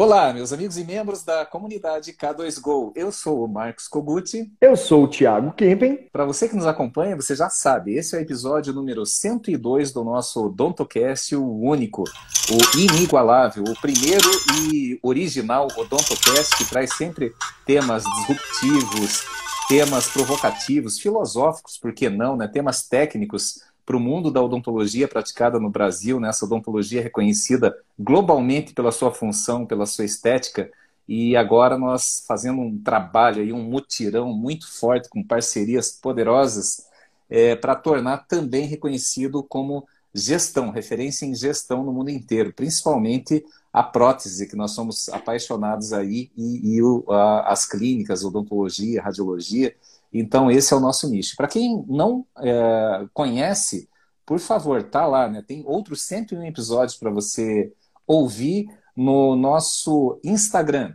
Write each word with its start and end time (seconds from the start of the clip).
Olá, 0.00 0.32
meus 0.32 0.50
amigos 0.50 0.78
e 0.78 0.84
membros 0.84 1.22
da 1.22 1.44
comunidade 1.44 2.14
K2Go. 2.14 2.90
Eu 2.96 3.12
sou 3.12 3.44
o 3.44 3.46
Marcos 3.46 3.86
Koguti. 3.86 4.50
Eu 4.58 4.74
sou 4.74 5.04
o 5.04 5.08
Thiago 5.08 5.52
Kempen. 5.52 6.08
Para 6.10 6.24
você 6.24 6.48
que 6.48 6.56
nos 6.56 6.66
acompanha, 6.66 7.14
você 7.14 7.36
já 7.36 7.50
sabe, 7.50 7.92
esse 7.92 8.16
é 8.16 8.18
o 8.18 8.22
episódio 8.22 8.72
número 8.72 9.04
102 9.04 9.92
do 9.92 10.02
nosso 10.02 10.46
Odontocast, 10.46 11.36
o 11.36 11.44
único, 11.46 12.04
o 12.04 12.78
inigualável, 12.78 13.62
o 13.62 13.78
primeiro 13.78 14.26
e 14.64 14.98
original 15.02 15.68
Odontocast 15.76 16.56
que 16.56 16.64
traz 16.70 16.94
sempre 16.94 17.34
temas 17.66 18.02
disruptivos, 18.02 19.22
temas 19.68 20.08
provocativos, 20.08 20.98
filosóficos, 20.98 21.76
por 21.76 21.92
que 21.92 22.08
não, 22.08 22.38
né? 22.38 22.48
temas 22.48 22.88
técnicos 22.88 23.60
para 23.90 23.96
o 23.96 24.00
mundo 24.00 24.30
da 24.30 24.40
odontologia 24.40 25.08
praticada 25.08 25.58
no 25.58 25.68
Brasil, 25.68 26.20
né? 26.20 26.30
odontologia 26.40 27.02
reconhecida 27.02 27.76
globalmente 27.98 28.72
pela 28.72 28.92
sua 28.92 29.12
função, 29.12 29.66
pela 29.66 29.84
sua 29.84 30.04
estética, 30.04 30.70
e 31.08 31.34
agora 31.34 31.76
nós 31.76 32.24
fazendo 32.24 32.60
um 32.60 32.80
trabalho 32.80 33.42
aí, 33.42 33.52
um 33.52 33.64
mutirão 33.64 34.32
muito 34.32 34.72
forte 34.72 35.08
com 35.08 35.24
parcerias 35.24 35.90
poderosas 35.90 36.86
é, 37.28 37.56
para 37.56 37.74
tornar 37.74 38.28
também 38.28 38.64
reconhecido 38.64 39.42
como 39.42 39.84
gestão, 40.14 40.70
referência 40.70 41.26
em 41.26 41.34
gestão 41.34 41.82
no 41.82 41.92
mundo 41.92 42.10
inteiro, 42.10 42.52
principalmente 42.52 43.44
a 43.72 43.82
prótese, 43.82 44.48
que 44.48 44.54
nós 44.54 44.70
somos 44.70 45.08
apaixonados 45.08 45.92
aí, 45.92 46.30
e, 46.36 46.76
e 46.76 46.80
o, 46.80 47.04
a, 47.08 47.50
as 47.50 47.66
clínicas, 47.66 48.22
odontologia, 48.22 49.02
radiologia, 49.02 49.74
então, 50.12 50.50
esse 50.50 50.74
é 50.74 50.76
o 50.76 50.80
nosso 50.80 51.08
nicho. 51.08 51.36
Para 51.36 51.48
quem 51.48 51.84
não 51.86 52.26
é, 52.38 53.06
conhece, 53.14 53.88
por 54.30 54.38
favor, 54.38 54.80
tá 54.84 55.08
lá, 55.08 55.28
né? 55.28 55.42
Tem 55.44 55.64
outros 55.66 56.02
101 56.02 56.44
episódios 56.44 56.96
para 56.96 57.10
você 57.10 57.72
ouvir 58.06 58.68
no 58.94 59.34
nosso 59.34 60.20
Instagram. 60.22 60.94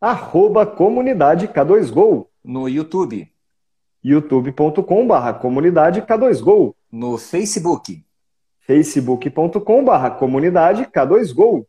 Arroba 0.00 0.64
comunidade 0.64 1.48
K2Go. 1.48 2.28
No 2.44 2.68
YouTube. 2.68 3.28
youtube.com.br 4.00 5.32
comunidade 5.40 6.02
K2Go. 6.02 6.72
No 6.92 7.18
Facebook. 7.18 8.06
facebook.com.br 8.60 10.10
comunidade 10.16 10.84
K2Go. 10.84 11.66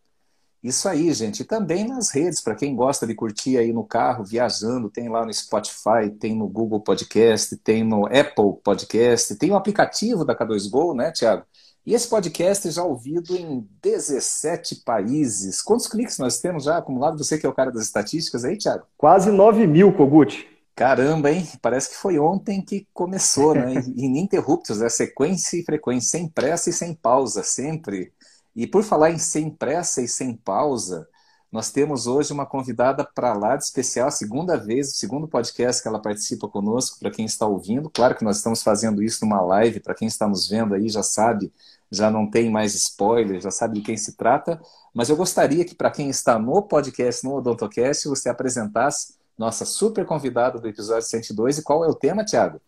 Isso 0.63 0.87
aí, 0.87 1.13
gente. 1.13 1.41
E 1.41 1.45
também 1.45 1.85
nas 1.85 2.09
redes, 2.09 2.39
para 2.39 2.55
quem 2.55 2.73
gosta 2.73 3.05
de 3.05 3.13
curtir 3.13 3.57
aí 3.57 3.73
no 3.73 3.83
carro, 3.83 4.23
viajando, 4.23 4.89
tem 4.89 5.09
lá 5.09 5.25
no 5.25 5.33
Spotify, 5.33 6.09
tem 6.17 6.33
no 6.35 6.47
Google 6.47 6.79
Podcast, 6.79 7.57
tem 7.57 7.83
no 7.83 8.05
Apple 8.05 8.61
Podcast, 8.63 9.35
tem 9.35 9.51
o 9.51 9.55
aplicativo 9.55 10.23
da 10.23 10.33
K2Go, 10.33 10.95
né, 10.95 11.11
Tiago? 11.11 11.43
E 11.85 11.93
esse 11.93 12.07
podcast 12.07 12.71
já 12.71 12.81
ouvido 12.81 13.35
em 13.35 13.67
17 13.81 14.83
países. 14.85 15.61
Quantos 15.61 15.85
cliques 15.85 16.17
nós 16.17 16.39
temos 16.39 16.63
já 16.63 16.77
acumulado? 16.77 17.17
Você 17.17 17.37
que 17.37 17.45
é 17.45 17.49
o 17.49 17.53
cara 17.53 17.69
das 17.69 17.83
estatísticas 17.83 18.45
aí, 18.45 18.57
Tiago? 18.57 18.85
Quase 18.97 19.29
9 19.29 19.67
mil, 19.67 19.91
Kogut. 19.91 20.47
Caramba, 20.73 21.29
hein? 21.29 21.45
Parece 21.61 21.89
que 21.89 21.97
foi 21.97 22.17
ontem 22.17 22.61
que 22.61 22.87
começou, 22.93 23.53
né? 23.53 23.73
Ininterruptos, 23.97 24.81
é 24.81 24.87
sequência 24.87 25.57
e 25.57 25.63
frequência, 25.63 26.11
sem 26.11 26.27
pressa 26.29 26.69
e 26.69 26.73
sem 26.73 26.95
pausa, 26.95 27.43
sempre. 27.43 28.13
E 28.55 28.67
por 28.67 28.83
falar 28.83 29.11
em 29.11 29.17
sem 29.17 29.49
pressa 29.49 30.01
e 30.01 30.07
sem 30.07 30.35
pausa, 30.35 31.07
nós 31.53 31.71
temos 31.71 32.07
hoje 32.07 32.33
uma 32.33 32.47
convidada 32.47 33.03
para 33.03 33.33
lá 33.33 33.55
de 33.55 33.63
especial, 33.63 34.07
a 34.07 34.11
segunda 34.11 34.57
vez, 34.57 34.89
o 34.89 34.95
segundo 34.95 35.27
podcast 35.27 35.81
que 35.81 35.87
ela 35.87 36.01
participa 36.01 36.47
conosco, 36.47 36.97
para 36.99 37.11
quem 37.11 37.25
está 37.25 37.45
ouvindo. 37.45 37.91
Claro 37.91 38.15
que 38.15 38.23
nós 38.23 38.37
estamos 38.37 38.63
fazendo 38.63 39.03
isso 39.03 39.23
numa 39.23 39.39
live, 39.39 39.79
para 39.79 39.93
quem 39.93 40.07
está 40.07 40.27
nos 40.27 40.49
vendo 40.49 40.73
aí 40.73 40.89
já 40.89 41.03
sabe, 41.03 41.53
já 41.91 42.09
não 42.09 42.27
tem 42.27 42.49
mais 42.49 42.73
spoiler, 42.73 43.39
já 43.39 43.51
sabe 43.51 43.75
de 43.75 43.81
quem 43.81 43.95
se 43.95 44.17
trata. 44.17 44.59
Mas 44.95 45.09
eu 45.09 45.15
gostaria 45.15 45.63
que, 45.63 45.75
para 45.75 45.91
quem 45.91 46.09
está 46.09 46.39
no 46.39 46.59
podcast, 46.63 47.23
no 47.23 47.35
Odontocast, 47.35 48.07
você 48.07 48.29
apresentasse 48.29 49.13
nossa 49.37 49.63
super 49.63 50.05
convidada 50.05 50.59
do 50.59 50.67
episódio 50.67 51.07
102. 51.07 51.59
E 51.59 51.63
qual 51.63 51.85
é 51.85 51.87
o 51.87 51.93
tema, 51.93 52.25
Tiago? 52.25 52.59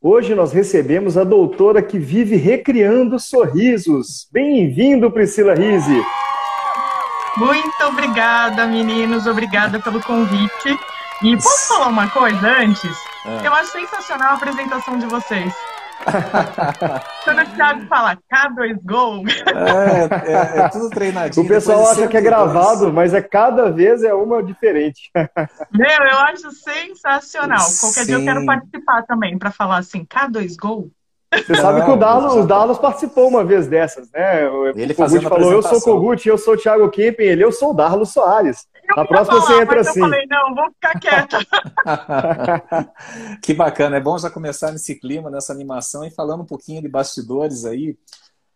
Hoje 0.00 0.32
nós 0.32 0.52
recebemos 0.52 1.18
a 1.18 1.24
doutora 1.24 1.82
que 1.82 1.98
vive 1.98 2.36
recriando 2.36 3.18
sorrisos. 3.18 4.28
Bem-vindo, 4.30 5.10
Priscila 5.10 5.54
Rise. 5.54 6.04
Muito 7.36 7.84
obrigada, 7.84 8.64
meninos. 8.64 9.26
Obrigada 9.26 9.80
pelo 9.80 10.00
convite. 10.00 10.78
E 11.20 11.34
posso 11.34 11.66
falar 11.66 11.88
uma 11.88 12.08
coisa 12.10 12.48
antes? 12.60 12.96
É. 13.26 13.48
Eu 13.48 13.52
acho 13.52 13.72
sensacional 13.72 14.30
a 14.30 14.34
apresentação 14.34 14.98
de 14.98 15.06
vocês. 15.06 15.52
Quando 17.24 17.42
o 17.42 17.46
Thiago 17.54 17.86
fala 17.86 18.16
K2Go. 18.16 19.24
É, 19.48 20.32
é, 20.32 20.60
é, 20.60 20.68
tudo 20.68 20.90
treinadinho. 20.90 21.44
O 21.44 21.48
pessoal 21.48 21.88
acha 21.88 22.06
que 22.08 22.16
é 22.16 22.20
gravado, 22.20 22.92
mas 22.92 23.14
é 23.14 23.20
cada 23.20 23.70
vez 23.70 24.02
é 24.02 24.14
uma 24.14 24.42
diferente. 24.42 25.10
Meu, 25.72 25.88
eu 25.88 26.18
acho 26.18 26.50
sensacional. 26.52 27.66
Qualquer 27.80 28.00
Sim. 28.00 28.06
dia 28.06 28.14
eu 28.16 28.24
quero 28.24 28.46
participar 28.46 29.02
também 29.02 29.38
para 29.38 29.50
falar 29.50 29.78
assim, 29.78 30.04
K2Go. 30.04 30.90
Você 31.30 31.54
sabe 31.56 31.84
que 31.84 31.90
o 31.90 31.96
Darlos, 31.96 32.34
o 32.34 32.80
participou 32.80 33.28
uma 33.28 33.44
vez 33.44 33.66
dessas, 33.66 34.10
né? 34.10 34.44
Ele 34.74 34.92
o 34.92 34.96
Kogut 34.96 35.28
falou, 35.28 35.52
eu 35.52 35.62
sou 35.62 35.78
o 35.78 35.82
Kogut, 35.82 36.26
eu 36.26 36.38
sou 36.38 36.54
o 36.54 36.56
Thiago 36.56 36.88
Kempen, 36.88 37.26
ele, 37.26 37.44
eu 37.44 37.52
sou 37.52 37.70
o 37.70 37.74
Darlos 37.74 38.12
Soares. 38.12 38.66
Eu 38.88 38.96
Na 38.96 39.06
próxima 39.06 39.40
falar, 39.40 39.46
você 39.46 39.62
entra 39.62 39.80
assim. 39.80 40.00
Eu 40.00 40.08
falei, 40.08 40.26
não, 40.26 40.54
vou 40.54 40.70
ficar 40.72 40.98
quieta. 40.98 41.38
que 43.42 43.54
bacana, 43.54 43.96
é 43.96 44.00
bom 44.00 44.18
já 44.18 44.30
começar 44.30 44.72
nesse 44.72 44.94
clima, 44.94 45.30
nessa 45.30 45.52
animação 45.52 46.04
e 46.04 46.10
falando 46.10 46.42
um 46.42 46.46
pouquinho 46.46 46.80
de 46.80 46.88
bastidores 46.88 47.64
aí. 47.64 47.96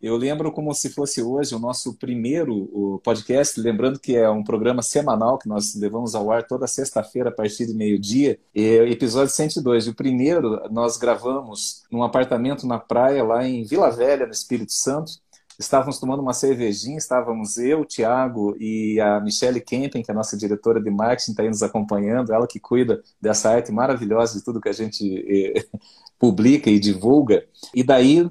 Eu 0.03 0.17
lembro 0.17 0.51
como 0.51 0.75
se 0.75 0.91
fosse 0.91 1.23
hoje 1.23 1.55
o 1.55 1.61
nosso 1.61 1.95
primeiro 1.95 3.01
podcast, 3.05 3.61
lembrando 3.61 4.01
que 4.01 4.17
é 4.17 4.29
um 4.29 4.43
programa 4.43 4.83
semanal 4.83 5.39
que 5.39 5.49
nós 5.49 5.77
levamos 5.77 6.17
ao 6.17 6.33
ar 6.33 6.45
toda 6.45 6.67
sexta-feira 6.67 7.29
a 7.29 7.33
partir 7.33 7.67
de 7.67 7.73
meio-dia, 7.73 8.37
episódio 8.53 9.33
102. 9.33 9.87
O 9.87 9.95
primeiro 9.95 10.61
nós 10.73 10.97
gravamos 10.97 11.85
num 11.89 12.03
apartamento 12.03 12.67
na 12.67 12.81
praia 12.81 13.23
lá 13.23 13.47
em 13.47 13.63
Vila 13.63 13.93
Velha, 13.93 14.27
no 14.27 14.33
Espírito 14.33 14.73
Santo. 14.73 15.13
Estávamos 15.59 15.99
tomando 15.99 16.21
uma 16.21 16.33
cervejinha, 16.33 16.99
estávamos 16.99 17.59
eu, 17.59 17.81
o 17.81 17.85
Thiago 17.85 18.57
e 18.59 19.01
a 19.01 19.21
Michelle 19.21 19.61
Kempen, 19.61 20.03
que 20.03 20.11
é 20.11 20.15
a 20.15 20.17
nossa 20.17 20.37
diretora 20.37 20.81
de 20.81 20.91
marketing, 20.91 21.31
está 21.33 21.43
aí 21.43 21.49
nos 21.49 21.63
acompanhando, 21.63 22.33
ela 22.33 22.47
que 22.47 22.59
cuida 22.59 23.03
dessa 23.21 23.51
arte 23.51 23.71
maravilhosa 23.71 24.39
de 24.39 24.45
tudo 24.45 24.61
que 24.61 24.69
a 24.69 24.73
gente 24.73 25.25
eh, 25.29 25.65
publica 26.19 26.71
e 26.71 26.79
divulga. 26.79 27.45
E 27.75 27.83
daí 27.83 28.31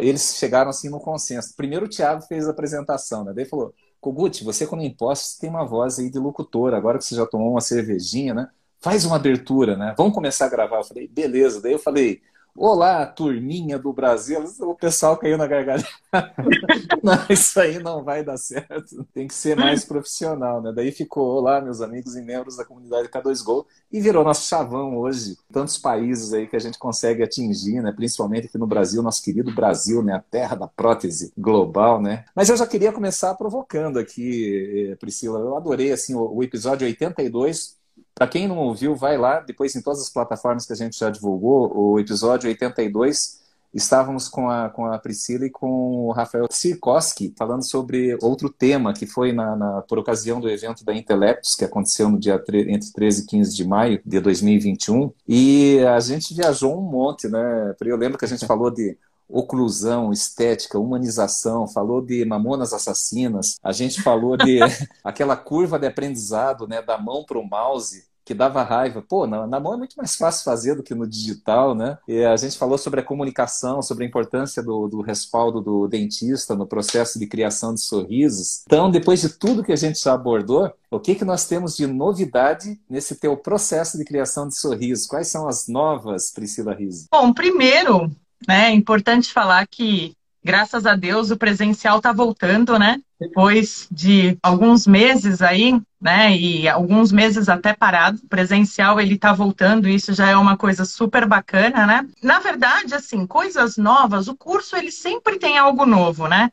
eles 0.00 0.36
chegaram 0.36 0.70
assim 0.70 0.88
no 0.88 0.98
consenso. 1.00 1.54
Primeiro 1.56 1.86
o 1.86 1.88
Thiago 1.88 2.22
fez 2.22 2.48
a 2.48 2.50
apresentação, 2.50 3.24
né? 3.24 3.32
Daí 3.32 3.44
falou: 3.44 3.72
Kogut, 4.00 4.42
você 4.42 4.66
como 4.66 4.82
imposto 4.82 5.40
tem 5.40 5.48
uma 5.48 5.64
voz 5.64 5.98
aí 5.98 6.10
de 6.10 6.18
locutor, 6.18 6.74
agora 6.74 6.98
que 6.98 7.04
você 7.04 7.14
já 7.14 7.26
tomou 7.26 7.52
uma 7.52 7.60
cervejinha, 7.60 8.34
né? 8.34 8.48
Faz 8.80 9.04
uma 9.04 9.14
abertura, 9.14 9.76
né? 9.76 9.94
Vamos 9.96 10.12
começar 10.12 10.46
a 10.46 10.48
gravar. 10.48 10.78
Eu 10.78 10.84
falei, 10.84 11.06
beleza. 11.06 11.62
Daí 11.62 11.72
eu 11.72 11.78
falei, 11.78 12.20
Olá, 12.54 13.06
turminha 13.06 13.78
do 13.78 13.94
Brasil. 13.94 14.44
O 14.60 14.74
pessoal 14.74 15.16
caiu 15.16 15.38
na 15.38 15.46
gargalhada. 15.46 15.88
não, 17.02 17.14
isso 17.30 17.58
aí 17.58 17.78
não 17.78 18.04
vai 18.04 18.22
dar 18.22 18.36
certo. 18.36 19.06
Tem 19.14 19.26
que 19.26 19.34
ser 19.34 19.56
mais 19.56 19.86
profissional, 19.86 20.60
né? 20.60 20.70
Daí 20.70 20.92
ficou, 20.92 21.26
olá, 21.26 21.62
meus 21.62 21.80
amigos 21.80 22.14
e 22.14 22.20
membros 22.20 22.56
da 22.56 22.64
comunidade 22.64 23.08
K2Go, 23.08 23.64
e 23.90 24.00
virou 24.02 24.22
nosso 24.22 24.46
chavão 24.46 24.98
hoje. 24.98 25.36
Tantos 25.50 25.78
países 25.78 26.34
aí 26.34 26.46
que 26.46 26.54
a 26.54 26.58
gente 26.58 26.78
consegue 26.78 27.22
atingir, 27.22 27.80
né? 27.80 27.90
Principalmente 27.90 28.48
aqui 28.48 28.58
no 28.58 28.66
Brasil, 28.66 29.02
nosso 29.02 29.22
querido 29.22 29.54
Brasil, 29.54 30.02
né? 30.02 30.12
A 30.14 30.20
terra 30.20 30.54
da 30.54 30.68
prótese 30.68 31.32
global, 31.36 32.02
né? 32.02 32.26
Mas 32.36 32.50
eu 32.50 32.56
já 32.56 32.66
queria 32.66 32.92
começar 32.92 33.34
provocando 33.34 33.98
aqui, 33.98 34.90
eh, 34.92 34.96
Priscila. 34.96 35.38
Eu 35.38 35.56
adorei, 35.56 35.90
assim, 35.90 36.14
o 36.14 36.42
episódio 36.42 36.86
82 36.86 37.80
para 38.22 38.30
quem 38.30 38.46
não 38.46 38.56
ouviu, 38.58 38.94
vai 38.94 39.18
lá, 39.18 39.40
depois 39.40 39.74
em 39.74 39.82
todas 39.82 40.00
as 40.00 40.08
plataformas 40.08 40.64
que 40.64 40.72
a 40.72 40.76
gente 40.76 40.96
já 40.96 41.10
divulgou, 41.10 41.76
o 41.76 41.98
episódio 41.98 42.48
82, 42.48 43.40
estávamos 43.74 44.28
com 44.28 44.48
a, 44.48 44.68
com 44.68 44.86
a 44.86 44.96
Priscila 44.96 45.46
e 45.46 45.50
com 45.50 46.06
o 46.06 46.12
Rafael 46.12 46.46
Sirkoski 46.48 47.34
falando 47.36 47.68
sobre 47.68 48.16
outro 48.22 48.48
tema 48.48 48.92
que 48.92 49.06
foi 49.06 49.32
na, 49.32 49.56
na, 49.56 49.82
por 49.82 49.98
ocasião 49.98 50.40
do 50.40 50.48
evento 50.48 50.84
da 50.84 50.94
Intelectus, 50.94 51.56
que 51.56 51.64
aconteceu 51.64 52.08
no 52.08 52.16
dia 52.16 52.40
entre 52.68 52.92
13 52.92 53.22
e 53.22 53.26
15 53.26 53.56
de 53.56 53.66
maio 53.66 54.00
de 54.06 54.20
2021. 54.20 55.12
E 55.26 55.80
a 55.80 55.98
gente 55.98 56.32
viajou 56.32 56.78
um 56.78 56.88
monte, 56.88 57.26
né? 57.26 57.74
Eu 57.80 57.96
lembro 57.96 58.16
que 58.16 58.24
a 58.24 58.28
gente 58.28 58.46
falou 58.46 58.70
de 58.70 58.96
oclusão, 59.28 60.12
estética, 60.12 60.78
humanização, 60.78 61.66
falou 61.66 62.00
de 62.00 62.24
mamonas 62.24 62.72
assassinas, 62.72 63.58
a 63.64 63.72
gente 63.72 64.00
falou 64.00 64.36
de 64.36 64.60
aquela 65.02 65.34
curva 65.36 65.76
de 65.76 65.88
aprendizado, 65.88 66.68
né, 66.68 66.80
da 66.82 66.98
mão 66.98 67.24
para 67.24 67.38
o 67.38 67.42
mouse, 67.42 68.11
que 68.24 68.34
dava 68.34 68.62
raiva. 68.62 69.02
Pô, 69.02 69.26
na, 69.26 69.46
na, 69.46 69.60
mão 69.60 69.74
é 69.74 69.76
muito 69.76 69.96
mais 69.96 70.16
fácil 70.16 70.44
fazer 70.44 70.74
do 70.74 70.82
que 70.82 70.94
no 70.94 71.06
digital, 71.06 71.74
né? 71.74 71.98
E 72.06 72.24
a 72.24 72.36
gente 72.36 72.58
falou 72.58 72.78
sobre 72.78 73.00
a 73.00 73.04
comunicação, 73.04 73.82
sobre 73.82 74.04
a 74.04 74.08
importância 74.08 74.62
do, 74.62 74.88
do 74.88 75.00
respaldo 75.00 75.60
do 75.60 75.88
dentista 75.88 76.54
no 76.54 76.66
processo 76.66 77.18
de 77.18 77.26
criação 77.26 77.74
de 77.74 77.80
sorrisos. 77.80 78.62
Então, 78.66 78.90
depois 78.90 79.20
de 79.20 79.28
tudo 79.28 79.64
que 79.64 79.72
a 79.72 79.76
gente 79.76 80.00
já 80.00 80.14
abordou, 80.14 80.72
o 80.90 81.00
que, 81.00 81.14
que 81.14 81.24
nós 81.24 81.46
temos 81.46 81.76
de 81.76 81.86
novidade 81.86 82.80
nesse 82.88 83.14
teu 83.16 83.36
processo 83.36 83.98
de 83.98 84.04
criação 84.04 84.46
de 84.46 84.56
sorrisos? 84.56 85.06
Quais 85.06 85.28
são 85.28 85.48
as 85.48 85.66
novas, 85.68 86.30
Priscila 86.30 86.74
Rizzi? 86.74 87.06
Bom, 87.10 87.32
primeiro, 87.32 88.10
né? 88.46 88.68
É 88.68 88.72
importante 88.72 89.32
falar 89.32 89.66
que 89.66 90.14
graças 90.44 90.86
a 90.86 90.94
Deus 90.94 91.30
o 91.30 91.36
presencial 91.36 91.98
está 91.98 92.12
voltando, 92.12 92.78
né? 92.78 93.00
Depois 93.20 93.86
de 93.90 94.36
alguns 94.42 94.86
meses 94.86 95.40
aí, 95.40 95.80
né? 96.00 96.36
E 96.36 96.68
alguns 96.68 97.12
meses 97.12 97.48
até 97.48 97.72
parado, 97.72 98.18
o 98.22 98.28
presencial 98.28 99.00
ele 99.00 99.14
está 99.14 99.32
voltando, 99.32 99.88
isso 99.88 100.12
já 100.12 100.28
é 100.28 100.36
uma 100.36 100.56
coisa 100.56 100.84
super 100.84 101.26
bacana, 101.26 101.86
né? 101.86 102.08
Na 102.22 102.40
verdade, 102.40 102.94
assim, 102.94 103.26
coisas 103.26 103.76
novas, 103.76 104.26
o 104.28 104.36
curso 104.36 104.76
ele 104.76 104.90
sempre 104.90 105.38
tem 105.38 105.58
algo 105.58 105.86
novo, 105.86 106.26
né? 106.26 106.50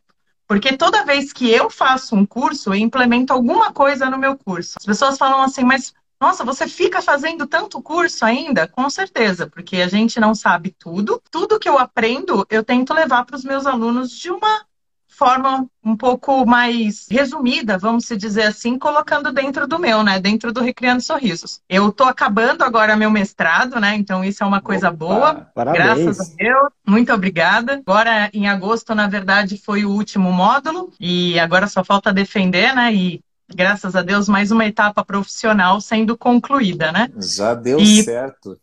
Porque 0.48 0.76
toda 0.76 1.06
vez 1.06 1.32
que 1.32 1.50
eu 1.50 1.70
faço 1.70 2.16
um 2.16 2.26
curso, 2.26 2.72
eu 2.72 2.76
implemento 2.76 3.32
alguma 3.32 3.72
coisa 3.72 4.10
no 4.10 4.18
meu 4.18 4.36
curso. 4.36 4.76
As 4.80 4.86
pessoas 4.86 5.18
falam 5.18 5.42
assim, 5.42 5.64
mas 5.64 5.94
nossa, 6.20 6.44
você 6.44 6.68
fica 6.68 7.02
fazendo 7.02 7.48
tanto 7.48 7.82
curso 7.82 8.26
ainda? 8.26 8.68
Com 8.68 8.90
certeza, 8.90 9.48
porque 9.48 9.78
a 9.78 9.88
gente 9.88 10.20
não 10.20 10.36
sabe 10.36 10.76
tudo. 10.78 11.22
Tudo 11.32 11.60
que 11.60 11.70
eu 11.70 11.78
aprendo, 11.78 12.46
eu 12.50 12.64
tento 12.64 12.94
levar 12.94 13.24
para 13.26 13.38
os 13.38 13.44
meus 13.44 13.66
alunos 13.66 14.12
de 14.12 14.30
uma 14.30 14.66
forma 15.20 15.68
um 15.84 15.98
pouco 15.98 16.46
mais 16.46 17.06
resumida, 17.12 17.78
vamos 17.78 18.06
se 18.06 18.16
dizer 18.16 18.44
assim, 18.44 18.80
colocando 18.80 19.34
dentro 19.34 19.68
do 19.68 19.78
meu, 19.78 20.02
né? 20.02 20.18
Dentro 20.18 20.54
do 20.54 20.62
Recriando 20.62 21.02
Sorrisos. 21.02 21.62
Eu 21.68 21.90
estou 21.90 22.08
acabando 22.08 22.64
agora 22.64 22.96
meu 22.96 23.12
mestrado, 23.12 23.82
né? 23.82 23.96
Então 23.96 24.24
isso 24.24 24.42
é 24.42 24.48
uma 24.48 24.62
coisa 24.62 24.88
Opa, 24.88 24.98
boa. 24.98 25.36
Parabéns. 25.54 25.84
Graças 25.84 26.20
a 26.20 26.36
Deus. 26.36 26.70
Muito 26.88 27.14
obrigada. 27.14 27.82
Agora, 27.86 28.30
em 28.34 28.48
agosto, 28.48 28.96
na 28.96 29.08
verdade, 29.08 29.58
foi 29.58 29.84
o 29.84 29.92
último 29.92 30.32
módulo 30.32 30.94
e 30.98 31.38
agora 31.38 31.68
só 31.68 31.84
falta 31.84 32.14
defender, 32.14 32.74
né? 32.74 32.94
E 32.94 33.22
graças 33.54 33.96
a 33.96 34.02
Deus, 34.02 34.30
mais 34.30 34.52
uma 34.52 34.66
etapa 34.66 35.04
profissional 35.04 35.82
sendo 35.82 36.18
concluída, 36.18 36.92
né? 36.92 37.10
Já 37.18 37.54
deu 37.54 37.80
e... 37.80 38.04
certo. 38.04 38.60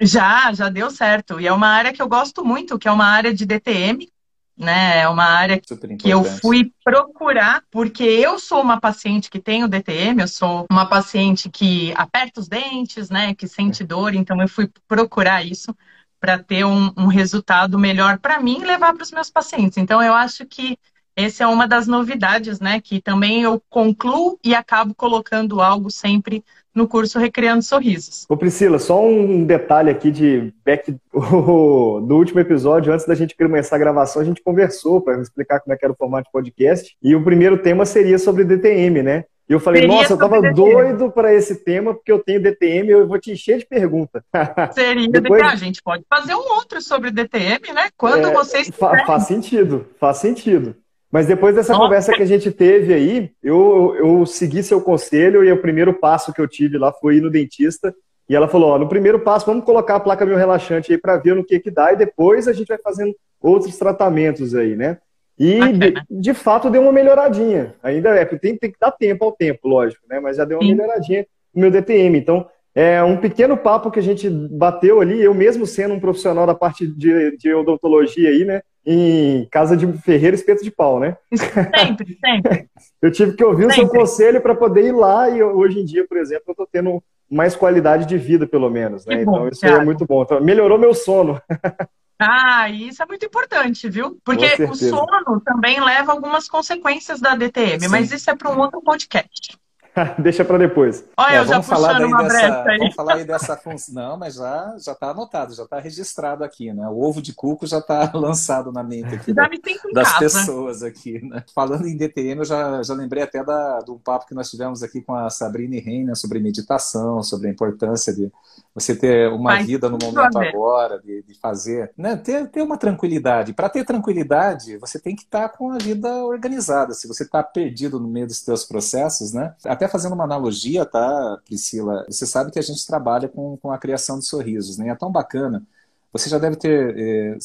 Já, 0.00 0.52
já 0.52 0.68
deu 0.68 0.90
certo. 0.90 1.40
E 1.40 1.46
é 1.46 1.52
uma 1.52 1.68
área 1.68 1.92
que 1.92 2.02
eu 2.02 2.08
gosto 2.08 2.44
muito, 2.44 2.78
que 2.78 2.88
é 2.88 2.92
uma 2.92 3.06
área 3.06 3.32
de 3.32 3.46
DTM, 3.46 4.10
né? 4.56 5.00
É 5.00 5.08
uma 5.08 5.24
área 5.24 5.60
que 5.60 6.10
eu 6.10 6.24
fui 6.24 6.72
procurar, 6.84 7.62
porque 7.70 8.04
eu 8.04 8.38
sou 8.38 8.60
uma 8.60 8.80
paciente 8.80 9.30
que 9.30 9.40
tem 9.40 9.64
o 9.64 9.68
DTM, 9.68 10.20
eu 10.20 10.28
sou 10.28 10.66
uma 10.70 10.86
paciente 10.86 11.48
que 11.48 11.92
aperta 11.96 12.40
os 12.40 12.48
dentes, 12.48 13.08
né? 13.08 13.34
Que 13.34 13.46
sente 13.48 13.84
dor, 13.84 14.14
então 14.14 14.40
eu 14.40 14.48
fui 14.48 14.70
procurar 14.86 15.44
isso 15.44 15.74
para 16.18 16.38
ter 16.38 16.64
um, 16.64 16.92
um 16.96 17.06
resultado 17.06 17.78
melhor 17.78 18.18
para 18.18 18.40
mim 18.40 18.60
e 18.60 18.64
levar 18.64 18.94
para 18.94 19.02
os 19.02 19.12
meus 19.12 19.30
pacientes. 19.30 19.78
Então 19.78 20.02
eu 20.02 20.14
acho 20.14 20.46
que 20.46 20.78
essa 21.16 21.44
é 21.44 21.46
uma 21.46 21.66
das 21.66 21.86
novidades, 21.86 22.60
né? 22.60 22.78
Que 22.80 23.00
também 23.00 23.42
eu 23.42 23.60
concluo 23.70 24.38
e 24.44 24.54
acabo 24.54 24.94
colocando 24.94 25.62
algo 25.62 25.90
sempre 25.90 26.44
no 26.74 26.86
curso 26.86 27.18
Recriando 27.18 27.62
Sorrisos. 27.62 28.26
Ô 28.28 28.36
Priscila, 28.36 28.78
só 28.78 29.02
um 29.02 29.44
detalhe 29.44 29.90
aqui 29.90 30.10
de 30.10 30.52
back 30.62 30.94
do 31.10 32.16
último 32.16 32.38
episódio, 32.38 32.92
antes 32.92 33.06
da 33.06 33.14
gente 33.14 33.34
começar 33.34 33.76
a 33.76 33.78
gravação, 33.78 34.20
a 34.20 34.24
gente 34.24 34.42
conversou 34.42 35.00
para 35.00 35.18
explicar 35.22 35.60
como 35.60 35.72
é 35.72 35.78
que 35.78 35.86
era 35.86 35.92
o 35.92 35.96
formato 35.96 36.26
de 36.26 36.32
podcast. 36.32 36.94
E 37.02 37.16
o 37.16 37.24
primeiro 37.24 37.56
tema 37.56 37.86
seria 37.86 38.18
sobre 38.18 38.44
DTM, 38.44 39.02
né? 39.02 39.24
E 39.48 39.52
eu 39.52 39.60
falei, 39.60 39.82
Seria 39.82 39.96
nossa, 39.96 40.12
eu 40.12 40.18
tava 40.18 40.52
doido 40.52 41.10
para 41.10 41.32
esse 41.32 41.64
tema, 41.64 41.94
porque 41.94 42.10
eu 42.10 42.18
tenho 42.18 42.42
DTM, 42.42 42.90
eu 42.90 43.06
vou 43.06 43.18
te 43.18 43.30
encher 43.30 43.58
de 43.58 43.64
pergunta. 43.64 44.22
Seria 44.74 45.08
Depois... 45.08 45.42
a 45.42 45.54
gente 45.54 45.80
pode 45.82 46.04
fazer 46.10 46.34
um 46.34 46.54
outro 46.56 46.82
sobre 46.82 47.12
DTM, 47.12 47.72
né? 47.72 47.88
Quando 47.96 48.26
é, 48.26 48.32
vocês 48.32 48.68
fa 48.68 49.04
Faz 49.06 49.22
sentido, 49.22 49.86
faz 49.98 50.18
sentido. 50.18 50.74
Mas 51.10 51.26
depois 51.26 51.54
dessa 51.54 51.72
Nossa. 51.72 51.84
conversa 51.84 52.12
que 52.12 52.22
a 52.22 52.26
gente 52.26 52.50
teve 52.50 52.92
aí, 52.92 53.30
eu, 53.42 53.94
eu 53.96 54.26
segui 54.26 54.62
seu 54.62 54.80
conselho 54.80 55.44
e 55.44 55.52
o 55.52 55.60
primeiro 55.60 55.94
passo 55.94 56.32
que 56.32 56.40
eu 56.40 56.48
tive 56.48 56.78
lá 56.78 56.92
foi 56.92 57.16
ir 57.16 57.20
no 57.20 57.30
dentista. 57.30 57.94
E 58.28 58.34
ela 58.34 58.48
falou: 58.48 58.70
ó, 58.70 58.78
no 58.78 58.88
primeiro 58.88 59.20
passo, 59.20 59.46
vamos 59.46 59.64
colocar 59.64 59.96
a 59.96 60.00
placa 60.00 60.26
meu 60.26 60.36
relaxante 60.36 60.92
aí 60.92 60.98
para 60.98 61.16
ver 61.16 61.34
no 61.34 61.44
que 61.44 61.60
que 61.60 61.70
dá 61.70 61.92
e 61.92 61.96
depois 61.96 62.48
a 62.48 62.52
gente 62.52 62.68
vai 62.68 62.78
fazendo 62.78 63.14
outros 63.40 63.78
tratamentos 63.78 64.54
aí, 64.54 64.74
né? 64.74 64.98
E 65.38 65.60
de, 65.72 65.94
de, 66.10 66.34
fato 66.34 66.70
deu 66.70 66.82
uma 66.82 66.92
melhoradinha. 66.92 67.74
Ainda 67.82 68.10
é, 68.10 68.24
tem, 68.24 68.56
tem 68.56 68.70
que 68.70 68.78
dar 68.80 68.90
tempo 68.90 69.24
ao 69.24 69.32
tempo, 69.32 69.68
lógico, 69.68 70.02
né? 70.08 70.18
Mas 70.18 70.36
já 70.38 70.44
deu 70.44 70.58
uma 70.58 70.64
Sim. 70.64 70.74
melhoradinha 70.74 71.26
no 71.54 71.60
meu 71.60 71.70
DTM. 71.70 72.18
Então, 72.18 72.48
é 72.74 73.02
um 73.02 73.18
pequeno 73.18 73.56
papo 73.56 73.90
que 73.90 73.98
a 73.98 74.02
gente 74.02 74.28
bateu 74.28 75.00
ali, 75.00 75.22
eu 75.22 75.34
mesmo 75.34 75.66
sendo 75.66 75.94
um 75.94 76.00
profissional 76.00 76.46
da 76.46 76.54
parte 76.54 76.86
de, 76.86 77.36
de 77.36 77.54
odontologia 77.54 78.30
aí, 78.30 78.44
né? 78.44 78.62
Em 78.86 79.44
casa 79.50 79.76
de 79.76 79.90
ferreiro 79.98 80.36
espeto 80.36 80.62
de 80.62 80.70
pau, 80.70 81.00
né? 81.00 81.16
Sempre, 81.34 82.18
sempre. 82.24 82.68
eu 83.02 83.10
tive 83.10 83.32
que 83.32 83.44
ouvir 83.44 83.64
sempre. 83.64 83.72
o 83.72 83.74
seu 83.74 83.88
conselho 83.88 84.40
para 84.40 84.54
poder 84.54 84.84
ir 84.84 84.92
lá 84.92 85.28
e 85.28 85.42
hoje 85.42 85.80
em 85.80 85.84
dia, 85.84 86.06
por 86.06 86.16
exemplo, 86.16 86.44
eu 86.48 86.52
estou 86.52 86.68
tendo 86.70 87.02
mais 87.28 87.56
qualidade 87.56 88.06
de 88.06 88.16
vida, 88.16 88.46
pelo 88.46 88.70
menos, 88.70 89.04
né? 89.04 89.24
Bom, 89.24 89.32
então 89.32 89.48
isso 89.48 89.66
é 89.66 89.84
muito 89.84 90.06
bom. 90.06 90.22
Então, 90.22 90.40
melhorou 90.40 90.78
meu 90.78 90.94
sono. 90.94 91.40
Ah, 92.18 92.70
isso 92.70 93.02
é 93.02 93.06
muito 93.06 93.26
importante, 93.26 93.90
viu? 93.90 94.18
Porque 94.24 94.46
o 94.62 94.74
sono 94.74 95.38
também 95.44 95.78
leva 95.84 96.12
algumas 96.12 96.48
consequências 96.48 97.20
da 97.20 97.36
DTM, 97.36 97.78
Sim. 97.78 97.88
mas 97.88 98.10
isso 98.10 98.30
é 98.30 98.34
para 98.34 98.50
um 98.50 98.58
outro 98.58 98.80
podcast. 98.80 99.58
Deixa 100.18 100.44
para 100.44 100.58
depois. 100.58 101.04
Olha, 101.16 101.36
é, 101.36 101.38
eu 101.38 101.44
vamos 101.44 101.66
falar 101.66 101.98
daí 101.98 102.10
dessa, 102.10 102.64
Vamos 102.78 102.94
falar 102.94 103.14
aí 103.14 103.24
dessa 103.24 103.56
função. 103.56 103.94
Não, 103.94 104.16
mas 104.16 104.34
já 104.34 104.76
já 104.78 104.92
está 104.92 105.10
anotado, 105.10 105.54
já 105.54 105.64
está 105.64 105.78
registrado 105.78 106.44
aqui, 106.44 106.72
né? 106.72 106.86
O 106.88 107.00
ovo 107.00 107.22
de 107.22 107.32
cuco 107.32 107.66
já 107.66 107.78
está 107.78 108.10
lançado 108.14 108.70
na 108.70 108.82
mente 108.82 109.14
aqui 109.14 109.32
da, 109.32 109.48
das 109.92 110.12
casa. 110.12 110.18
pessoas 110.18 110.82
aqui, 110.82 111.24
né? 111.24 111.42
Falando 111.54 111.86
em 111.86 111.96
DTM, 111.96 112.40
eu 112.40 112.44
já, 112.44 112.82
já 112.82 112.94
lembrei 112.94 113.22
até 113.22 113.42
da, 113.42 113.80
do 113.80 113.98
papo 113.98 114.26
que 114.26 114.34
nós 114.34 114.50
tivemos 114.50 114.82
aqui 114.82 115.00
com 115.00 115.14
a 115.14 115.30
Sabrina 115.30 115.80
Reina 115.80 116.14
sobre 116.14 116.40
meditação, 116.40 117.22
sobre 117.22 117.48
a 117.48 117.50
importância 117.50 118.14
de 118.14 118.30
você 118.76 118.94
ter 118.94 119.32
uma 119.32 119.54
Mas, 119.54 119.66
vida 119.66 119.88
no 119.88 119.96
momento 119.96 120.38
agora, 120.38 121.00
de, 121.00 121.22
de 121.22 121.32
fazer, 121.32 121.90
né? 121.96 122.14
Ter, 122.14 122.46
ter 122.48 122.60
uma 122.60 122.76
tranquilidade. 122.76 123.54
Para 123.54 123.70
ter 123.70 123.86
tranquilidade, 123.86 124.76
você 124.76 124.98
tem 124.98 125.16
que 125.16 125.22
estar 125.22 125.48
tá 125.48 125.56
com 125.56 125.70
a 125.70 125.78
vida 125.78 126.26
organizada. 126.26 126.92
Se 126.92 127.08
você 127.08 127.22
está 127.22 127.42
perdido 127.42 127.98
no 127.98 128.06
meio 128.06 128.26
dos 128.26 128.36
seus 128.36 128.66
processos, 128.66 129.32
né? 129.32 129.54
Até 129.64 129.88
fazendo 129.88 130.12
uma 130.12 130.24
analogia, 130.24 130.84
tá, 130.84 131.40
Priscila? 131.46 132.04
Você 132.06 132.26
sabe 132.26 132.50
que 132.50 132.58
a 132.58 132.62
gente 132.62 132.86
trabalha 132.86 133.28
com, 133.28 133.56
com 133.56 133.72
a 133.72 133.78
criação 133.78 134.18
de 134.18 134.26
sorrisos, 134.26 134.76
né? 134.76 134.90
É 134.90 134.94
tão 134.94 135.10
bacana. 135.10 135.66
Você 136.12 136.28
já 136.28 136.38
deve 136.38 136.56
ter 136.56 136.94
é, 136.98 137.38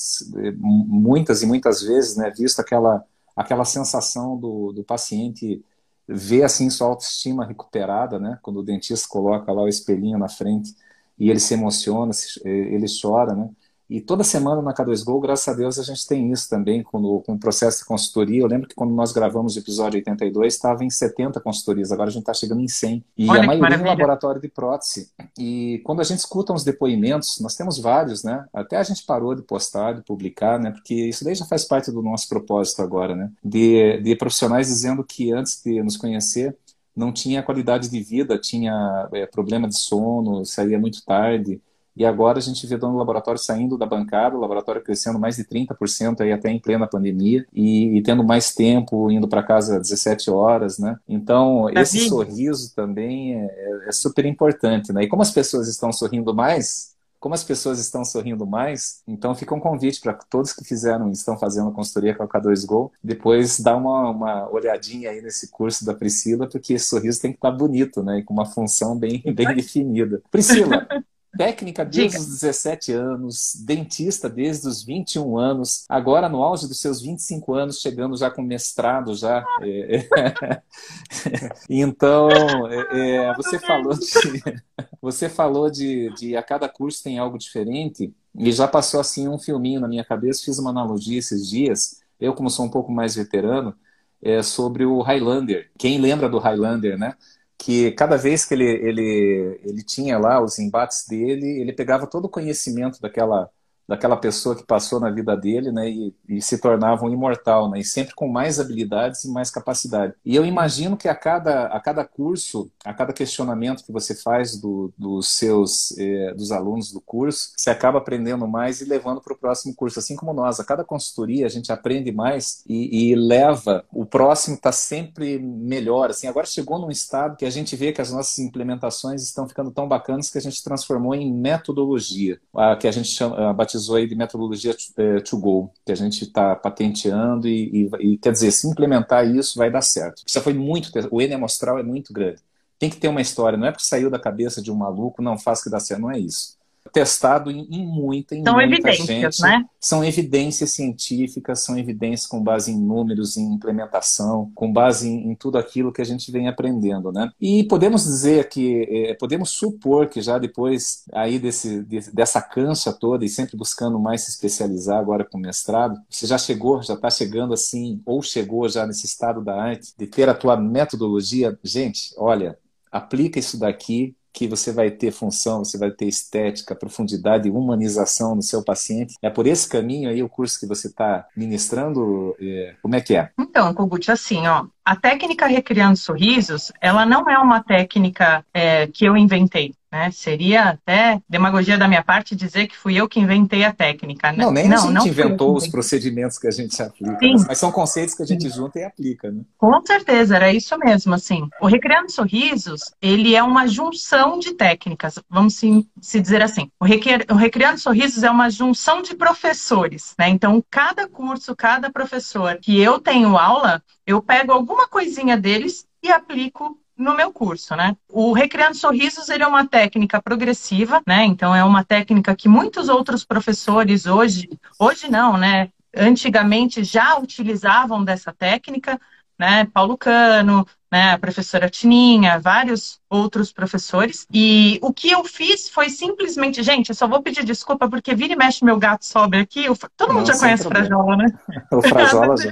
muitas 0.57 1.41
e 1.41 1.45
muitas 1.45 1.81
vezes, 1.81 2.17
né, 2.17 2.29
visto 2.35 2.59
aquela 2.59 3.05
aquela 3.33 3.63
sensação 3.63 4.37
do, 4.37 4.73
do 4.73 4.83
paciente 4.83 5.63
ver 6.05 6.43
assim 6.43 6.69
sua 6.69 6.87
autoestima 6.87 7.45
recuperada, 7.45 8.19
né? 8.19 8.37
Quando 8.41 8.59
o 8.59 8.63
dentista 8.63 9.07
coloca 9.07 9.49
lá 9.53 9.61
o 9.63 9.69
espelhinho 9.69 10.17
na 10.19 10.27
frente 10.27 10.75
e 11.21 11.29
ele 11.29 11.39
se 11.39 11.53
emociona, 11.53 12.11
ele 12.43 12.87
chora, 12.99 13.35
né? 13.35 13.47
E 13.91 13.99
toda 13.99 14.23
semana 14.23 14.61
na 14.61 14.73
K2Go, 14.73 15.21
graças 15.21 15.49
a 15.49 15.53
Deus, 15.53 15.77
a 15.77 15.83
gente 15.83 16.07
tem 16.07 16.31
isso 16.31 16.49
também 16.49 16.81
com 16.81 16.97
o, 16.99 17.21
com 17.21 17.33
o 17.33 17.37
processo 17.37 17.79
de 17.79 17.85
consultoria. 17.85 18.41
Eu 18.41 18.47
lembro 18.47 18.65
que 18.65 18.73
quando 18.73 18.93
nós 18.93 19.11
gravamos 19.11 19.53
o 19.53 19.59
episódio 19.59 19.97
82, 19.97 20.53
estava 20.53 20.85
em 20.85 20.89
70 20.89 21.41
consultorias, 21.41 21.91
agora 21.91 22.07
a 22.07 22.11
gente 22.11 22.21
está 22.21 22.33
chegando 22.33 22.61
em 22.61 22.69
100. 22.69 23.03
E 23.17 23.29
Olha 23.29 23.41
a 23.41 23.45
maioria 23.45 23.75
em 23.75 23.83
laboratório 23.83 24.39
de 24.39 24.47
prótese. 24.47 25.11
E 25.37 25.81
quando 25.83 25.99
a 25.99 26.05
gente 26.05 26.19
escuta 26.19 26.53
uns 26.53 26.63
depoimentos, 26.63 27.41
nós 27.41 27.53
temos 27.53 27.79
vários, 27.79 28.23
né? 28.23 28.45
Até 28.53 28.77
a 28.77 28.83
gente 28.83 29.05
parou 29.05 29.35
de 29.35 29.41
postar, 29.41 29.95
de 29.95 30.03
publicar, 30.03 30.57
né? 30.57 30.71
Porque 30.71 30.95
isso 31.09 31.25
daí 31.25 31.35
já 31.35 31.43
faz 31.43 31.65
parte 31.65 31.91
do 31.91 32.01
nosso 32.01 32.29
propósito 32.29 32.81
agora, 32.81 33.13
né? 33.13 33.29
De, 33.43 33.99
de 34.01 34.15
profissionais 34.15 34.67
dizendo 34.67 35.03
que 35.03 35.33
antes 35.33 35.61
de 35.61 35.83
nos 35.83 35.97
conhecer, 35.97 36.57
não 36.95 37.11
tinha 37.11 37.43
qualidade 37.43 37.89
de 37.89 38.01
vida, 38.01 38.37
tinha 38.37 39.07
é, 39.13 39.25
problema 39.25 39.67
de 39.67 39.77
sono, 39.77 40.45
saía 40.45 40.79
muito 40.79 41.03
tarde. 41.05 41.61
E 41.95 42.05
agora 42.05 42.39
a 42.39 42.41
gente 42.41 42.65
vê 42.65 42.77
dono 42.77 42.93
do 42.93 42.99
laboratório 42.99 43.39
saindo 43.39 43.77
da 43.77 43.85
bancada, 43.85 44.37
o 44.37 44.39
laboratório 44.39 44.81
crescendo 44.81 45.19
mais 45.19 45.35
de 45.35 45.43
30% 45.43 46.21
aí 46.21 46.31
até 46.31 46.49
em 46.49 46.59
plena 46.59 46.87
pandemia 46.87 47.45
e, 47.53 47.97
e 47.97 48.01
tendo 48.01 48.23
mais 48.23 48.55
tempo, 48.55 49.11
indo 49.11 49.27
para 49.27 49.43
casa 49.43 49.75
às 49.75 49.89
17 49.89 50.31
horas, 50.31 50.79
né? 50.79 50.97
Então, 51.07 51.69
esse 51.69 52.07
sorriso 52.07 52.73
também 52.73 53.35
é, 53.35 53.45
é, 53.45 53.89
é 53.89 53.91
super 53.91 54.25
importante, 54.25 54.93
né? 54.93 55.03
E 55.03 55.07
como 55.07 55.21
as 55.21 55.31
pessoas 55.31 55.67
estão 55.67 55.91
sorrindo 55.91 56.33
mais, 56.33 56.90
como 57.21 57.35
as 57.35 57.43
pessoas 57.43 57.79
estão 57.79 58.03
sorrindo 58.03 58.47
mais, 58.47 59.03
então 59.07 59.35
fica 59.35 59.53
um 59.53 59.59
convite 59.59 60.01
para 60.01 60.13
todos 60.13 60.53
que 60.53 60.65
fizeram, 60.65 61.11
estão 61.11 61.37
fazendo 61.37 61.71
consultoria 61.71 62.15
com 62.15 62.23
a 62.23 62.27
K2Go, 62.27 62.89
depois 63.03 63.59
dá 63.59 63.77
uma, 63.77 64.09
uma 64.09 64.49
olhadinha 64.49 65.11
aí 65.11 65.21
nesse 65.21 65.51
curso 65.51 65.85
da 65.85 65.93
Priscila, 65.93 66.49
porque 66.49 66.73
esse 66.73 66.87
sorriso 66.87 67.21
tem 67.21 67.31
que 67.31 67.37
estar 67.37 67.51
tá 67.51 67.55
bonito, 67.55 68.01
né? 68.01 68.17
E 68.17 68.23
com 68.23 68.33
uma 68.33 68.45
função 68.45 68.97
bem, 68.97 69.21
bem 69.35 69.53
definida. 69.55 70.19
Priscila, 70.31 70.87
Técnica 71.37 71.85
desde 71.85 72.17
Diga. 72.17 72.19
os 72.19 72.39
17 72.41 72.91
anos, 72.91 73.55
dentista 73.65 74.29
desde 74.29 74.67
os 74.67 74.83
21 74.83 75.37
anos, 75.37 75.85
agora 75.87 76.27
no 76.27 76.43
auge 76.43 76.67
dos 76.67 76.79
seus 76.79 77.01
25 77.01 77.53
anos, 77.53 77.79
chegando 77.79 78.17
já 78.17 78.29
com 78.29 78.41
mestrado 78.41 79.15
já. 79.15 79.43
É, 79.61 79.95
é. 79.97 80.61
então, 81.69 82.29
é, 82.67 83.27
é, 83.29 83.35
você 83.35 83.57
falou 83.59 83.93
de, 83.93 84.63
você 85.01 85.29
falou 85.29 85.69
de, 85.69 86.13
de 86.15 86.35
a 86.35 86.43
cada 86.43 86.67
curso 86.67 87.03
tem 87.03 87.17
algo 87.17 87.37
diferente 87.37 88.13
e 88.37 88.51
já 88.51 88.67
passou 88.67 88.99
assim 88.99 89.27
um 89.27 89.39
filminho 89.39 89.79
na 89.79 89.87
minha 89.87 90.03
cabeça, 90.03 90.43
fiz 90.43 90.59
uma 90.59 90.69
analogia 90.69 91.19
esses 91.19 91.49
dias, 91.49 92.01
eu 92.19 92.33
como 92.33 92.49
sou 92.49 92.65
um 92.65 92.69
pouco 92.69 92.91
mais 92.91 93.15
veterano, 93.15 93.73
é 94.21 94.43
sobre 94.43 94.85
o 94.85 95.01
Highlander. 95.01 95.71
Quem 95.77 95.99
lembra 95.99 96.29
do 96.29 96.37
Highlander, 96.37 96.97
né? 96.97 97.15
Que 97.63 97.91
cada 97.93 98.17
vez 98.17 98.45
que 98.45 98.53
ele, 98.55 98.65
ele, 98.65 99.59
ele 99.63 99.83
tinha 99.83 100.17
lá 100.17 100.41
os 100.41 100.57
embates 100.59 101.05
dele, 101.07 101.61
ele 101.61 101.73
pegava 101.73 102.07
todo 102.07 102.25
o 102.25 102.29
conhecimento 102.29 102.99
daquela, 103.01 103.49
daquela 103.87 104.15
pessoa 104.15 104.55
que 104.55 104.63
passou 104.63 104.99
na 104.99 105.09
vida 105.09 105.35
dele, 105.35 105.71
né, 105.71 105.89
e, 105.89 106.15
e, 106.27 106.41
se 106.41 106.59
tornava 106.59 107.05
um 107.05 107.11
imortal, 107.11 107.69
né, 107.69 107.79
e 107.79 107.83
sempre 107.83 108.15
com 108.15 108.27
mais 108.27 108.59
habilidades 108.59 109.23
e 109.23 109.31
mais 109.31 109.49
capacidade. 109.49 110.13
E 110.25 110.35
eu 110.35 110.45
imagino 110.45 110.95
que 110.95 111.07
a 111.07 111.15
cada, 111.15 111.67
a 111.67 111.79
cada 111.79 112.05
curso, 112.05 112.71
a 112.85 112.93
cada 112.93 113.13
questionamento 113.13 113.83
que 113.83 113.91
você 113.91 114.15
faz 114.15 114.59
do, 114.59 114.93
dos 114.97 115.29
seus, 115.29 115.97
eh, 115.97 116.33
dos 116.33 116.51
alunos 116.51 116.91
do 116.91 117.01
curso, 117.01 117.51
você 117.55 117.69
acaba 117.69 117.97
aprendendo 117.97 118.47
mais 118.47 118.81
e 118.81 118.85
levando 118.85 119.21
para 119.21 119.33
o 119.33 119.37
próximo 119.37 119.75
curso, 119.75 119.99
assim 119.99 120.15
como 120.15 120.33
nós. 120.33 120.59
A 120.59 120.63
cada 120.63 120.83
consultoria 120.83 121.45
a 121.45 121.49
gente 121.49 121.71
aprende 121.71 122.11
mais 122.11 122.63
e, 122.67 123.11
e 123.11 123.15
leva, 123.15 123.83
o 123.91 124.05
próximo 124.05 124.55
está 124.55 124.71
sempre 124.71 125.39
melhor, 125.39 126.09
assim, 126.09 126.27
agora 126.27 126.45
chegou 126.45 126.79
num 126.79 126.89
estado 126.89 127.35
que 127.35 127.45
a 127.45 127.49
gente 127.49 127.75
vê 127.75 127.91
que 127.91 128.01
as 128.01 128.11
nossas 128.11 128.39
implementações 128.39 129.23
estão 129.23 129.47
ficando 129.47 129.71
tão 129.71 129.87
bacanas 129.87 130.29
que 130.29 130.37
a 130.37 130.41
gente 130.41 130.63
transformou 130.63 131.13
em 131.15 131.31
metodologia, 131.31 132.39
a, 132.55 132.75
que 132.75 132.87
a 132.87 132.91
gente 132.91 133.09
chama, 133.09 133.49
a, 133.49 133.53
batizou 133.71 133.95
aí 133.95 134.07
de 134.07 134.15
metodologia 134.15 134.75
é, 134.97 135.19
to 135.19 135.37
go, 135.37 135.71
que 135.85 135.91
a 135.91 135.95
gente 135.95 136.23
está 136.23 136.55
patenteando 136.55 137.47
e, 137.47 137.89
e, 138.01 138.13
e, 138.13 138.17
quer 138.17 138.31
dizer, 138.31 138.51
se 138.51 138.67
implementar 138.67 139.25
isso 139.27 139.57
vai 139.57 139.71
dar 139.71 139.81
certo. 139.81 140.23
Isso 140.25 140.41
foi 140.41 140.53
muito, 140.53 140.91
o 141.09 141.21
N 141.21 141.33
amostral 141.33 141.79
é 141.79 141.83
muito 141.83 142.11
grande. 142.13 142.41
Tem 142.77 142.89
que 142.89 142.97
ter 142.97 143.07
uma 143.07 143.21
história, 143.21 143.57
não 143.57 143.67
é 143.67 143.71
porque 143.71 143.85
saiu 143.85 144.09
da 144.09 144.19
cabeça 144.19 144.61
de 144.61 144.71
um 144.71 144.75
maluco, 144.75 145.21
não 145.21 145.37
faz 145.37 145.63
que 145.63 145.69
dá 145.69 145.79
certo, 145.79 146.01
não 146.01 146.11
é 146.11 146.19
isso 146.19 146.60
testado 146.91 147.49
em, 147.51 147.67
em 147.69 147.85
muita, 147.85 148.35
em 148.35 148.43
são 148.43 148.55
muita 148.55 148.73
evidências, 148.73 149.07
gente. 149.07 149.41
Né? 149.41 149.65
São 149.79 150.03
evidências 150.03 150.71
científicas, 150.71 151.63
são 151.63 151.77
evidências 151.77 152.27
com 152.27 152.41
base 152.41 152.71
em 152.71 152.79
números, 152.79 153.37
em 153.37 153.53
implementação, 153.53 154.51
com 154.55 154.71
base 154.71 155.07
em, 155.07 155.31
em 155.31 155.35
tudo 155.35 155.57
aquilo 155.57 155.91
que 155.91 156.01
a 156.01 156.05
gente 156.05 156.31
vem 156.31 156.47
aprendendo, 156.47 157.11
né? 157.11 157.31
E 157.39 157.63
podemos 157.63 158.03
dizer 158.03 158.49
que, 158.49 158.87
é, 158.89 159.13
podemos 159.13 159.51
supor 159.51 160.07
que 160.07 160.21
já 160.21 160.37
depois 160.37 161.03
aí 161.13 161.39
desse, 161.39 161.81
dessa 162.13 162.41
cancha 162.41 162.91
toda 162.91 163.23
e 163.23 163.29
sempre 163.29 163.57
buscando 163.57 163.99
mais 163.99 164.21
se 164.21 164.31
especializar 164.31 164.99
agora 164.99 165.23
com 165.23 165.37
o 165.37 165.41
mestrado, 165.41 165.99
você 166.09 166.25
já 166.27 166.37
chegou, 166.37 166.81
já 166.81 166.93
está 166.93 167.09
chegando 167.09 167.53
assim, 167.53 168.01
ou 168.05 168.21
chegou 168.21 168.67
já 168.67 168.85
nesse 168.85 169.05
estado 169.05 169.41
da 169.41 169.55
arte 169.55 169.93
de 169.97 170.07
ter 170.07 170.27
a 170.29 170.33
tua 170.33 170.57
metodologia, 170.57 171.57
gente, 171.63 172.13
olha, 172.17 172.57
aplica 172.91 173.39
isso 173.39 173.57
daqui 173.57 174.15
que 174.33 174.47
você 174.47 174.71
vai 174.71 174.89
ter 174.91 175.11
função, 175.11 175.63
você 175.63 175.77
vai 175.77 175.91
ter 175.91 176.05
estética, 176.05 176.75
profundidade 176.75 177.47
e 177.47 177.51
humanização 177.51 178.35
no 178.35 178.41
seu 178.41 178.63
paciente. 178.63 179.15
É 179.21 179.29
por 179.29 179.45
esse 179.45 179.67
caminho 179.67 180.09
aí 180.09 180.23
o 180.23 180.29
curso 180.29 180.59
que 180.59 180.65
você 180.65 180.87
está 180.87 181.27
ministrando? 181.35 182.35
É, 182.39 182.75
como 182.81 182.95
é 182.95 183.01
que 183.01 183.15
é? 183.15 183.29
Então, 183.39 183.73
Kogut, 183.73 184.09
assim, 184.11 184.47
ó, 184.47 184.65
a 184.83 184.95
técnica 184.95 185.47
Recriando 185.47 185.97
Sorrisos, 185.97 186.71
ela 186.81 187.05
não 187.05 187.29
é 187.29 187.37
uma 187.37 187.63
técnica 187.63 188.45
é, 188.53 188.87
que 188.87 189.05
eu 189.05 189.15
inventei. 189.15 189.73
Né? 189.91 190.09
Seria 190.09 190.69
até 190.69 191.21
demagogia 191.27 191.77
da 191.77 191.85
minha 191.85 192.01
parte 192.01 192.33
dizer 192.33 192.67
que 192.67 192.77
fui 192.77 192.95
eu 192.95 193.09
que 193.09 193.19
inventei 193.19 193.65
a 193.65 193.73
técnica. 193.73 194.31
Né? 194.31 194.37
Não, 194.37 194.51
nem 194.51 194.67
não, 194.69 194.77
a 194.77 194.79
gente 194.79 194.93
não 194.93 195.05
inventou 195.05 195.53
os 195.53 195.67
procedimentos 195.67 196.39
que 196.39 196.47
a 196.47 196.51
gente 196.51 196.81
aplica, 196.81 197.19
Sim. 197.19 197.35
mas 197.45 197.57
são 197.57 197.73
conceitos 197.73 198.15
que 198.15 198.23
a 198.23 198.25
gente 198.25 198.49
Sim. 198.49 198.55
junta 198.55 198.79
e 198.79 198.85
aplica. 198.85 199.29
Né? 199.29 199.41
Com 199.57 199.85
certeza, 199.85 200.37
era 200.37 200.53
isso 200.53 200.77
mesmo. 200.77 201.13
Assim, 201.13 201.45
o 201.59 201.67
Recriando 201.67 202.09
Sorrisos, 202.09 202.93
ele 203.01 203.35
é 203.35 203.43
uma 203.43 203.67
junção 203.67 204.39
de 204.39 204.53
técnicas, 204.53 205.19
vamos 205.29 205.55
se, 205.55 205.85
se 205.99 206.21
dizer 206.21 206.41
assim. 206.41 206.71
O, 206.79 206.85
o 207.33 207.35
Recriando 207.35 207.77
Sorrisos 207.77 208.23
é 208.23 208.31
uma 208.31 208.49
junção 208.49 209.01
de 209.01 209.13
professores. 209.13 210.15
Né? 210.17 210.29
Então, 210.29 210.63
cada 210.71 211.05
curso, 211.05 211.53
cada 211.53 211.91
professor 211.91 212.57
que 212.61 212.79
eu 212.79 212.97
tenho 212.97 213.37
aula, 213.37 213.83
eu 214.11 214.21
pego 214.21 214.51
alguma 214.51 214.87
coisinha 214.87 215.37
deles 215.37 215.85
e 216.03 216.11
aplico 216.11 216.77
no 216.97 217.15
meu 217.15 217.31
curso, 217.31 217.75
né? 217.75 217.95
O 218.07 218.31
Recriando 218.31 218.77
Sorrisos, 218.77 219.29
ele 219.29 219.43
é 219.43 219.47
uma 219.47 219.67
técnica 219.67 220.21
progressiva, 220.21 221.01
né? 221.05 221.25
Então, 221.25 221.55
é 221.55 221.63
uma 221.63 221.83
técnica 221.83 222.35
que 222.35 222.47
muitos 222.47 222.89
outros 222.89 223.25
professores 223.25 224.05
hoje, 224.05 224.49
hoje 224.79 225.09
não, 225.09 225.37
né? 225.37 225.69
Antigamente 225.95 226.83
já 226.83 227.17
utilizavam 227.17 228.03
dessa 228.03 228.31
técnica, 228.31 228.99
né? 229.37 229.65
Paulo 229.73 229.97
Cano, 229.97 230.65
né? 230.91 231.13
A 231.13 231.17
professora 231.17 231.69
Tininha, 231.69 232.39
vários 232.39 232.99
outros 233.09 233.51
professores. 233.51 234.27
E 234.31 234.77
o 234.83 234.93
que 234.93 235.09
eu 235.09 235.23
fiz 235.23 235.69
foi 235.69 235.89
simplesmente, 235.89 236.61
gente, 236.61 236.89
eu 236.89 236.95
só 236.95 237.07
vou 237.07 237.21
pedir 237.21 237.43
desculpa 237.43 237.89
porque 237.89 238.13
vira 238.13 238.33
e 238.33 238.37
mexe 238.37 238.63
meu 238.63 238.77
gato 238.77 239.05
sobe 239.05 239.37
aqui. 239.37 239.65
Todo 239.97 240.13
mundo 240.13 240.27
já 240.27 240.37
conhece 240.37 240.67
o 240.67 240.69
Frajola, 240.69 241.17
né? 241.17 241.25
O 241.71 241.81
Frajola 241.81 242.37
já. 242.37 242.51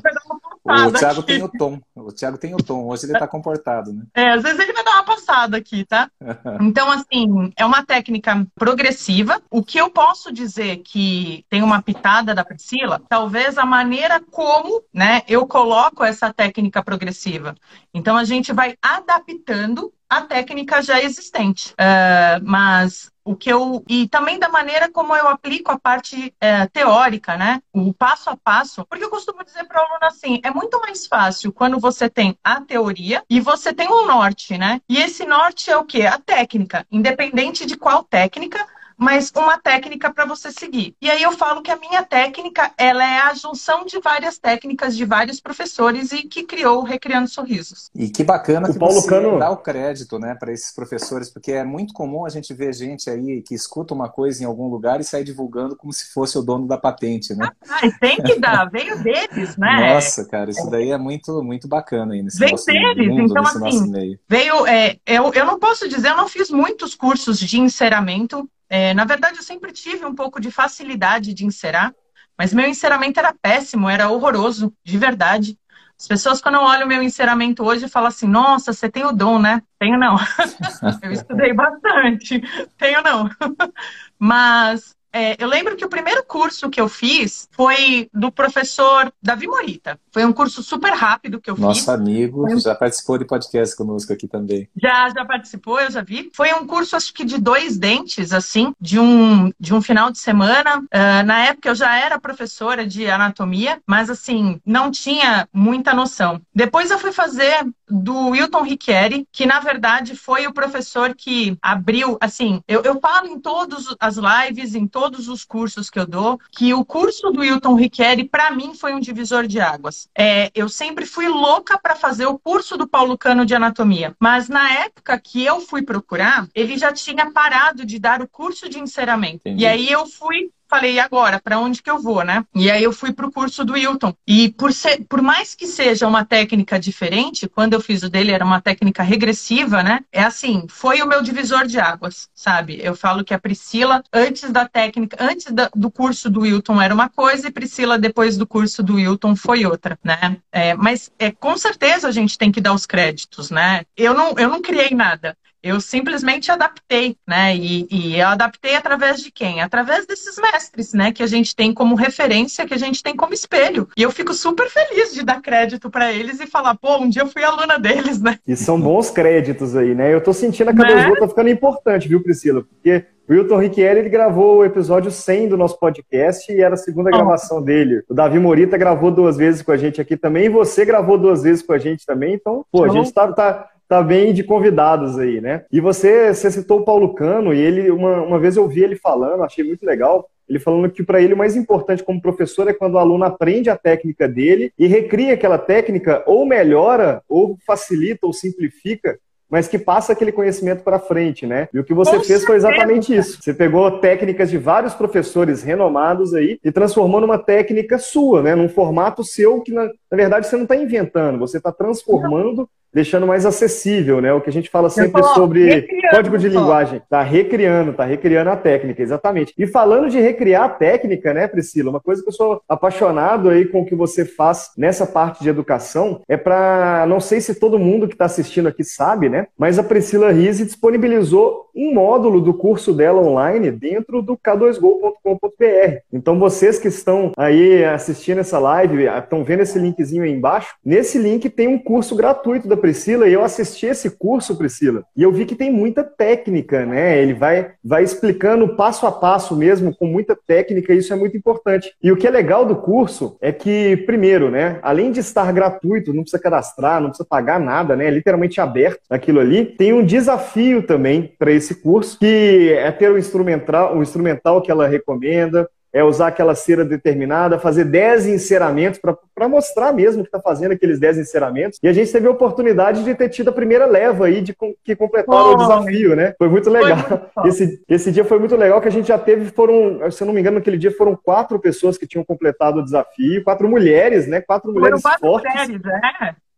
O 0.63 0.92
Thiago 0.92 1.22
aqui. 1.22 1.34
tem 1.34 1.44
o 1.44 1.50
tom. 1.50 1.82
O 1.96 2.12
Thiago 2.12 2.38
tem 2.38 2.54
o 2.54 2.58
tom. 2.58 2.88
Hoje 2.88 3.06
ele 3.06 3.18
tá 3.18 3.28
comportado, 3.28 3.94
né? 3.94 4.04
É, 4.13 4.32
às 4.32 4.44
vezes 4.44 4.60
ele 4.60 4.74
vai 4.74 4.84
dar 4.84 4.94
uma 4.94 5.04
passada 5.04 5.58
aqui, 5.58 5.86
tá? 5.86 6.10
Então, 6.62 6.92
assim, 6.92 7.51
é 7.56 7.66
uma 7.66 7.86
técnica 7.86 8.46
progressiva. 8.56 9.42
O 9.50 9.63
que 9.63 9.78
eu 9.78 9.89
posso 9.89 10.32
dizer 10.32 10.78
que 10.78 11.46
tem 11.50 11.63
uma 11.63 11.82
pitada 11.82 12.36
da 12.36 12.44
Priscila, 12.44 13.01
talvez 13.10 13.58
a 13.58 13.66
maneira 13.66 14.22
como, 14.32 14.84
né, 14.94 15.22
eu 15.28 15.48
coloco 15.48 16.04
essa 16.04 16.34
técnica 16.34 16.84
progressiva. 16.84 17.56
Então, 17.94 18.18
a 18.18 18.24
gente 18.24 18.51
vai 18.54 18.75
adaptando 18.82 19.92
a 20.10 20.22
técnica 20.22 20.82
já 20.82 21.01
existente. 21.01 21.74
Uh, 21.74 22.44
mas 22.44 23.12
o 23.29 23.36
que 23.36 23.51
eu 23.51 23.83
e 23.88 24.07
também 24.07 24.39
da 24.39 24.50
maneira 24.50 24.89
como 24.91 25.15
eu 25.15 25.27
aplico 25.27 25.71
a 25.71 25.77
parte 25.77 26.33
é, 26.41 26.65
teórica, 26.65 27.38
né? 27.38 27.62
O 27.71 27.93
passo 27.93 28.31
a 28.31 28.36
passo, 28.36 28.83
porque 28.89 29.05
eu 29.05 29.09
costumo 29.12 29.43
dizer 29.43 29.65
para 29.65 29.79
o 29.79 29.86
aluno 29.86 30.05
assim, 30.07 30.41
é 30.43 30.50
muito 30.50 30.81
mais 30.81 31.05
fácil 31.05 31.53
quando 31.53 31.79
você 31.79 32.09
tem 32.09 32.36
a 32.43 32.59
teoria 32.59 33.24
e 33.29 33.39
você 33.39 33.71
tem 33.71 33.88
um 33.88 34.07
norte, 34.07 34.57
né? 34.57 34.81
E 34.89 34.98
esse 34.98 35.25
norte 35.25 35.69
é 35.69 35.77
o 35.77 35.86
que? 35.86 36.07
A 36.07 36.17
técnica, 36.17 36.88
independente 36.91 37.67
de 37.67 37.77
qual 37.77 38.03
técnica, 38.03 38.65
mas 39.00 39.32
uma 39.36 39.58
técnica 39.58 40.13
para 40.13 40.25
você 40.25 40.51
seguir. 40.51 40.94
E 41.01 41.10
aí 41.10 41.24
eu 41.24 41.32
falo 41.32 41.62
que 41.62 41.72
a 41.72 41.77
minha 41.77 42.03
técnica, 42.03 42.72
ela 42.77 43.03
é 43.03 43.20
a 43.20 43.34
junção 43.34 43.86
de 43.86 44.00
várias 44.00 44.38
técnicas 44.38 44.96
de 44.96 45.06
vários 45.06 45.39
professores 45.39 46.12
e 46.12 46.24
que 46.24 46.44
criou 46.44 46.79
o 46.79 46.84
Recriando 46.84 47.29
Sorrisos. 47.29 47.89
E 47.96 48.10
que 48.10 48.24
bacana 48.24 48.68
o 48.68 48.74
que 48.74 48.77
Paulo 48.77 48.96
você 48.96 49.08
Cano... 49.08 49.39
dá 49.39 49.50
o 49.50 49.58
crédito, 49.58 50.20
né, 50.20 50.36
para 50.36 50.51
esses 50.51 50.74
professores, 50.75 51.29
porque 51.29 51.53
é 51.53 51.63
muito 51.63 51.94
comum 51.94 52.25
a 52.25 52.29
gente 52.29 52.53
ver 52.53 52.74
gente 52.74 53.10
aí 53.10 53.41
que 53.41 53.56
escuta 53.56 53.94
uma 53.94 54.10
coisa 54.10 54.44
em 54.44 54.46
algum 54.46 54.68
lugar 54.68 55.00
e 55.00 55.03
sai 55.03 55.24
divulgando 55.24 55.77
como 55.77 55.94
se 55.94 56.12
fosse 56.12 56.38
o 56.38 56.41
dono 56.41 56.68
da 56.68 56.77
patente, 56.77 57.34
né? 57.34 57.50
Ah, 57.70 57.82
tem 58.00 58.18
que 58.18 58.38
dar, 58.38 58.70
veio 58.70 59.01
deles, 59.01 59.56
né? 59.56 59.94
Nossa, 59.94 60.25
cara, 60.25 60.50
isso 60.50 60.70
daí 60.70 60.91
é 60.91 60.98
muito, 60.98 61.41
muito 61.41 61.68
bacana 61.68 62.13
aí 62.13 62.22
nesse 62.22 62.38
veio 62.38 62.51
nosso 62.51 62.65
deles. 62.65 63.08
mundo, 63.08 63.32
então, 63.32 63.44
assim, 63.44 64.20
Veio, 64.27 64.68
é, 64.68 64.98
eu, 65.06 65.32
eu 65.34 65.46
não 65.46 65.58
posso 65.58 65.88
dizer, 65.88 66.10
eu 66.10 66.18
não 66.18 66.27
fiz 66.27 66.50
muitos 66.50 66.96
cursos 66.96 67.39
de 67.39 67.60
enceramento, 67.60 68.50
é, 68.69 68.93
na 68.93 69.05
verdade, 69.05 69.38
eu 69.38 69.43
sempre 69.43 69.71
tive 69.71 70.05
um 70.05 70.13
pouco 70.13 70.39
de 70.39 70.51
facilidade 70.51 71.33
de 71.33 71.45
encerar, 71.45 71.93
mas 72.38 72.53
meu 72.53 72.67
enceramento 72.67 73.19
era 73.19 73.33
péssimo, 73.33 73.89
era 73.89 74.09
horroroso, 74.09 74.73
de 74.83 74.97
verdade. 74.97 75.57
As 75.99 76.07
pessoas, 76.07 76.41
quando 76.41 76.59
olham 76.59 76.85
o 76.85 76.88
meu 76.88 77.03
enceramento 77.03 77.65
hoje, 77.65 77.89
falam 77.89 78.07
assim: 78.07 78.27
Nossa, 78.27 78.71
você 78.71 78.89
tem 78.89 79.03
o 79.03 79.11
dom, 79.11 79.38
né? 79.38 79.61
Tenho 79.77 79.97
não. 79.97 80.15
eu 81.03 81.11
estudei 81.11 81.51
bastante. 81.51 82.41
Tenho 82.77 83.01
não. 83.01 83.29
Mas 84.17 84.95
é, 85.11 85.35
eu 85.43 85.47
lembro 85.47 85.75
que 85.75 85.83
o 85.83 85.89
primeiro 85.89 86.23
curso 86.23 86.69
que 86.69 86.79
eu 86.79 86.88
fiz 86.88 87.49
foi 87.51 88.09
do 88.13 88.31
professor 88.31 89.11
Davi 89.21 89.47
Morita. 89.47 89.99
Foi 90.12 90.25
um 90.25 90.34
curso 90.34 90.63
super 90.63 90.94
rápido 90.94 91.39
que 91.39 91.50
eu 91.50 91.58
Nosso 91.58 91.80
fiz. 91.80 91.88
Nosso 91.88 92.01
amigo, 92.01 92.60
já 92.60 92.75
participou 92.75 93.18
de 93.18 93.25
podcast 93.25 93.75
conosco 93.75 94.12
aqui 94.13 94.28
também. 94.28 94.68
Já, 94.75 95.10
já 95.10 95.25
participou, 95.25 95.80
eu 95.80 95.92
já 95.92 96.01
vi. 96.01 96.30
Foi 96.34 96.54
um 96.54 96.66
curso, 96.66 96.96
acho 96.96 97.13
que 97.13 97.24
de 97.24 97.38
dois 97.38 97.78
dentes, 97.78 98.34
assim, 98.34 98.74
de 98.80 99.00
um, 99.00 99.51
de 99.60 99.74
um 99.74 99.82
final 99.82 100.12
de 100.12 100.20
semana. 100.20 100.80
Uh, 100.80 101.25
na 101.25 101.46
época 101.46 101.70
eu 101.70 101.75
já 101.75 101.96
era 101.98 102.20
professora 102.20 102.86
de 102.86 103.10
anatomia, 103.10 103.80
mas 103.86 104.10
assim, 104.10 104.60
não 104.66 104.92
tinha 104.92 105.48
muita 105.54 105.94
noção. 105.94 106.42
Depois 106.54 106.92
eu 106.92 107.00
fui 107.00 107.12
fazer 107.12 107.66
do 107.89 108.30
Wilton 108.30 108.62
Ricchieri, 108.62 109.28
que 109.32 109.46
na 109.46 109.60
verdade 109.60 110.16
foi 110.16 110.46
o 110.46 110.54
professor 110.54 111.16
que 111.16 111.58
abriu, 111.62 112.18
assim, 112.22 112.62
eu, 112.68 112.82
eu 112.84 113.00
falo 113.00 113.28
em 113.28 113.39
todas 113.39 113.86
as 114.00 114.18
lives, 114.18 114.75
em 114.75 114.88
todos 114.88 115.28
os 115.28 115.44
cursos 115.44 115.89
que 115.89 116.00
eu 116.00 116.06
dou, 116.06 116.39
que 116.51 116.74
o 116.74 116.86
curso 116.86 117.32
do 117.32 117.42
Wilton 117.42 117.75
Ricchieri, 117.75 118.24
para 118.24 118.51
mim, 118.51 118.74
foi 118.75 118.94
um 118.94 119.00
divisor 119.00 119.48
de 119.48 119.60
águas. 119.60 119.99
É, 120.18 120.51
eu 120.53 120.70
sempre 120.70 121.06
fui 121.06 121.27
louca 121.27 121.77
para 121.77 121.96
fazer 121.96 122.25
o 122.25 122.38
curso 122.38 122.77
do 122.77 122.88
Paulo 122.88 123.18
Cano 123.18 123.46
de 123.46 123.56
anatomia, 123.56 124.15
mas 124.20 124.48
na 124.48 124.72
época 124.72 125.20
que 125.20 125.44
eu 125.44 125.60
fui 125.60 125.82
procurar, 125.82 126.48
ele 126.53 126.77
já 126.77 126.91
tinha 126.94 127.32
parado 127.32 127.86
de 127.86 128.00
dar 128.00 128.22
o 128.22 128.27
curso 128.27 128.70
de 128.70 128.79
enceramento. 128.79 129.48
Entendi. 129.48 129.63
E 129.63 129.68
aí 129.68 129.91
eu 129.91 130.06
fui 130.06 130.51
falei, 130.69 130.93
e 130.93 130.99
agora? 130.99 131.41
Para 131.43 131.59
onde 131.59 131.81
que 131.81 131.89
eu 131.89 131.99
vou, 131.99 132.23
né? 132.23 132.45
E 132.55 132.69
aí 132.69 132.83
eu 132.83 132.93
fui 132.93 133.11
para 133.11 133.25
o 133.25 133.31
curso 133.31 133.65
do 133.65 133.73
Wilton. 133.73 134.13
E 134.27 134.51
por, 134.51 134.71
ser, 134.71 135.03
por 135.09 135.21
mais 135.21 135.55
que 135.55 135.65
seja 135.65 136.07
uma 136.07 136.23
técnica 136.23 136.79
diferente, 136.79 137.49
quando 137.49 137.73
eu 137.73 137.81
fiz 137.81 138.03
o 138.03 138.09
dele 138.09 138.31
era 138.31 138.45
uma 138.45 138.61
técnica 138.61 139.01
regressiva, 139.01 139.81
né? 139.81 140.01
É 140.11 140.23
assim, 140.23 140.65
foi 140.69 141.01
o 141.01 141.07
meu 141.07 141.21
divisor 141.21 141.65
de 141.65 141.79
águas, 141.79 142.29
sabe? 142.33 142.79
Eu 142.81 142.95
falo 142.95 143.23
que 143.23 143.33
a 143.33 143.39
Priscila, 143.39 144.03
antes 144.13 144.49
da 144.51 144.67
técnica, 144.67 145.17
antes 145.19 145.51
da, 145.51 145.69
do 145.75 145.89
curso 145.89 146.29
do 146.29 146.41
Wilton 146.41 146.81
era 146.81 146.93
uma 146.93 147.09
coisa 147.09 147.47
e 147.47 147.51
Priscila, 147.51 147.97
depois 147.97 148.38
do 148.38 148.45
curso 148.45 148.83
do 148.83 148.95
Wilton, 148.95 149.35
foi 149.35 149.65
outra, 149.65 149.97
né? 150.03 150.38
É, 150.51 150.75
mas 150.75 151.11
é, 151.17 151.31
com 151.31 151.57
certeza 151.57 152.07
a 152.07 152.11
gente 152.11 152.38
tem 152.38 152.51
que 152.51 152.61
dar 152.61 152.73
os 152.73 152.85
créditos, 152.85 153.49
né? 153.49 153.83
Eu 153.97 154.13
não, 154.13 154.35
eu 154.38 154.49
não 154.49 154.61
criei 154.61 154.91
nada. 154.91 155.35
Eu 155.62 155.82
simplesmente 155.82 156.51
adaptei, 156.51 157.18
né? 157.28 157.56
E, 157.56 157.88
e, 157.92 158.20
eu 158.20 158.28
adaptei 158.28 158.75
através 158.75 159.22
de 159.22 159.32
quem? 159.32 159.62
Através 159.62 160.06
desses 160.06 160.38
mestres, 160.38 160.94
né? 160.94 161.12
Que 161.12 161.24
a 161.24 161.28
gente 161.28 161.56
tem 161.56 161.74
como 161.74 161.96
referência, 161.96 162.66
que 162.66 162.74
a 162.74 162.78
gente 162.78 163.04
tem 163.04 163.16
como 163.16 163.34
espelho. 163.34 163.88
E 163.98 164.04
eu 164.04 164.12
fico 164.12 164.34
super 164.34 164.70
feliz 164.70 165.13
de 165.13 165.24
dar 165.24 165.42
crédito 165.42 165.89
para 165.89 166.12
eles 166.12 166.39
e 166.39 166.48
falar, 166.48 166.75
pô, 166.75 166.98
um 166.98 167.10
dia 167.10 167.24
eu 167.24 167.28
fui 167.28 167.44
aluna 167.44 167.78
deles, 167.78 168.22
né? 168.22 168.39
E 168.48 168.56
são 168.56 168.80
bons 168.80 169.12
créditos 169.12 169.75
aí, 169.75 169.94
né? 169.94 170.13
Eu 170.13 170.22
tô 170.22 170.34
sentindo 170.34 170.70
a 170.70 170.74
cada 170.74 170.96
né? 170.96 171.16
tá 171.16 171.28
ficando 171.28 171.50
importante, 171.50 172.08
viu, 172.08 172.24
Priscila? 172.24 172.63
Porque 172.63 173.06
o 173.30 173.34
Wilton 173.34 173.60
Riquieri, 173.60 174.00
ele 174.00 174.10
gravou 174.10 174.58
o 174.58 174.66
episódio 174.66 175.12
100 175.12 175.50
do 175.50 175.58
nosso 175.58 175.78
podcast 175.78 176.51
e 176.51 176.62
era 176.62 176.74
a 176.74 176.78
segunda 176.78 177.10
oh. 177.10 177.13
gravação 177.13 177.62
dele. 177.62 178.01
O 178.10 178.13
Davi 178.13 178.39
Morita 178.39 178.75
gravou 178.75 179.12
duas 179.12 179.38
vezes 179.38 179.62
com 179.62 179.72
a 179.72 179.78
gente 179.78 180.01
aqui 180.01 180.18
também 180.18 180.46
e 180.46 180.50
você 180.50 180.84
gravou 180.84 181.16
duas 181.18 181.44
vezes 181.44 181.62
com 181.62 181.74
a 181.74 181.78
gente 181.78 182.06
também. 182.06 182.34
Então, 182.34 182.66
pô, 182.72 182.84
a 182.86 182.89
gente 182.89 183.13
tá, 183.13 183.32
tá, 183.32 183.70
tá 183.89 184.03
bem 184.03 184.31
de 184.31 184.43
convidados 184.43 185.17
aí, 185.17 185.41
né? 185.41 185.65
E 185.72 185.81
você, 185.81 186.31
você 186.31 186.51
citou 186.51 186.81
o 186.81 186.86
Paulo 186.86 187.15
Cano 187.15 187.51
e 187.51 187.60
ele, 187.60 187.89
uma, 187.89 188.22
uma 188.22 188.39
vez 188.39 188.55
eu 188.55 188.63
ouvi 188.63 188.84
ele 188.84 188.96
falando, 188.96 189.43
achei 189.43 189.63
muito 189.63 189.84
legal, 189.84 190.29
ele 190.48 190.60
falando 190.60 190.91
que 190.91 191.03
para 191.03 191.19
ele 191.19 191.34
o 191.34 191.38
mais 191.38 191.55
importante 191.55 192.03
como 192.03 192.22
professor 192.22 192.67
é 192.67 192.74
quando 192.74 192.93
o 192.93 193.00
aluno 193.00 193.24
aprende 193.25 193.67
a 193.67 193.75
técnica 193.75 194.27
dele 194.27 194.72
e 194.77 194.86
recria 194.86 195.34
aquela 195.34 195.58
técnica 195.58 196.24
ou 196.27 196.46
melhora, 196.46 197.24
ou 197.27 197.58
facilita, 197.65 198.27
ou 198.27 198.31
simplifica 198.31 199.17
mas 199.50 199.67
que 199.67 199.79
passa 199.79 200.13
aquele 200.13 200.31
conhecimento 200.31 200.84
para 200.84 201.00
frente, 201.00 201.48
né? 201.48 201.67
E 201.74 201.79
o 201.79 201.84
que 201.84 201.93
você 201.93 202.12
Com 202.12 202.17
fez 202.17 202.27
certeza. 202.27 202.46
foi 202.46 202.55
exatamente 202.55 203.15
isso. 203.15 203.41
Você 203.41 203.51
pegou 203.51 204.00
técnicas 204.00 204.50
de 204.50 204.60
vários 204.60 204.93
professores 204.93 205.63
renomados 205.63 206.36
aí 206.36 206.60
e 206.63 206.72
transformou 206.72 207.19
numa 207.19 207.39
técnica 207.39 207.98
sua, 207.98 208.43
né? 208.43 208.53
Num 208.53 208.69
formato 208.69 209.24
seu 209.24 209.60
que, 209.62 209.74
na, 209.74 209.86
na 209.86 210.15
verdade, 210.17 210.46
você 210.46 210.55
não 210.55 210.63
está 210.63 210.75
inventando, 210.75 211.39
você 211.39 211.58
está 211.58 211.72
transformando 211.72 212.69
deixando 212.93 213.27
mais 213.27 213.46
acessível, 213.46 214.22
né? 214.22 214.34
O 214.34 214.41
que 214.41 214.50
a 214.50 214.53
gente 214.53 214.69
fala 214.69 214.89
sempre 214.89 215.24
sobre 215.24 215.88
código 216.10 216.38
de 216.38 216.50
linguagem. 216.50 217.01
Tá 217.10 217.22
recriando, 217.22 217.93
tá 217.93 218.03
recriando 218.03 218.50
a 218.50 218.55
técnica, 218.55 219.01
exatamente. 219.01 219.53
E 219.58 219.67
falando 219.67 220.10
de 220.10 220.19
recriar 220.19 220.63
a 220.63 220.69
técnica, 220.69 221.34
né, 221.34 221.48
Priscila? 221.48 221.89
Uma 221.89 222.00
coisa 222.00 222.22
que 222.22 222.29
eu 222.29 222.34
sou 222.34 222.62
apaixonado 222.67 223.50
aí 223.50 223.65
com 223.65 223.81
o 223.81 223.86
que 223.86 223.96
você 223.96 224.25
faz 224.25 224.72
nessa 224.77 225.05
parte 225.05 225.43
de 225.43 225.50
educação 225.50 226.22
é 226.27 226.38
para, 226.38 227.05
não 227.08 227.19
sei 227.19 227.41
se 227.41 227.55
todo 227.55 227.79
mundo 227.79 228.08
que 228.08 228.15
está 228.15 228.25
assistindo 228.25 228.67
aqui 228.67 228.84
sabe, 228.84 229.29
né? 229.29 229.48
Mas 229.58 229.77
a 229.79 229.84
Priscila 229.84 230.31
Rise 230.31 230.65
disponibilizou 230.65 231.69
um 231.75 231.93
módulo 231.93 232.41
do 232.41 232.53
curso 232.53 232.93
dela 232.93 233.22
online 233.22 233.72
dentro 233.72 234.22
do 234.22 234.38
k2go.com.br. 234.38 236.00
Então 236.12 236.38
vocês 236.38 236.79
que 236.79 236.88
estão 236.88 237.31
aí 237.38 237.86
assistindo 237.86 238.39
essa 238.39 238.60
live, 238.60 239.05
estão 239.05 239.43
vendo 239.43 239.62
esse 239.62 239.79
linkzinho 239.79 240.24
aí 240.24 240.31
embaixo, 240.31 240.75
nesse 240.84 241.17
link 241.17 241.50
tem 241.50 241.67
um 241.67 241.77
curso 241.77 242.15
gratuito 242.15 242.67
da 242.67 242.75
Priscila 242.79 243.27
e 243.27 243.33
eu 243.33 243.43
assisti 243.43 243.86
esse 243.86 244.09
curso, 244.12 244.57
Priscila, 244.57 245.03
e 245.15 245.24
eu 245.24 245.31
vi 245.31 245.45
que 245.45 245.55
tem 245.55 245.71
muita 245.71 246.03
técnica, 246.03 246.86
né? 246.86 247.21
Ele 247.21 247.33
vai, 247.33 247.71
vai 247.83 248.03
explicando 248.03 248.75
passo 248.75 249.05
a 249.05 249.12
passo 249.12 249.55
mesmo, 249.55 249.95
com 249.95 250.05
muita 250.05 250.36
técnica, 250.36 250.93
e 250.93 250.98
isso 250.98 251.13
é 251.13 251.15
muito 251.15 251.38
importante. 251.38 251.93
E 252.01 252.12
o 252.12 252.17
que 252.17 252.27
é 252.27 252.31
legal 252.31 252.65
do 252.65 252.75
curso 252.75 253.38
é 253.41 253.51
que, 253.51 253.98
primeiro, 254.05 254.50
né, 254.50 254.79
além 254.81 255.12
de 255.12 255.19
estar 255.19 255.51
gratuito, 255.51 256.13
não 256.13 256.24
precisa 256.24 256.41
cadastrar, 256.41 257.01
não 257.01 257.09
precisa 257.09 257.27
pagar 257.29 257.59
nada, 257.59 257.95
né? 257.95 258.07
É 258.07 258.12
literalmente 258.12 258.59
aberto 258.59 259.01
aquilo 259.09 259.39
ali, 259.39 259.65
tem 259.65 259.93
um 259.93 260.05
desafio 260.05 260.83
também 260.83 261.33
para 261.38 261.51
esse 261.51 261.75
curso, 261.75 262.17
que 262.19 262.74
é 262.74 262.91
ter 262.91 263.12
o 263.12 263.17
instrumental, 263.17 263.98
o 263.98 264.01
instrumental 264.01 264.62
que 264.62 264.71
ela 264.71 264.88
recomenda, 264.88 265.69
é 265.91 266.03
usar 266.03 266.27
aquela 266.27 266.55
cera 266.55 266.86
determinada, 266.86 267.60
fazer 267.60 267.86
10 267.86 268.27
enceramentos 268.27 269.00
para 269.00 269.48
mostrar 269.48 269.91
mesmo 269.91 270.24
que 270.24 270.27
está 270.27 270.39
fazendo 270.39 270.72
aqueles 270.72 271.00
10 271.00 271.19
enceramentos. 271.19 271.79
E 271.81 271.88
a 271.88 271.93
gente 271.93 272.12
teve 272.12 272.27
a 272.27 272.31
oportunidade 272.31 273.03
de 273.03 273.15
ter 273.15 273.29
tido 273.29 273.50
a 273.50 273.53
primeira 273.53 273.86
leva 273.86 274.25
aí 274.27 274.41
de 274.41 274.55
que 274.84 274.96
completaram 274.96 275.51
oh, 275.51 275.53
o 275.53 275.58
desafio, 275.58 276.15
né? 276.15 276.34
Foi 276.38 276.50
muito 276.50 276.69
legal. 276.69 277.29
Foi 277.34 277.50
esse, 277.50 277.84
esse 277.89 278.12
dia 278.12 278.24
foi 278.24 278.38
muito 278.38 278.55
legal 278.55 278.81
que 278.81 278.88
a 278.88 278.91
gente 278.91 279.08
já 279.08 279.17
teve, 279.17 279.46
foram, 279.51 280.12
se 280.12 280.22
eu 280.22 280.27
não 280.27 280.34
me 280.34 280.39
engano, 280.39 280.58
naquele 280.58 280.77
dia 280.77 280.91
foram 280.91 281.15
quatro 281.15 281.60
pessoas 281.60 281.98
que 281.98 282.08
tinham 282.08 282.24
completado 282.24 282.79
o 282.79 282.84
desafio, 282.84 283.43
quatro 283.43 283.67
mulheres, 283.67 284.27
né? 284.27 284.41
Quatro 284.41 284.72
mulheres 284.72 285.01
foram 285.01 285.17
quatro 285.19 285.27
fortes. 285.27 285.67
Mulheres, 285.67 285.81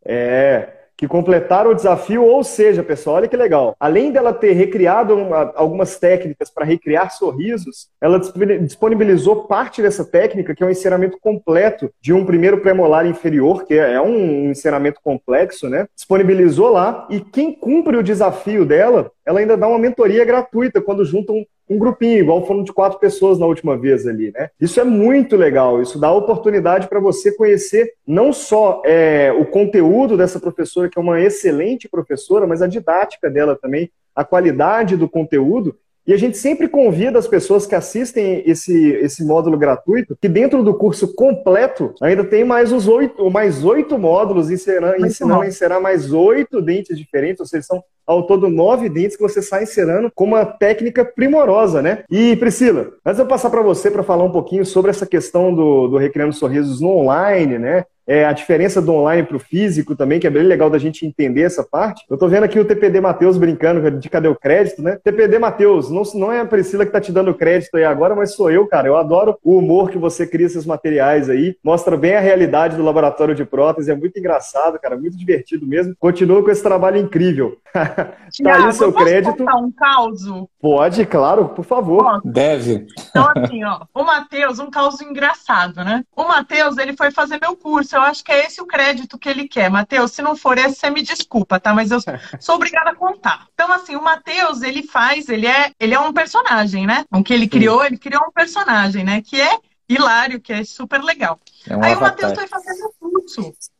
é. 0.05 0.71
É 0.73 0.80
que 1.01 1.07
completaram 1.07 1.71
o 1.71 1.73
desafio, 1.73 2.23
ou 2.23 2.43
seja, 2.43 2.83
pessoal, 2.83 3.15
olha 3.15 3.27
que 3.27 3.35
legal. 3.35 3.75
Além 3.79 4.11
dela 4.11 4.31
ter 4.31 4.51
recriado 4.51 5.15
uma, 5.15 5.51
algumas 5.55 5.97
técnicas 5.97 6.51
para 6.51 6.63
recriar 6.63 7.09
sorrisos, 7.09 7.89
ela 7.99 8.21
disponibilizou 8.61 9.47
parte 9.47 9.81
dessa 9.81 10.05
técnica, 10.05 10.53
que 10.53 10.61
é 10.61 10.67
um 10.67 10.69
encerramento 10.69 11.17
completo 11.19 11.89
de 11.99 12.13
um 12.13 12.23
primeiro 12.23 12.59
premolar 12.59 13.07
inferior, 13.07 13.65
que 13.65 13.73
é 13.73 13.99
um 13.99 14.51
encerramento 14.51 14.99
complexo, 15.03 15.67
né? 15.67 15.87
Disponibilizou 15.95 16.69
lá, 16.69 17.07
e 17.09 17.19
quem 17.19 17.51
cumpre 17.51 17.97
o 17.97 18.03
desafio 18.03 18.63
dela, 18.63 19.09
ela 19.25 19.39
ainda 19.39 19.57
dá 19.57 19.67
uma 19.67 19.79
mentoria 19.79 20.23
gratuita 20.23 20.81
quando 20.81 21.03
juntam 21.03 21.43
um 21.71 21.77
grupinho, 21.77 22.19
igual 22.19 22.45
foram 22.45 22.63
de 22.63 22.73
quatro 22.73 22.99
pessoas 22.99 23.39
na 23.39 23.45
última 23.45 23.77
vez 23.77 24.05
ali, 24.05 24.29
né? 24.31 24.49
Isso 24.59 24.79
é 24.79 24.83
muito 24.83 25.37
legal, 25.37 25.81
isso 25.81 25.97
dá 25.97 26.11
oportunidade 26.11 26.89
para 26.89 26.99
você 26.99 27.31
conhecer 27.31 27.93
não 28.05 28.33
só 28.33 28.81
é, 28.85 29.31
o 29.31 29.45
conteúdo 29.45 30.17
dessa 30.17 30.37
professora, 30.37 30.89
que 30.89 30.99
é 30.99 31.01
uma 31.01 31.21
excelente 31.21 31.87
professora, 31.87 32.45
mas 32.45 32.61
a 32.61 32.67
didática 32.67 33.29
dela 33.29 33.55
também, 33.55 33.89
a 34.13 34.25
qualidade 34.25 34.97
do 34.97 35.07
conteúdo 35.07 35.77
e 36.05 36.13
a 36.13 36.17
gente 36.17 36.37
sempre 36.37 36.67
convida 36.67 37.19
as 37.19 37.27
pessoas 37.27 37.67
que 37.67 37.75
assistem 37.75 38.43
esse, 38.45 38.75
esse 38.95 39.23
módulo 39.23 39.57
gratuito, 39.57 40.17
que 40.19 40.27
dentro 40.27 40.63
do 40.63 40.73
curso 40.73 41.13
completo 41.13 41.93
ainda 42.01 42.23
tem 42.23 42.43
mais 42.43 42.71
os 42.71 42.87
oito, 42.87 43.29
mais 43.29 43.63
oito 43.63 43.97
módulos 43.99 44.49
ensinando, 44.49 45.05
ensinando 45.05 45.43
a 45.43 45.47
encerar 45.47 45.79
mais 45.79 46.11
oito 46.11 46.59
dentes 46.61 46.97
diferentes, 46.97 47.39
ou 47.39 47.45
seja, 47.45 47.63
são 47.63 47.83
ao 48.11 48.27
todo 48.27 48.49
nove 48.49 48.89
dentes 48.89 49.15
que 49.15 49.23
você 49.23 49.41
sai 49.41 49.63
encerando 49.63 50.11
com 50.13 50.25
uma 50.25 50.45
técnica 50.45 51.03
primorosa, 51.05 51.81
né? 51.81 52.03
E 52.09 52.35
Priscila, 52.35 52.91
antes 53.05 53.17
de 53.17 53.23
eu 53.23 53.27
passar 53.27 53.49
para 53.49 53.61
você 53.61 53.89
para 53.89 54.03
falar 54.03 54.23
um 54.23 54.31
pouquinho 54.31 54.65
sobre 54.65 54.91
essa 54.91 55.05
questão 55.05 55.53
do, 55.53 55.87
do 55.87 56.33
Sorrisos 56.33 56.81
no 56.81 56.89
online, 56.89 57.57
né? 57.57 57.85
é, 58.11 58.25
a 58.25 58.33
diferença 58.33 58.81
do 58.81 58.91
online 58.91 59.25
para 59.25 59.37
o 59.37 59.39
físico 59.39 59.95
também, 59.95 60.19
que 60.19 60.27
é 60.27 60.29
bem 60.29 60.43
legal 60.43 60.69
da 60.69 60.77
gente 60.77 61.05
entender 61.05 61.43
essa 61.43 61.63
parte. 61.63 62.03
Eu 62.09 62.15
estou 62.15 62.27
vendo 62.27 62.43
aqui 62.43 62.59
o 62.59 62.65
TPD 62.65 62.99
Matheus 62.99 63.37
brincando 63.37 63.89
de 63.91 64.09
cadê 64.09 64.27
o 64.27 64.35
crédito, 64.35 64.81
né? 64.81 64.99
TPD 65.03 65.39
Matheus, 65.39 65.89
não, 65.89 66.03
não 66.15 66.31
é 66.31 66.41
a 66.41 66.45
Priscila 66.45 66.83
que 66.83 66.89
está 66.89 66.99
te 66.99 67.11
dando 67.11 67.33
crédito 67.33 67.75
aí 67.77 67.83
agora, 67.85 68.13
mas 68.13 68.33
sou 68.33 68.51
eu, 68.51 68.67
cara. 68.67 68.87
Eu 68.87 68.97
adoro 68.97 69.37
o 69.43 69.57
humor 69.57 69.89
que 69.89 69.97
você 69.97 70.27
cria 70.27 70.45
esses 70.45 70.65
materiais 70.65 71.29
aí. 71.29 71.55
Mostra 71.63 71.95
bem 71.95 72.15
a 72.15 72.19
realidade 72.19 72.75
do 72.75 72.83
laboratório 72.83 73.35
de 73.35 73.45
prótese. 73.45 73.91
É 73.91 73.95
muito 73.95 74.19
engraçado, 74.19 74.77
cara. 74.79 74.97
Muito 74.97 75.17
divertido 75.17 75.65
mesmo. 75.65 75.95
Continua 75.97 76.43
com 76.43 76.51
esse 76.51 76.63
trabalho 76.63 76.97
incrível. 76.97 77.57
tá 78.43 78.55
aí 78.55 78.67
o 78.67 78.73
seu 78.73 78.91
crédito. 78.91 79.37
Contar 79.37 79.57
um 79.57 79.71
caos? 79.71 80.21
Pode, 80.59 81.05
claro, 81.05 81.49
por 81.49 81.65
favor. 81.65 82.03
Posso? 82.03 82.27
Deve. 82.27 82.87
Então, 83.09 83.31
assim, 83.35 83.63
ó, 83.63 83.81
o 83.93 84.03
Matheus, 84.03 84.59
um 84.59 84.69
caos 84.69 85.01
engraçado, 85.01 85.83
né? 85.83 86.03
O 86.15 86.23
Matheus, 86.23 86.77
ele 86.77 86.95
foi 86.95 87.11
fazer 87.11 87.39
meu 87.41 87.55
curso 87.55 87.91
eu 87.95 88.01
acho 88.01 88.23
que 88.23 88.31
é 88.31 88.45
esse 88.45 88.61
o 88.61 88.65
crédito 88.65 89.17
que 89.17 89.29
ele 89.29 89.47
quer. 89.47 89.69
Matheus, 89.69 90.11
se 90.11 90.21
não 90.21 90.35
for 90.35 90.57
esse, 90.57 90.75
você 90.75 90.89
me 90.89 91.01
desculpa, 91.01 91.59
tá? 91.59 91.73
Mas 91.73 91.91
eu 91.91 91.99
sou 92.39 92.55
obrigada 92.55 92.91
a 92.91 92.95
contar. 92.95 93.47
Então, 93.53 93.71
assim, 93.71 93.95
o 93.95 94.03
Matheus, 94.03 94.61
ele 94.61 94.83
faz, 94.83 95.29
ele 95.29 95.47
é, 95.47 95.71
ele 95.79 95.93
é 95.93 95.99
um 95.99 96.13
personagem, 96.13 96.85
né? 96.85 97.05
O 97.11 97.23
que 97.23 97.33
ele 97.33 97.47
criou, 97.47 97.83
ele 97.83 97.97
criou 97.97 98.23
um 98.27 98.31
personagem, 98.31 99.03
né? 99.03 99.21
Que 99.21 99.39
é 99.39 99.57
hilário, 99.87 100.39
que 100.39 100.53
é 100.53 100.63
super 100.63 101.01
legal. 101.01 101.39
É 101.69 101.75
um 101.75 101.83
aí 101.83 101.93
avatar. 101.93 101.97
o 101.97 102.01
Matheus 102.01 102.33
foi 102.33 102.47
fazendo 102.47 102.85
o 102.85 102.93
curso. 102.99 103.10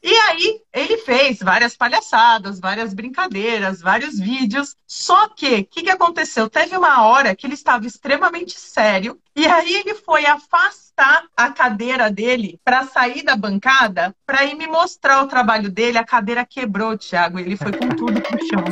E 0.04 0.14
aí 0.14 0.62
ele 0.74 0.98
fez 0.98 1.40
várias 1.40 1.76
palhaçadas, 1.76 2.60
várias 2.60 2.94
brincadeiras, 2.94 3.82
vários 3.82 4.20
vídeos. 4.20 4.76
Só 4.88 5.30
que, 5.30 5.60
o 5.60 5.66
que, 5.66 5.84
que 5.84 5.90
aconteceu? 5.90 6.50
Teve 6.50 6.76
uma 6.76 7.04
hora 7.04 7.36
que 7.36 7.46
ele 7.46 7.54
estava 7.54 7.86
extremamente 7.86 8.60
sério. 8.60 9.20
E 9.36 9.46
aí 9.46 9.76
ele 9.76 9.96
foi 9.96 10.26
afastar 10.26 11.24
a 11.36 11.50
cadeira 11.52 12.12
dele 12.12 12.60
para 12.64 12.84
sair 12.86 13.24
da 13.24 13.36
bancada 13.36 14.14
para 14.26 14.44
ir 14.46 14.56
me 14.56 14.68
mostrar 14.68 15.24
o 15.24 15.28
trabalho 15.28 15.72
dele. 15.72 15.98
A 15.98 16.06
cadeira 16.06 16.46
quebrou, 16.46 16.98
Thiago. 16.98 17.40
E 17.40 17.44
ele 17.44 17.58
foi 17.58 17.72
com 17.72 17.90
tudo 17.90 18.22
pro 18.22 18.40
chão. 18.46 18.64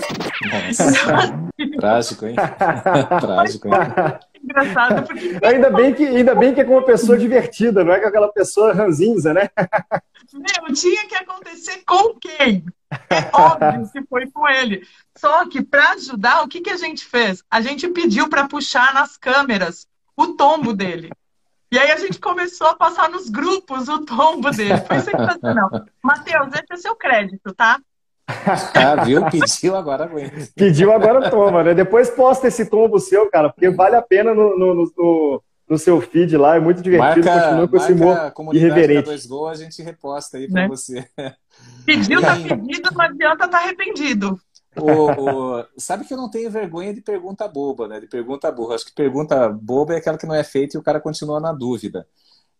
Nossa. 0.51 1.49
Trágico, 1.79 2.25
hein? 2.25 2.35
Trágico, 3.21 3.67
hein? 3.67 3.73
Engraçado. 4.43 5.05
Porque... 5.05 5.39
Ainda, 5.43 5.69
bem 5.69 5.93
que, 5.93 6.05
ainda 6.05 6.35
bem 6.35 6.53
que 6.53 6.61
é 6.61 6.63
com 6.63 6.73
uma 6.73 6.85
pessoa 6.85 7.17
divertida, 7.17 7.83
não 7.83 7.93
é 7.93 7.99
com 7.99 8.07
aquela 8.07 8.31
pessoa 8.31 8.73
ranzinza, 8.73 9.33
né? 9.33 9.49
Meu, 10.33 10.73
tinha 10.73 11.07
que 11.07 11.15
acontecer 11.15 11.83
com 11.85 12.15
quem? 12.15 12.65
É 13.09 13.29
óbvio 13.33 13.91
que 13.91 14.07
foi 14.07 14.29
com 14.31 14.47
ele. 14.47 14.85
Só 15.17 15.47
que 15.47 15.63
para 15.63 15.91
ajudar, 15.91 16.43
o 16.43 16.47
que, 16.47 16.61
que 16.61 16.69
a 16.69 16.77
gente 16.77 17.05
fez? 17.05 17.43
A 17.49 17.61
gente 17.61 17.87
pediu 17.89 18.29
para 18.29 18.47
puxar 18.47 18.93
nas 18.93 19.17
câmeras 19.17 19.87
o 20.15 20.27
tombo 20.27 20.73
dele. 20.73 21.09
E 21.71 21.77
aí 21.77 21.91
a 21.91 21.97
gente 21.97 22.19
começou 22.19 22.67
a 22.67 22.75
passar 22.75 23.09
nos 23.09 23.29
grupos 23.29 23.87
o 23.87 24.03
tombo 24.03 24.49
dele. 24.49 24.77
Foi 24.81 24.99
sensacional. 24.99 25.69
Matheus, 26.03 26.47
esse 26.53 26.65
é 26.71 26.77
seu 26.77 26.95
crédito, 26.95 27.53
tá? 27.53 27.79
Ah, 28.73 28.95
viu? 29.03 29.23
Pediu, 29.29 29.75
agora 29.75 30.03
aguenta. 30.03 30.47
Pediu, 30.55 30.91
agora 30.91 31.29
toma, 31.29 31.63
né? 31.63 31.73
Depois 31.73 32.09
posta 32.09 32.47
esse 32.47 32.65
tombo 32.65 32.99
seu, 32.99 33.29
cara, 33.29 33.49
porque 33.49 33.69
vale 33.69 33.95
a 33.95 34.01
pena 34.01 34.33
no, 34.33 34.57
no, 34.57 34.75
no, 34.75 35.43
no 35.67 35.77
seu 35.77 35.99
feed 35.99 36.37
lá, 36.37 36.55
é 36.55 36.59
muito 36.59 36.81
divertido, 36.81 37.25
marca, 37.25 37.43
continua 37.43 37.67
com 37.67 37.77
esse 37.77 37.93
humor 37.93 38.33
irreverente. 38.53 39.05
Dois 39.05 39.25
gols, 39.25 39.59
a 39.59 39.63
gente 39.63 39.81
reposta 39.81 40.37
aí 40.37 40.47
pra 40.47 40.63
né? 40.63 40.67
você. 40.67 41.07
Pediu, 41.85 42.21
tá 42.21 42.35
pedido, 42.37 42.89
não 42.93 43.01
adianta 43.01 43.47
tá 43.47 43.57
arrependido. 43.57 44.39
o, 44.77 44.91
o, 44.91 45.65
sabe 45.77 46.05
que 46.05 46.13
eu 46.13 46.17
não 46.17 46.29
tenho 46.29 46.51
vergonha 46.51 46.93
de 46.93 47.01
pergunta 47.01 47.47
boba, 47.47 47.87
né? 47.87 47.99
De 47.99 48.07
pergunta 48.07 48.51
burra. 48.51 48.75
Acho 48.75 48.85
que 48.85 48.93
pergunta 48.93 49.49
boba 49.49 49.95
é 49.95 49.97
aquela 49.97 50.17
que 50.17 50.27
não 50.27 50.35
é 50.35 50.43
feita 50.43 50.77
e 50.77 50.79
o 50.79 50.83
cara 50.83 50.99
continua 50.99 51.39
na 51.39 51.51
dúvida. 51.51 52.05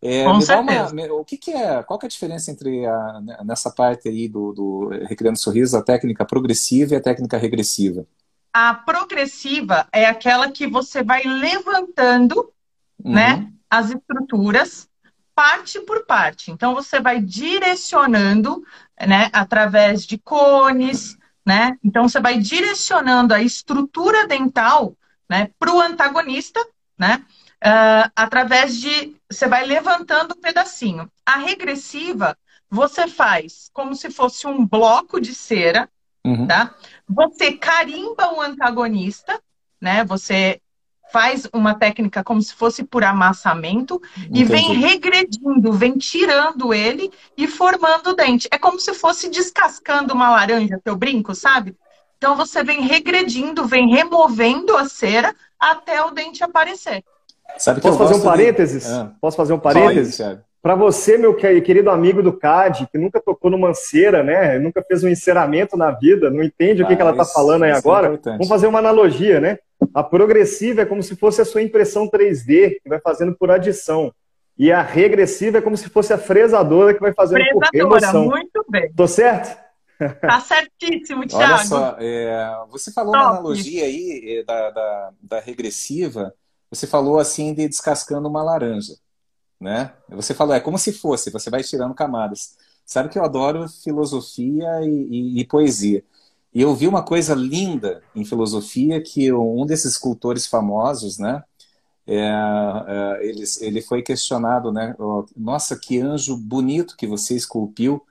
É, 0.02 0.24
Com 0.24 0.40
certeza. 0.40 0.94
Uma, 0.94 1.14
o 1.14 1.26
que, 1.26 1.38
que, 1.38 1.52
é? 1.52 1.84
Qual 1.84 2.00
que 2.00 2.06
é 2.06 2.08
a 2.08 2.10
diferença 2.10 2.52
entre 2.52 2.86
a, 2.86 3.22
né, 3.22 3.38
nessa 3.44 3.70
parte 3.70 4.08
aí 4.08 4.30
do, 4.30 4.54
do 4.54 4.90
Recriando 5.08 5.38
Sorriso, 5.38 5.76
a 5.76 5.84
técnica 5.84 6.26
progressiva 6.26 6.94
e 6.94 6.98
a 6.98 7.02
técnica 7.02 7.38
regressiva? 7.38 8.06
A 8.54 8.74
progressiva 8.74 9.88
é 9.92 10.06
aquela 10.06 10.50
que 10.50 10.66
você 10.66 11.04
vai 11.04 11.24
levantando, 11.24 12.52
uhum. 13.04 13.14
né, 13.14 13.52
as 13.70 13.90
estruturas 13.92 14.88
parte 15.36 15.80
por 15.82 16.06
parte. 16.06 16.52
Então 16.52 16.74
você 16.74 17.00
vai 17.00 17.22
direcionando, 17.22 18.64
né, 19.06 19.30
através 19.32 20.06
de 20.06 20.18
cones, 20.18 21.18
né? 21.46 21.78
Então 21.84 22.08
você 22.08 22.20
vai 22.20 22.38
direcionando 22.38 23.34
a 23.34 23.42
estrutura 23.42 24.28
dental, 24.28 24.98
né, 25.30 25.50
para 25.58 25.74
o 25.74 25.80
antagonista, 25.80 26.60
né? 26.98 27.24
uh, 27.64 28.12
através 28.16 28.80
de. 28.80 29.16
Você 29.30 29.48
vai 29.48 29.66
levantando 29.66 30.34
um 30.36 30.42
pedacinho. 30.42 31.10
A 31.26 31.38
regressiva, 31.38 32.38
você 32.70 33.08
faz 33.08 33.70
como 33.74 33.96
se 33.96 34.10
fosse 34.10 34.48
um 34.48 34.66
bloco 34.66 35.20
de 35.20 35.34
cera, 35.36 35.90
uhum. 36.26 36.48
tá? 36.48 36.76
Você 37.08 37.54
carimba 37.54 38.34
o 38.34 38.42
antagonista, 38.42 39.40
né? 39.80 40.04
Você 40.06 40.62
faz 41.12 41.48
uma 41.54 41.74
técnica 41.74 42.24
como 42.24 42.42
se 42.42 42.54
fosse 42.54 42.84
por 42.84 43.04
amassamento 43.04 44.02
Entendi. 44.18 44.42
e 44.42 44.44
vem 44.44 44.74
regredindo, 44.74 45.74
vem 45.74 45.98
tirando 45.98 46.74
ele 46.74 47.12
e 47.36 47.48
formando 47.48 48.12
o 48.12 48.16
dente. 48.16 48.48
É 48.52 48.58
como 48.58 48.80
se 48.80 48.94
fosse 48.94 49.30
descascando 49.30 50.14
uma 50.14 50.30
laranja, 50.30 50.80
que 50.84 50.90
eu 50.90 50.96
brinco, 50.96 51.34
sabe? 51.34 51.76
Então 52.18 52.36
você 52.36 52.64
vem 52.64 52.82
regredindo, 52.82 53.66
vem 53.66 53.90
removendo 53.90 54.76
a 54.76 54.88
cera 54.88 55.36
até 55.60 56.04
o 56.04 56.12
dente 56.12 56.44
aparecer. 56.44 57.04
Sabe 57.58 57.82
Posso 57.82 57.98
fazer 57.98 58.16
um 58.16 58.22
parênteses? 58.22 58.84
De... 58.84 58.92
Ah. 58.92 59.12
Posso 59.20 59.38
fazer 59.38 59.54
um 59.54 59.60
parênteses? 59.60 60.20
Para 60.62 60.76
você, 60.76 61.18
meu 61.18 61.34
querido 61.36 61.90
amigo 61.90 62.22
do 62.22 62.34
CAD, 62.34 62.88
que 62.92 62.98
nunca 62.98 63.22
tocou 63.22 63.50
numa 63.50 63.74
cera, 63.74 64.22
né? 64.22 64.60
Nunca 64.60 64.84
fez 64.84 65.04
um 65.04 65.08
enceramento 65.08 65.78
na 65.78 65.92
vida, 65.92 66.30
não 66.30 66.44
entende 66.44 66.82
ah, 66.82 66.86
o 66.86 66.88
que, 66.88 66.96
que 66.98 67.02
ela 67.02 67.12
está 67.12 67.24
falando 67.24 67.64
aí 67.64 67.72
é 67.72 67.74
agora. 67.74 68.20
É 68.26 68.32
vamos 68.32 68.48
fazer 68.50 68.68
uma 68.68 68.80
analogia, 68.80 69.40
né? 69.40 69.58
A 69.94 70.04
progressiva 70.04 70.82
é 70.82 70.86
como 70.86 71.02
se 71.02 71.16
fosse 71.16 71.42
a 71.42 71.46
sua 71.46 71.62
impressão 71.62 72.10
3D, 72.10 72.82
que 72.84 72.90
vai 72.90 73.00
fazendo 73.00 73.34
por 73.36 73.50
adição. 73.50 74.14
E 74.58 74.70
a 74.74 74.82
regressiva 74.82 75.60
é 75.60 75.62
como 75.62 75.78
se 75.78 75.88
fosse 75.88 76.12
a 76.12 76.18
fresadora 76.18 76.94
que 76.94 77.00
vai 77.00 77.14
fazendo 77.14 77.42
fresadora, 77.42 77.70
por 77.72 77.78
remoção. 77.78 78.26
muito 78.26 78.66
bem. 78.70 78.92
Tô 78.94 79.08
certo? 79.08 79.58
Tá 80.20 80.40
certíssimo, 80.42 81.26
Thiago. 81.26 81.54
Olha 81.54 81.58
só, 81.64 81.96
é, 82.00 82.58
você 82.70 82.92
falou 82.92 83.14
Top. 83.14 83.24
uma 83.24 83.32
analogia 83.32 83.86
aí 83.86 84.40
é, 84.40 84.44
da, 84.44 84.70
da, 84.72 85.10
da 85.22 85.40
regressiva 85.40 86.34
você 86.72 86.88
falou 86.88 87.20
assim 87.20 87.54
de 87.54 87.68
descascando 87.68 88.28
uma 88.28 88.44
laranja, 88.44 88.96
né? 89.60 89.94
Você 90.10 90.34
falou, 90.34 90.56
é 90.56 90.60
como 90.60 90.78
se 90.78 90.94
fosse, 90.94 91.32
você 91.32 91.50
vai 91.50 91.64
tirando 91.64 91.94
camadas. 91.94 92.58
Sabe 92.86 93.10
que 93.10 93.20
eu 93.20 93.24
adoro 93.24 93.68
filosofia 93.70 94.82
e, 94.84 95.08
e, 95.10 95.40
e 95.42 95.46
poesia. 95.46 96.04
E 96.54 96.62
eu 96.62 96.74
vi 96.76 96.88
uma 96.88 97.04
coisa 97.04 97.36
linda 97.36 98.02
em 98.16 98.26
filosofia 98.26 99.02
que 99.02 99.32
um 99.32 99.66
desses 99.66 99.94
escultores 99.94 100.48
famosos, 100.48 101.18
né? 101.20 101.44
É, 102.08 102.18
é, 102.18 103.28
ele, 103.28 103.44
ele 103.62 103.82
foi 103.82 104.02
questionado, 104.02 104.72
né? 104.72 104.96
Nossa, 105.38 105.78
que 105.78 106.00
anjo 106.00 106.36
bonito 106.36 106.98
que 106.98 107.06
você 107.06 107.36
esculpiu. 107.36 108.02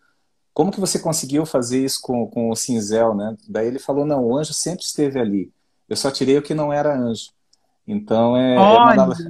Como 0.55 0.71
que 0.71 0.81
você 0.81 0.99
conseguiu 1.01 1.45
fazer 1.47 1.85
isso 1.85 2.01
com, 2.03 2.27
com 2.29 2.51
o 2.51 2.57
cinzel, 2.57 3.15
né? 3.15 3.37
Daí 3.49 3.67
ele 3.67 3.79
falou, 3.81 4.05
não, 4.07 4.25
o 4.25 4.37
anjo 4.37 4.53
sempre 4.55 4.85
esteve 4.85 5.19
ali. 5.19 5.53
Eu 5.89 5.97
só 5.97 6.11
tirei 6.11 6.39
o 6.39 6.43
que 6.43 6.55
não 6.55 6.73
era 6.73 6.97
anjo. 6.97 7.31
Então 7.89 8.37
é, 8.37 8.55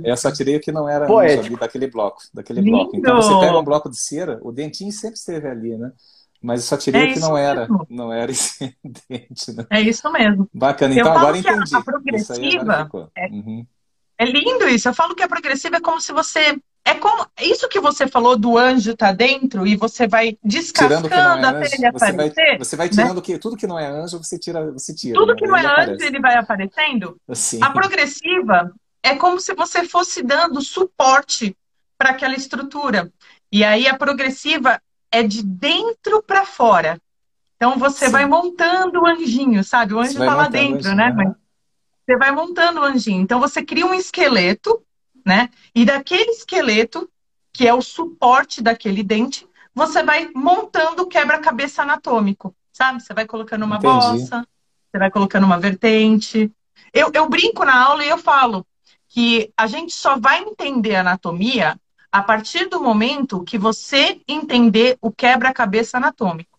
é 0.04 0.10
eu 0.10 0.16
só 0.16 0.32
tirei 0.32 0.56
o 0.56 0.60
que 0.60 0.72
não 0.72 0.88
era 0.88 1.06
ali, 1.06 1.56
daquele 1.56 1.86
bloco, 1.86 2.20
daquele 2.34 2.60
Lindo. 2.60 2.76
bloco. 2.76 2.96
Então 2.96 3.14
você 3.14 3.38
pega 3.38 3.56
um 3.56 3.62
bloco 3.62 3.88
de 3.88 3.96
cera, 3.96 4.40
o 4.42 4.50
dentinho 4.50 4.90
sempre 4.90 5.16
esteve 5.16 5.46
ali, 5.46 5.78
né? 5.78 5.92
Mas 6.42 6.62
eu 6.62 6.66
só 6.66 6.76
tirei 6.76 7.08
é 7.08 7.10
o 7.10 7.14
que 7.14 7.20
não 7.20 7.38
era, 7.38 7.68
não 7.88 8.12
era 8.12 8.30
esse 8.32 8.76
dente. 8.82 9.52
Né? 9.52 9.64
É 9.70 9.80
isso 9.80 10.10
mesmo. 10.10 10.48
Bacana. 10.52 10.92
Então 10.92 11.12
agora 11.12 11.38
entendi. 11.38 11.74
A 11.74 11.82
progressiva 11.82 12.90
é, 13.16 13.26
uhum. 13.28 13.64
é 14.18 14.24
lindo 14.24 14.68
isso. 14.68 14.88
Eu 14.88 14.94
falo 14.94 15.14
que 15.14 15.22
a 15.22 15.28
progressiva 15.28 15.76
é 15.76 15.80
como 15.80 16.00
se 16.00 16.12
você 16.12 16.58
é 16.84 16.94
como 16.94 17.26
isso 17.40 17.68
que 17.68 17.80
você 17.80 18.08
falou 18.08 18.36
do 18.36 18.56
anjo 18.56 18.96
tá 18.96 19.12
dentro 19.12 19.66
e 19.66 19.76
você 19.76 20.06
vai 20.06 20.38
descascando 20.42 21.08
é 21.08 21.18
até 21.18 21.58
anjo, 21.62 21.74
ele 21.74 21.86
aparecer. 21.86 22.34
Vai, 22.34 22.58
você 22.58 22.76
vai 22.76 22.88
tirando 22.88 23.16
né? 23.16 23.22
que 23.22 23.38
tudo 23.38 23.56
que 23.56 23.66
não 23.66 23.78
é 23.78 23.86
anjo 23.86 24.18
você 24.18 24.38
tira, 24.38 24.70
você 24.72 24.94
tira. 24.94 25.14
Tudo 25.14 25.32
né? 25.32 25.38
que 25.38 25.46
não 25.46 25.56
é 25.56 25.66
aparece. 25.66 25.92
anjo 25.92 26.04
ele 26.04 26.20
vai 26.20 26.34
aparecendo. 26.36 27.20
Sim. 27.32 27.60
A 27.62 27.70
progressiva 27.70 28.72
é 29.02 29.14
como 29.14 29.38
se 29.38 29.54
você 29.54 29.84
fosse 29.84 30.22
dando 30.22 30.60
suporte 30.62 31.56
para 31.96 32.10
aquela 32.10 32.34
estrutura. 32.34 33.12
E 33.50 33.64
aí 33.64 33.86
a 33.86 33.96
progressiva 33.96 34.80
é 35.10 35.22
de 35.22 35.42
dentro 35.42 36.22
para 36.22 36.44
fora. 36.44 37.00
Então 37.56 37.78
você 37.78 38.06
Sim. 38.06 38.12
vai 38.12 38.24
montando 38.24 39.00
o 39.00 39.06
anjinho, 39.06 39.64
sabe? 39.64 39.94
O 39.94 39.98
anjo 39.98 40.12
está 40.12 40.34
lá 40.34 40.48
dentro, 40.48 40.94
né? 40.94 41.12
Mas 41.12 41.34
você 42.06 42.16
vai 42.16 42.30
montando 42.30 42.80
o 42.80 42.84
anjinho. 42.84 43.20
Então 43.20 43.40
você 43.40 43.62
cria 43.62 43.84
um 43.84 43.94
esqueleto 43.94 44.82
né? 45.28 45.50
E 45.74 45.84
daquele 45.84 46.30
esqueleto, 46.30 47.06
que 47.52 47.68
é 47.68 47.74
o 47.74 47.82
suporte 47.82 48.62
daquele 48.62 49.02
dente, 49.02 49.46
você 49.74 50.02
vai 50.02 50.30
montando 50.34 51.02
o 51.02 51.06
quebra-cabeça 51.06 51.82
anatômico, 51.82 52.56
sabe? 52.72 53.02
Você 53.02 53.12
vai 53.12 53.26
colocando 53.26 53.66
uma 53.66 53.76
Entendi. 53.76 53.94
bossa, 53.94 54.48
você 54.90 54.98
vai 54.98 55.10
colocando 55.10 55.44
uma 55.44 55.60
vertente. 55.60 56.50
Eu, 56.94 57.10
eu 57.12 57.28
brinco 57.28 57.62
na 57.62 57.78
aula 57.78 58.02
e 58.02 58.08
eu 58.08 58.16
falo 58.16 58.66
que 59.06 59.52
a 59.54 59.66
gente 59.66 59.92
só 59.92 60.18
vai 60.18 60.40
entender 60.42 60.96
anatomia 60.96 61.78
a 62.10 62.22
partir 62.22 62.64
do 62.70 62.80
momento 62.80 63.44
que 63.44 63.58
você 63.58 64.22
entender 64.26 64.96
o 65.02 65.12
quebra-cabeça 65.12 65.98
anatômico. 65.98 66.58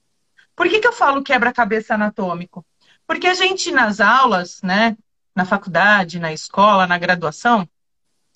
Por 0.55 0.69
que, 0.69 0.79
que 0.79 0.87
eu 0.87 0.93
falo 0.93 1.23
quebra-cabeça 1.23 1.95
anatômico? 1.95 2.63
Porque 3.07 3.25
a 3.25 3.33
gente, 3.33 3.71
nas 3.71 3.99
aulas, 3.99 4.61
né, 4.61 4.95
na 5.35 5.43
faculdade, 5.43 6.19
na 6.19 6.31
escola, 6.31 6.85
na 6.85 6.99
graduação, 6.99 7.67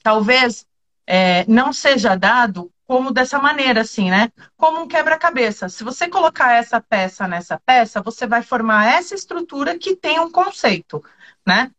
talvez 0.04 0.68
é, 1.08 1.46
não 1.48 1.74
seja 1.74 2.16
dado 2.16 2.72
como 2.86 3.12
dessa 3.12 3.40
maneira, 3.40 3.82
assim, 3.82 4.10
né? 4.12 4.32
Como 4.58 4.82
um 4.82 4.88
quebra-cabeça. 4.88 5.70
Se 5.70 5.84
você 5.84 6.08
colocar 6.08 6.54
essa 6.54 6.82
peça 6.82 7.28
nessa 7.28 7.58
peça, 7.58 8.02
você 8.02 8.28
vai 8.28 8.44
formar 8.44 8.86
essa 8.94 9.16
estrutura 9.16 9.80
que 9.80 9.96
tem 9.96 10.20
um 10.20 10.30
conceito, 10.30 11.04
né? 11.48 11.72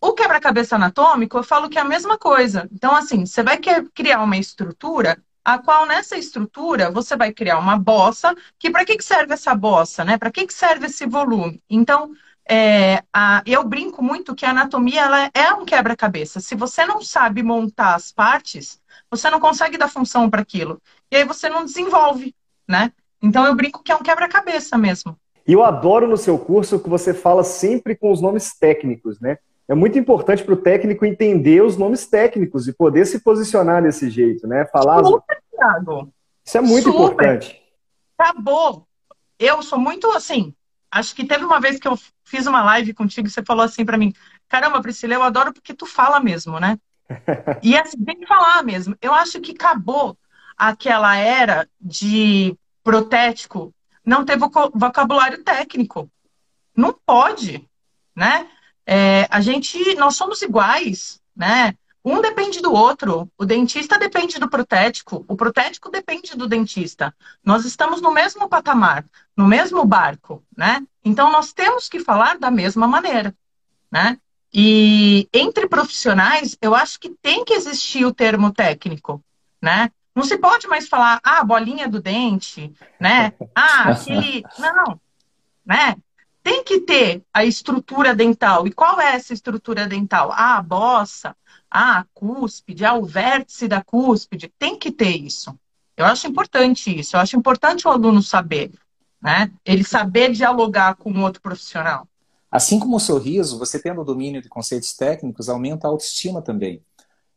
O 0.00 0.12
quebra-cabeça 0.12 0.76
anatômico, 0.76 1.38
eu 1.38 1.42
falo 1.42 1.68
que 1.68 1.78
é 1.78 1.80
a 1.80 1.84
mesma 1.84 2.16
coisa. 2.16 2.68
Então, 2.72 2.94
assim, 2.94 3.26
você 3.26 3.42
vai 3.42 3.58
criar 3.58 4.22
uma 4.22 4.36
estrutura, 4.36 5.20
a 5.44 5.58
qual 5.58 5.86
nessa 5.86 6.16
estrutura 6.16 6.90
você 6.90 7.16
vai 7.16 7.32
criar 7.32 7.58
uma 7.58 7.76
bossa, 7.78 8.34
que 8.58 8.70
para 8.70 8.84
que, 8.84 8.96
que 8.96 9.04
serve 9.04 9.34
essa 9.34 9.54
bossa, 9.54 10.04
né? 10.04 10.16
Para 10.18 10.30
que, 10.30 10.46
que 10.46 10.54
serve 10.54 10.86
esse 10.86 11.06
volume? 11.06 11.62
Então, 11.68 12.12
é, 12.48 13.02
a, 13.12 13.42
eu 13.46 13.64
brinco 13.64 14.02
muito 14.02 14.34
que 14.34 14.44
a 14.44 14.50
anatomia 14.50 15.02
ela 15.02 15.30
é 15.34 15.52
um 15.54 15.64
quebra-cabeça. 15.64 16.40
Se 16.40 16.54
você 16.54 16.84
não 16.84 17.02
sabe 17.02 17.42
montar 17.42 17.94
as 17.94 18.12
partes, 18.12 18.80
você 19.10 19.30
não 19.30 19.40
consegue 19.40 19.78
dar 19.78 19.88
função 19.88 20.28
para 20.28 20.42
aquilo. 20.42 20.80
E 21.10 21.16
aí 21.16 21.24
você 21.24 21.48
não 21.48 21.64
desenvolve, 21.64 22.34
né? 22.68 22.92
Então 23.22 23.46
eu 23.46 23.54
brinco 23.54 23.82
que 23.82 23.90
é 23.90 23.96
um 23.96 24.02
quebra-cabeça 24.02 24.76
mesmo. 24.76 25.16
E 25.46 25.52
eu 25.52 25.62
adoro 25.62 26.06
no 26.06 26.16
seu 26.16 26.38
curso 26.38 26.78
que 26.78 26.88
você 26.88 27.12
fala 27.14 27.44
sempre 27.44 27.94
com 27.94 28.10
os 28.10 28.20
nomes 28.20 28.54
técnicos, 28.54 29.20
né? 29.20 29.38
É 29.66 29.74
muito 29.74 29.98
importante 29.98 30.44
para 30.44 30.52
o 30.52 30.58
técnico 30.58 31.06
entender 31.06 31.62
os 31.62 31.76
nomes 31.76 32.06
técnicos 32.06 32.68
e 32.68 32.72
poder 32.72 33.06
se 33.06 33.20
posicionar 33.20 33.82
desse 33.82 34.10
jeito, 34.10 34.46
né? 34.46 34.66
Falar. 34.66 35.02
Super, 35.02 35.42
Thiago. 35.50 36.12
Isso 36.44 36.58
é 36.58 36.60
muito 36.60 36.90
Super. 36.90 36.98
importante. 36.98 37.62
Acabou. 38.18 38.86
Eu 39.38 39.62
sou 39.62 39.78
muito 39.78 40.06
assim. 40.10 40.54
Acho 40.94 41.12
que 41.12 41.26
teve 41.26 41.44
uma 41.44 41.60
vez 41.60 41.80
que 41.80 41.88
eu 41.88 41.98
fiz 42.22 42.46
uma 42.46 42.62
live 42.62 42.94
contigo 42.94 43.26
e 43.26 43.30
você 43.30 43.42
falou 43.42 43.64
assim 43.64 43.84
para 43.84 43.98
mim: 43.98 44.14
caramba, 44.48 44.80
Priscila, 44.80 45.14
eu 45.14 45.24
adoro 45.24 45.52
porque 45.52 45.74
tu 45.74 45.86
fala 45.86 46.20
mesmo, 46.20 46.60
né? 46.60 46.78
e 47.64 47.76
assim, 47.76 48.02
tem 48.04 48.20
que 48.20 48.26
falar 48.26 48.62
mesmo. 48.62 48.96
Eu 49.02 49.12
acho 49.12 49.40
que 49.40 49.50
acabou 49.50 50.16
aquela 50.56 51.16
era 51.16 51.68
de 51.80 52.56
protético 52.84 53.74
não 54.06 54.24
ter 54.24 54.38
vocabulário 54.38 55.42
técnico. 55.42 56.08
Não 56.76 56.92
pode, 56.92 57.68
né? 58.14 58.48
É, 58.86 59.26
a 59.30 59.40
gente, 59.40 59.96
nós 59.96 60.14
somos 60.14 60.42
iguais, 60.42 61.20
né? 61.34 61.74
Um 62.04 62.20
depende 62.20 62.60
do 62.60 62.72
outro. 62.72 63.30
O 63.38 63.46
dentista 63.46 63.98
depende 63.98 64.38
do 64.38 64.48
protético, 64.48 65.24
o 65.26 65.34
protético 65.34 65.90
depende 65.90 66.36
do 66.36 66.46
dentista. 66.46 67.14
Nós 67.42 67.64
estamos 67.64 68.02
no 68.02 68.12
mesmo 68.12 68.48
patamar, 68.48 69.06
no 69.34 69.46
mesmo 69.46 69.84
barco, 69.86 70.44
né? 70.54 70.86
Então 71.02 71.32
nós 71.32 71.52
temos 71.52 71.88
que 71.88 72.00
falar 72.00 72.38
da 72.38 72.50
mesma 72.50 72.86
maneira, 72.86 73.34
né? 73.90 74.18
E 74.52 75.28
entre 75.32 75.66
profissionais, 75.66 76.56
eu 76.60 76.74
acho 76.74 77.00
que 77.00 77.08
tem 77.08 77.44
que 77.44 77.54
existir 77.54 78.04
o 78.04 78.14
termo 78.14 78.52
técnico, 78.52 79.24
né? 79.60 79.90
Não 80.14 80.24
se 80.24 80.36
pode 80.38 80.68
mais 80.68 80.86
falar, 80.86 81.20
ah, 81.24 81.42
bolinha 81.42 81.88
do 81.88 82.00
dente, 82.00 82.72
né? 83.00 83.32
Ah, 83.56 83.90
aquele. 83.90 84.44
Não, 84.58 85.00
né? 85.64 85.96
tem 86.44 86.62
que 86.62 86.80
ter 86.80 87.24
a 87.32 87.42
estrutura 87.42 88.14
dental. 88.14 88.66
E 88.66 88.72
qual 88.72 89.00
é 89.00 89.14
essa 89.14 89.32
estrutura 89.32 89.86
dental? 89.86 90.30
Ah, 90.30 90.58
a 90.58 90.62
bossa, 90.62 91.34
ah, 91.76 91.98
a 91.98 92.06
cúspide, 92.14 92.84
ah, 92.84 92.94
o 92.94 93.04
vértice 93.04 93.66
da 93.66 93.82
cúspide. 93.82 94.52
Tem 94.56 94.78
que 94.78 94.92
ter 94.92 95.16
isso. 95.16 95.58
Eu 95.96 96.06
acho 96.06 96.28
importante 96.28 96.96
isso. 96.96 97.16
Eu 97.16 97.20
acho 97.20 97.36
importante 97.36 97.88
o 97.88 97.90
aluno 97.90 98.22
saber, 98.22 98.70
né? 99.20 99.50
Ele 99.64 99.82
saber 99.82 100.30
dialogar 100.30 100.94
com 100.94 101.12
outro 101.20 101.42
profissional. 101.42 102.06
Assim 102.48 102.78
como 102.78 102.96
o 102.96 103.00
sorriso, 103.00 103.58
você 103.58 103.80
tendo 103.80 104.02
o 104.02 104.04
domínio 104.04 104.40
de 104.40 104.48
conceitos 104.48 104.94
técnicos 104.94 105.48
aumenta 105.48 105.88
a 105.88 105.90
autoestima 105.90 106.40
também 106.40 106.80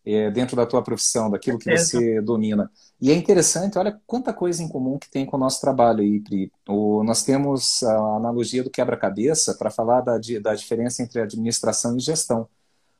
é, 0.06 0.30
dentro 0.30 0.56
da 0.56 0.66
tua 0.66 0.84
profissão, 0.84 1.30
daquilo 1.30 1.58
que 1.58 1.76
você 1.76 2.22
domina. 2.22 2.72
E 3.02 3.12
é 3.12 3.16
interessante, 3.16 3.78
olha 3.78 4.00
quanta 4.06 4.32
coisa 4.32 4.64
em 4.64 4.70
comum 4.70 4.98
que 4.98 5.10
tem 5.10 5.26
com 5.26 5.36
o 5.36 5.40
nosso 5.40 5.60
trabalho 5.60 6.02
aí, 6.02 6.20
Pri. 6.20 6.52
O, 6.70 7.04
nós 7.04 7.24
temos 7.24 7.84
a 7.84 8.16
analogia 8.16 8.64
do 8.64 8.70
quebra-cabeça 8.70 9.56
para 9.56 9.72
falar 9.72 10.02
da, 10.02 10.18
da 10.42 10.56
diferença 10.56 11.04
entre 11.04 11.20
administração 11.20 11.98
e 11.98 12.00
gestão. 12.00 12.48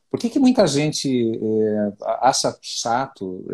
Por 0.10 0.20
que, 0.20 0.30
que 0.30 0.40
muita 0.40 0.66
gente 0.68 1.10
é, 1.10 1.94
acha 2.22 2.58
chato 2.62 3.46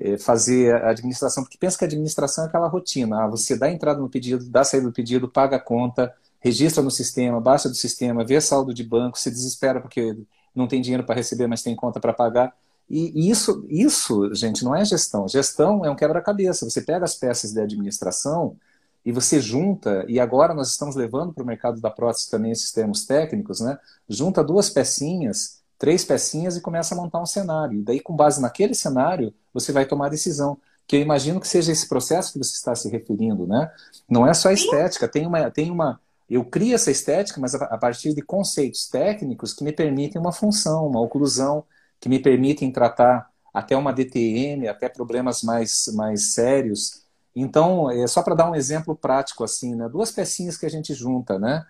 é, 0.00 0.18
fazer 0.18 0.74
a 0.74 0.90
administração? 0.90 1.42
Porque 1.44 1.58
pensa 1.58 1.78
que 1.78 1.84
a 1.84 1.86
administração 1.86 2.44
é 2.44 2.48
aquela 2.48 2.68
rotina. 2.68 3.24
Ah, 3.24 3.28
você 3.28 3.56
dá 3.56 3.70
entrada 3.70 4.00
no 4.00 4.08
pedido, 4.08 4.48
dá 4.48 4.64
saída 4.64 4.86
do 4.86 4.92
pedido, 4.92 5.28
paga 5.28 5.56
a 5.56 5.60
conta, 5.60 6.12
registra 6.40 6.82
no 6.82 6.90
sistema, 6.90 7.40
baixa 7.40 7.68
do 7.68 7.74
sistema, 7.74 8.24
vê 8.24 8.40
saldo 8.40 8.74
de 8.74 8.84
banco, 8.84 9.18
se 9.18 9.30
desespera 9.30 9.80
porque 9.80 10.16
não 10.54 10.66
tem 10.66 10.80
dinheiro 10.80 11.04
para 11.04 11.14
receber, 11.14 11.46
mas 11.46 11.62
tem 11.62 11.74
conta 11.76 12.00
para 12.00 12.12
pagar. 12.12 12.54
E 12.90 13.30
isso, 13.30 13.66
isso, 13.68 14.34
gente, 14.34 14.64
não 14.64 14.74
é 14.74 14.84
gestão. 14.84 15.28
Gestão 15.28 15.84
é 15.84 15.90
um 15.90 15.96
quebra-cabeça. 15.96 16.68
Você 16.68 16.80
pega 16.80 17.04
as 17.04 17.14
peças 17.14 17.52
de 17.52 17.60
administração 17.60 18.56
e 19.04 19.12
você 19.12 19.40
junta, 19.40 20.04
e 20.08 20.18
agora 20.18 20.54
nós 20.54 20.70
estamos 20.70 20.96
levando 20.96 21.32
para 21.32 21.42
o 21.42 21.46
mercado 21.46 21.80
da 21.80 21.90
prótese 21.90 22.30
também 22.30 22.50
esses 22.50 22.72
termos 22.72 23.04
técnicos, 23.06 23.60
né? 23.60 23.78
Junta 24.08 24.42
duas 24.44 24.68
pecinhas, 24.70 25.57
três 25.78 26.04
pecinhas 26.04 26.56
e 26.56 26.60
começa 26.60 26.94
a 26.94 26.98
montar 26.98 27.20
um 27.20 27.26
cenário. 27.26 27.78
E 27.78 27.82
daí, 27.82 28.00
com 28.00 28.14
base 28.14 28.40
naquele 28.40 28.74
cenário, 28.74 29.32
você 29.54 29.72
vai 29.72 29.86
tomar 29.86 30.06
a 30.06 30.10
decisão. 30.10 30.58
Que 30.86 30.96
eu 30.96 31.00
imagino 31.00 31.38
que 31.40 31.46
seja 31.46 31.70
esse 31.70 31.88
processo 31.88 32.32
que 32.32 32.38
você 32.38 32.54
está 32.54 32.74
se 32.74 32.88
referindo, 32.88 33.46
né? 33.46 33.70
Não 34.08 34.26
é 34.26 34.34
só 34.34 34.48
a 34.48 34.52
estética, 34.52 35.06
tem 35.06 35.26
uma, 35.26 35.50
tem 35.50 35.70
uma, 35.70 36.00
eu 36.28 36.44
crio 36.44 36.74
essa 36.74 36.90
estética, 36.90 37.40
mas 37.40 37.54
a 37.54 37.78
partir 37.78 38.14
de 38.14 38.22
conceitos 38.22 38.88
técnicos 38.88 39.52
que 39.54 39.62
me 39.62 39.72
permitem 39.72 40.20
uma 40.20 40.32
função, 40.32 40.86
uma 40.86 41.00
oclusão, 41.00 41.64
que 42.00 42.08
me 42.08 42.18
permitem 42.18 42.72
tratar 42.72 43.30
até 43.52 43.76
uma 43.76 43.92
DTM, 43.92 44.66
até 44.68 44.88
problemas 44.88 45.42
mais, 45.42 45.90
mais 45.94 46.32
sérios. 46.32 47.02
Então, 47.34 47.90
é 47.90 48.06
só 48.06 48.22
para 48.22 48.34
dar 48.34 48.50
um 48.50 48.54
exemplo 48.54 48.96
prático 48.96 49.44
assim, 49.44 49.74
né? 49.74 49.88
Duas 49.88 50.10
pecinhas 50.10 50.56
que 50.56 50.66
a 50.66 50.70
gente 50.70 50.94
junta, 50.94 51.38
né? 51.38 51.64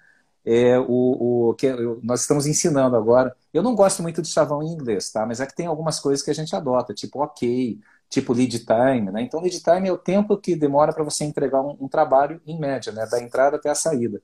É, 0.50 0.78
o, 0.78 1.50
o 1.50 1.54
que 1.54 1.70
nós 2.02 2.22
estamos 2.22 2.46
ensinando 2.46 2.96
agora. 2.96 3.36
Eu 3.52 3.62
não 3.62 3.74
gosto 3.74 4.02
muito 4.02 4.22
de 4.22 4.28
chavão 4.28 4.62
em 4.62 4.72
inglês, 4.72 5.10
tá? 5.10 5.26
Mas 5.26 5.40
é 5.40 5.46
que 5.46 5.54
tem 5.54 5.66
algumas 5.66 6.00
coisas 6.00 6.24
que 6.24 6.30
a 6.30 6.34
gente 6.34 6.56
adota, 6.56 6.94
tipo 6.94 7.20
ok, 7.22 7.78
tipo 8.08 8.32
lead 8.32 8.60
time, 8.60 9.10
né? 9.10 9.20
Então, 9.20 9.42
lead 9.42 9.62
time 9.62 9.88
é 9.88 9.92
o 9.92 9.98
tempo 9.98 10.38
que 10.38 10.56
demora 10.56 10.90
para 10.90 11.04
você 11.04 11.24
entregar 11.24 11.60
um, 11.60 11.76
um, 11.78 11.86
trabalho 11.86 12.40
em 12.46 12.58
média, 12.58 12.90
né? 12.92 13.06
Da 13.06 13.20
entrada 13.20 13.56
até 13.56 13.68
a 13.68 13.74
saída. 13.74 14.22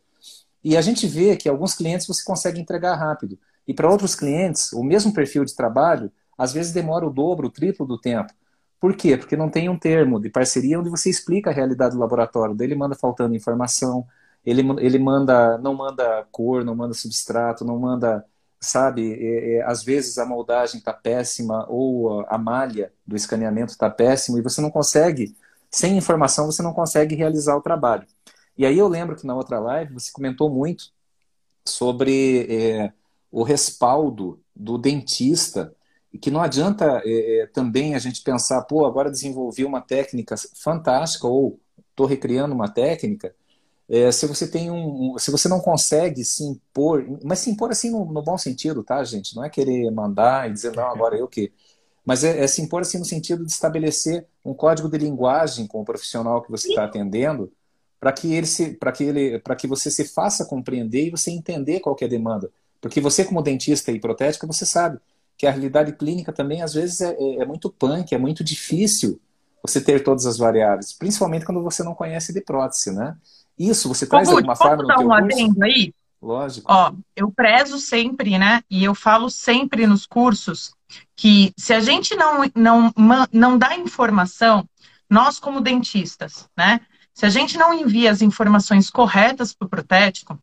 E 0.62 0.78
a 0.78 0.80
gente 0.80 1.06
vê 1.06 1.36
que 1.36 1.46
alguns 1.46 1.74
clientes 1.74 2.06
você 2.06 2.24
consegue 2.24 2.58
entregar 2.58 2.94
rápido. 2.94 3.38
E 3.68 3.74
para 3.74 3.90
outros 3.90 4.14
clientes, 4.14 4.72
o 4.72 4.82
mesmo 4.82 5.12
perfil 5.12 5.44
de 5.44 5.54
trabalho, 5.54 6.10
às 6.38 6.54
vezes 6.54 6.72
demora 6.72 7.06
o 7.06 7.10
dobro, 7.10 7.48
o 7.48 7.50
triplo 7.50 7.86
do 7.86 8.00
tempo. 8.00 8.32
Por 8.80 8.96
quê? 8.96 9.16
Porque 9.16 9.36
não 9.36 9.50
tem 9.50 9.68
um 9.68 9.78
termo 9.78 10.18
de 10.18 10.30
parceria 10.30 10.80
onde 10.80 10.88
você 10.88 11.10
explica 11.10 11.50
a 11.50 11.52
realidade 11.52 11.94
do 11.94 12.00
laboratório. 12.00 12.54
Daí 12.54 12.66
ele 12.66 12.74
manda 12.74 12.94
faltando 12.94 13.34
informação, 13.34 14.06
ele, 14.44 14.62
ele 14.80 14.98
manda, 14.98 15.58
não 15.58 15.74
manda 15.74 16.26
cor, 16.30 16.64
não 16.64 16.74
manda 16.74 16.94
substrato, 16.94 17.64
não 17.64 17.78
manda, 17.78 18.24
sabe, 18.60 19.12
é, 19.14 19.56
é, 19.56 19.62
às 19.62 19.82
vezes 19.82 20.18
a 20.18 20.26
moldagem 20.26 20.78
está 20.78 20.92
péssima 20.92 21.66
ou 21.68 22.24
a, 22.28 22.36
malha 22.36 22.92
do 23.06 23.16
escaneamento 23.16 23.72
está 23.72 23.88
péssima 23.90 24.38
e 24.38 24.42
você 24.42 24.60
não 24.60 24.70
consegue, 24.70 25.36
sem 25.70 25.96
informação, 25.96 26.46
você 26.46 26.62
não 26.62 26.72
consegue 26.72 27.14
realizar 27.14 27.56
o 27.56 27.62
trabalho. 27.62 28.06
E 28.56 28.64
aí 28.66 28.78
eu 28.78 28.88
lembro 28.88 29.16
que 29.16 29.26
na 29.26 29.34
outra 29.34 29.58
live 29.58 29.94
você 29.94 30.12
comentou 30.12 30.50
muito 30.50 30.92
sobre 31.64 32.46
é, 32.48 32.92
o 33.30 33.42
respaldo 33.42 34.40
do 34.54 34.78
dentista 34.78 35.74
e 36.12 36.18
que 36.18 36.30
não 36.30 36.40
adianta 36.40 37.02
é, 37.04 37.40
é, 37.40 37.46
também 37.46 37.96
a 37.96 37.98
gente 37.98 38.22
pensar, 38.22 38.62
pô, 38.62 38.86
agora 38.86 39.10
desenvolvi 39.10 39.64
uma 39.64 39.80
técnica 39.80 40.36
fantástica 40.54 41.26
ou 41.26 41.58
estou 41.90 42.06
recriando 42.06 42.54
uma 42.54 42.68
técnica, 42.68 43.34
é, 43.88 44.10
se 44.10 44.26
você 44.26 44.46
tem 44.48 44.70
um, 44.70 45.16
se 45.18 45.30
você 45.30 45.48
não 45.48 45.60
consegue 45.60 46.24
se 46.24 46.42
impor, 46.42 47.04
mas 47.22 47.40
se 47.40 47.50
impor 47.50 47.70
assim 47.70 47.90
no, 47.90 48.04
no, 48.06 48.22
bom 48.22 48.38
sentido, 48.38 48.82
tá, 48.82 49.02
gente? 49.04 49.36
Não 49.36 49.44
é 49.44 49.50
querer 49.50 49.90
mandar 49.90 50.48
e 50.48 50.52
dizer 50.52 50.74
não, 50.74 50.90
agora 50.90 51.16
eu 51.16 51.28
que, 51.28 51.52
mas 52.04 52.24
é, 52.24 52.42
é 52.42 52.46
se 52.46 52.62
impor 52.62 52.82
assim 52.82 52.98
no 52.98 53.04
sentido 53.04 53.44
de 53.44 53.52
estabelecer 53.52 54.26
um 54.44 54.54
código 54.54 54.88
de 54.88 54.98
linguagem 54.98 55.66
com 55.66 55.82
o 55.82 55.84
profissional 55.84 56.42
que 56.42 56.50
você 56.50 56.68
está 56.68 56.84
atendendo, 56.84 57.52
para 58.00 58.12
que 58.12 58.34
ele 58.34 58.46
se, 58.46 58.74
para 58.74 58.92
que 58.92 59.04
ele, 59.04 59.38
para 59.38 59.56
que 59.56 59.66
você 59.66 59.90
se 59.90 60.04
faça 60.04 60.44
compreender 60.44 61.06
e 61.06 61.10
você 61.10 61.30
entender 61.30 61.80
qual 61.80 61.96
é 62.00 62.04
a 62.04 62.08
demanda. 62.08 62.50
Porque 62.80 63.00
você, 63.00 63.24
como 63.24 63.42
dentista 63.42 63.90
e 63.90 63.98
protética, 64.00 64.46
você 64.46 64.66
sabe 64.66 64.98
que 65.38 65.46
a 65.46 65.50
realidade 65.50 65.92
clínica 65.92 66.32
também, 66.32 66.62
às 66.62 66.74
vezes, 66.74 67.00
é, 67.00 67.14
é, 67.18 67.42
é 67.42 67.46
muito 67.46 67.70
punk, 67.70 68.14
é 68.14 68.18
muito 68.18 68.44
difícil 68.44 69.20
você 69.62 69.80
ter 69.80 70.04
todas 70.04 70.26
as 70.26 70.36
variáveis, 70.36 70.92
principalmente 70.92 71.46
quando 71.46 71.62
você 71.62 71.82
não 71.82 71.94
conhece 71.94 72.32
de 72.34 72.42
prótese, 72.42 72.92
né? 72.92 73.16
Isso, 73.58 73.88
você 73.88 74.06
traz 74.06 74.28
de 74.28 74.34
alguma 74.34 74.56
forma 74.56 74.82
no 74.82 74.88
dar 74.88 74.98
um 74.98 75.12
adendo 75.12 75.62
aí? 75.64 75.92
Lógico. 76.20 76.72
Ó, 76.72 76.92
eu 77.14 77.30
prezo 77.30 77.78
sempre, 77.78 78.38
né? 78.38 78.62
E 78.70 78.82
eu 78.82 78.94
falo 78.94 79.28
sempre 79.28 79.86
nos 79.86 80.06
cursos 80.06 80.74
que 81.14 81.52
se 81.56 81.74
a 81.74 81.80
gente 81.80 82.14
não, 82.16 82.42
não, 82.54 82.92
não 83.30 83.58
dá 83.58 83.76
informação, 83.76 84.66
nós 85.08 85.38
como 85.38 85.60
dentistas, 85.60 86.48
né? 86.56 86.80
Se 87.12 87.26
a 87.26 87.28
gente 87.28 87.56
não 87.56 87.72
envia 87.72 88.10
as 88.10 88.22
informações 88.22 88.90
corretas 88.90 89.54
para 89.54 89.66
o 89.66 89.68
protético, 89.68 90.38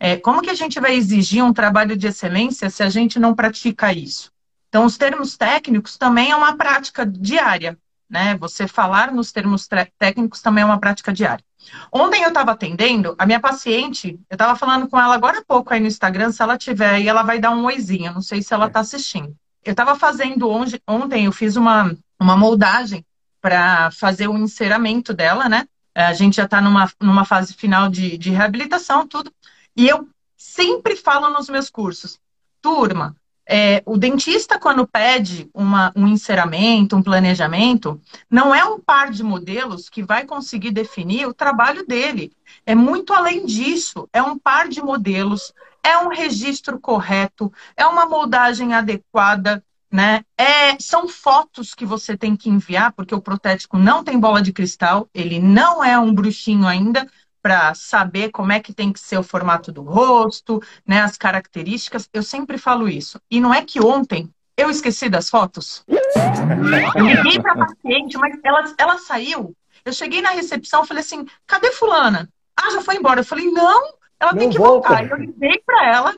é, 0.00 0.16
como 0.16 0.42
que 0.42 0.50
a 0.50 0.54
gente 0.54 0.80
vai 0.80 0.94
exigir 0.94 1.44
um 1.44 1.52
trabalho 1.52 1.96
de 1.96 2.06
excelência 2.06 2.70
se 2.70 2.82
a 2.82 2.88
gente 2.88 3.18
não 3.18 3.34
pratica 3.34 3.92
isso? 3.92 4.32
Então, 4.68 4.84
os 4.84 4.96
termos 4.96 5.36
técnicos 5.36 5.96
também 5.96 6.30
é 6.30 6.36
uma 6.36 6.56
prática 6.56 7.04
diária, 7.06 7.78
né? 8.08 8.36
Você 8.36 8.66
falar 8.66 9.12
nos 9.12 9.32
termos 9.32 9.68
técnicos 9.98 10.40
também 10.40 10.62
é 10.62 10.64
uma 10.64 10.78
prática 10.78 11.12
diária. 11.12 11.44
Ontem 11.92 12.22
eu 12.22 12.28
estava 12.28 12.52
atendendo, 12.52 13.14
a 13.18 13.26
minha 13.26 13.40
paciente, 13.40 14.18
eu 14.30 14.34
estava 14.34 14.56
falando 14.56 14.88
com 14.88 14.98
ela 14.98 15.14
agora 15.14 15.38
há 15.38 15.44
pouco 15.44 15.72
aí 15.72 15.80
no 15.80 15.86
Instagram, 15.86 16.30
se 16.32 16.42
ela 16.42 16.56
tiver 16.56 16.90
aí, 16.90 17.08
ela 17.08 17.22
vai 17.22 17.38
dar 17.38 17.50
um 17.50 17.64
oizinho, 17.64 18.12
não 18.12 18.22
sei 18.22 18.42
se 18.42 18.54
ela 18.54 18.66
está 18.66 18.80
assistindo. 18.80 19.36
Eu 19.64 19.72
estava 19.72 19.96
fazendo 19.96 20.48
ontem, 20.48 20.80
ontem 20.86 21.26
eu 21.26 21.32
fiz 21.32 21.56
uma, 21.56 21.94
uma 22.18 22.36
moldagem 22.36 23.04
para 23.40 23.90
fazer 23.90 24.28
o 24.28 24.36
enceramento 24.36 25.12
dela, 25.12 25.48
né? 25.48 25.66
A 25.94 26.12
gente 26.12 26.36
já 26.36 26.44
está 26.44 26.60
numa, 26.60 26.90
numa 27.00 27.24
fase 27.24 27.52
final 27.54 27.88
de, 27.88 28.16
de 28.16 28.30
reabilitação, 28.30 29.06
tudo. 29.06 29.32
E 29.76 29.88
eu 29.88 30.08
sempre 30.36 30.96
falo 30.96 31.28
nos 31.30 31.48
meus 31.48 31.68
cursos, 31.68 32.18
turma, 32.62 33.16
é, 33.50 33.82
o 33.86 33.96
dentista, 33.96 34.58
quando 34.58 34.86
pede 34.86 35.48
uma, 35.54 35.90
um 35.96 36.06
enceramento, 36.06 36.94
um 36.94 37.02
planejamento, 37.02 37.98
não 38.30 38.54
é 38.54 38.62
um 38.62 38.78
par 38.78 39.10
de 39.10 39.22
modelos 39.22 39.88
que 39.88 40.02
vai 40.02 40.26
conseguir 40.26 40.70
definir 40.70 41.26
o 41.26 41.32
trabalho 41.32 41.86
dele. 41.86 42.30
É 42.66 42.74
muito 42.74 43.14
além 43.14 43.46
disso. 43.46 44.06
É 44.12 44.22
um 44.22 44.38
par 44.38 44.68
de 44.68 44.82
modelos, 44.82 45.54
é 45.82 45.96
um 45.96 46.08
registro 46.08 46.78
correto, 46.78 47.50
é 47.74 47.86
uma 47.86 48.04
moldagem 48.04 48.74
adequada, 48.74 49.64
né? 49.90 50.22
É, 50.36 50.78
são 50.78 51.08
fotos 51.08 51.72
que 51.72 51.86
você 51.86 52.18
tem 52.18 52.36
que 52.36 52.50
enviar, 52.50 52.92
porque 52.92 53.14
o 53.14 53.22
protético 53.22 53.78
não 53.78 54.04
tem 54.04 54.20
bola 54.20 54.42
de 54.42 54.52
cristal, 54.52 55.08
ele 55.14 55.40
não 55.40 55.82
é 55.82 55.98
um 55.98 56.12
bruxinho 56.12 56.66
ainda, 56.66 57.06
para 57.42 57.74
saber 57.74 58.30
como 58.30 58.52
é 58.52 58.60
que 58.60 58.72
tem 58.72 58.92
que 58.92 59.00
ser 59.00 59.18
o 59.18 59.22
formato 59.22 59.70
do 59.72 59.82
rosto, 59.82 60.62
né, 60.86 61.00
as 61.00 61.16
características. 61.16 62.08
Eu 62.12 62.22
sempre 62.22 62.58
falo 62.58 62.88
isso. 62.88 63.20
E 63.30 63.40
não 63.40 63.52
é 63.52 63.64
que 63.64 63.80
ontem 63.80 64.32
eu 64.56 64.68
esqueci 64.68 65.08
das 65.08 65.30
fotos. 65.30 65.84
Eu 65.86 67.04
liguei 67.06 67.40
para 67.40 67.52
a 67.52 67.66
paciente, 67.66 68.18
mas 68.18 68.38
ela, 68.42 68.74
ela 68.76 68.98
saiu. 68.98 69.54
Eu 69.84 69.92
cheguei 69.92 70.20
na 70.20 70.30
recepção, 70.30 70.84
falei 70.84 71.02
assim: 71.02 71.24
cadê 71.46 71.70
fulana? 71.72 72.28
Ah, 72.56 72.70
já 72.70 72.82
foi 72.82 72.96
embora. 72.96 73.20
Eu 73.20 73.24
falei: 73.24 73.50
não, 73.50 73.94
ela 74.18 74.32
não 74.32 74.38
tem 74.38 74.50
que 74.50 74.58
volta. 74.58 74.88
voltar. 74.88 75.08
Eu 75.08 75.16
liguei 75.16 75.62
para 75.64 75.86
ela, 75.86 76.16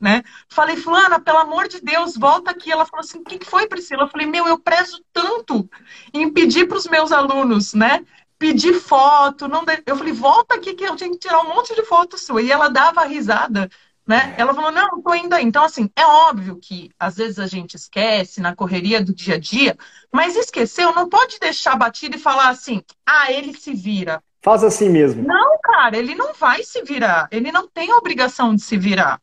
né? 0.00 0.22
Falei, 0.48 0.76
Fulana, 0.76 1.20
pelo 1.20 1.38
amor 1.38 1.68
de 1.68 1.80
Deus, 1.80 2.16
volta 2.16 2.50
aqui. 2.50 2.72
Ela 2.72 2.86
falou 2.86 3.04
assim: 3.04 3.18
o 3.18 3.24
que, 3.24 3.38
que 3.38 3.46
foi, 3.46 3.66
Priscila? 3.68 4.04
Eu 4.04 4.08
falei: 4.08 4.26
meu, 4.26 4.46
eu 4.48 4.58
prezo 4.58 5.04
tanto 5.12 5.68
em 6.12 6.32
pedir 6.32 6.66
para 6.66 6.78
os 6.78 6.86
meus 6.86 7.12
alunos, 7.12 7.74
né? 7.74 8.04
Pedir 8.44 8.74
foto, 8.74 9.48
não 9.48 9.64
de... 9.64 9.82
eu 9.86 9.96
falei, 9.96 10.12
volta 10.12 10.56
aqui 10.56 10.74
que 10.74 10.84
eu 10.84 10.94
tinha 10.94 11.08
que 11.08 11.16
tirar 11.16 11.40
um 11.40 11.48
monte 11.48 11.74
de 11.74 11.82
foto 11.82 12.18
sua. 12.18 12.42
E 12.42 12.52
ela 12.52 12.68
dava 12.68 13.02
risada, 13.02 13.70
né? 14.06 14.34
Ela 14.36 14.52
falou, 14.52 14.70
não, 14.70 15.00
tô 15.00 15.14
indo 15.14 15.32
aí. 15.32 15.42
Então, 15.42 15.64
assim, 15.64 15.88
é 15.96 16.04
óbvio 16.04 16.58
que 16.60 16.90
às 16.98 17.16
vezes 17.16 17.38
a 17.38 17.46
gente 17.46 17.74
esquece 17.74 18.42
na 18.42 18.54
correria 18.54 19.02
do 19.02 19.14
dia 19.14 19.36
a 19.36 19.38
dia, 19.38 19.78
mas 20.12 20.36
esqueceu, 20.36 20.94
não 20.94 21.08
pode 21.08 21.38
deixar 21.40 21.74
batido 21.74 22.16
e 22.16 22.20
falar 22.20 22.50
assim, 22.50 22.82
ah, 23.06 23.32
ele 23.32 23.56
se 23.56 23.72
vira. 23.72 24.22
Faz 24.42 24.62
assim 24.62 24.90
mesmo. 24.90 25.26
Não, 25.26 25.58
cara, 25.62 25.96
ele 25.96 26.14
não 26.14 26.34
vai 26.34 26.62
se 26.62 26.82
virar. 26.82 27.26
Ele 27.30 27.50
não 27.50 27.66
tem 27.66 27.90
a 27.90 27.96
obrigação 27.96 28.54
de 28.54 28.60
se 28.60 28.76
virar. 28.76 29.22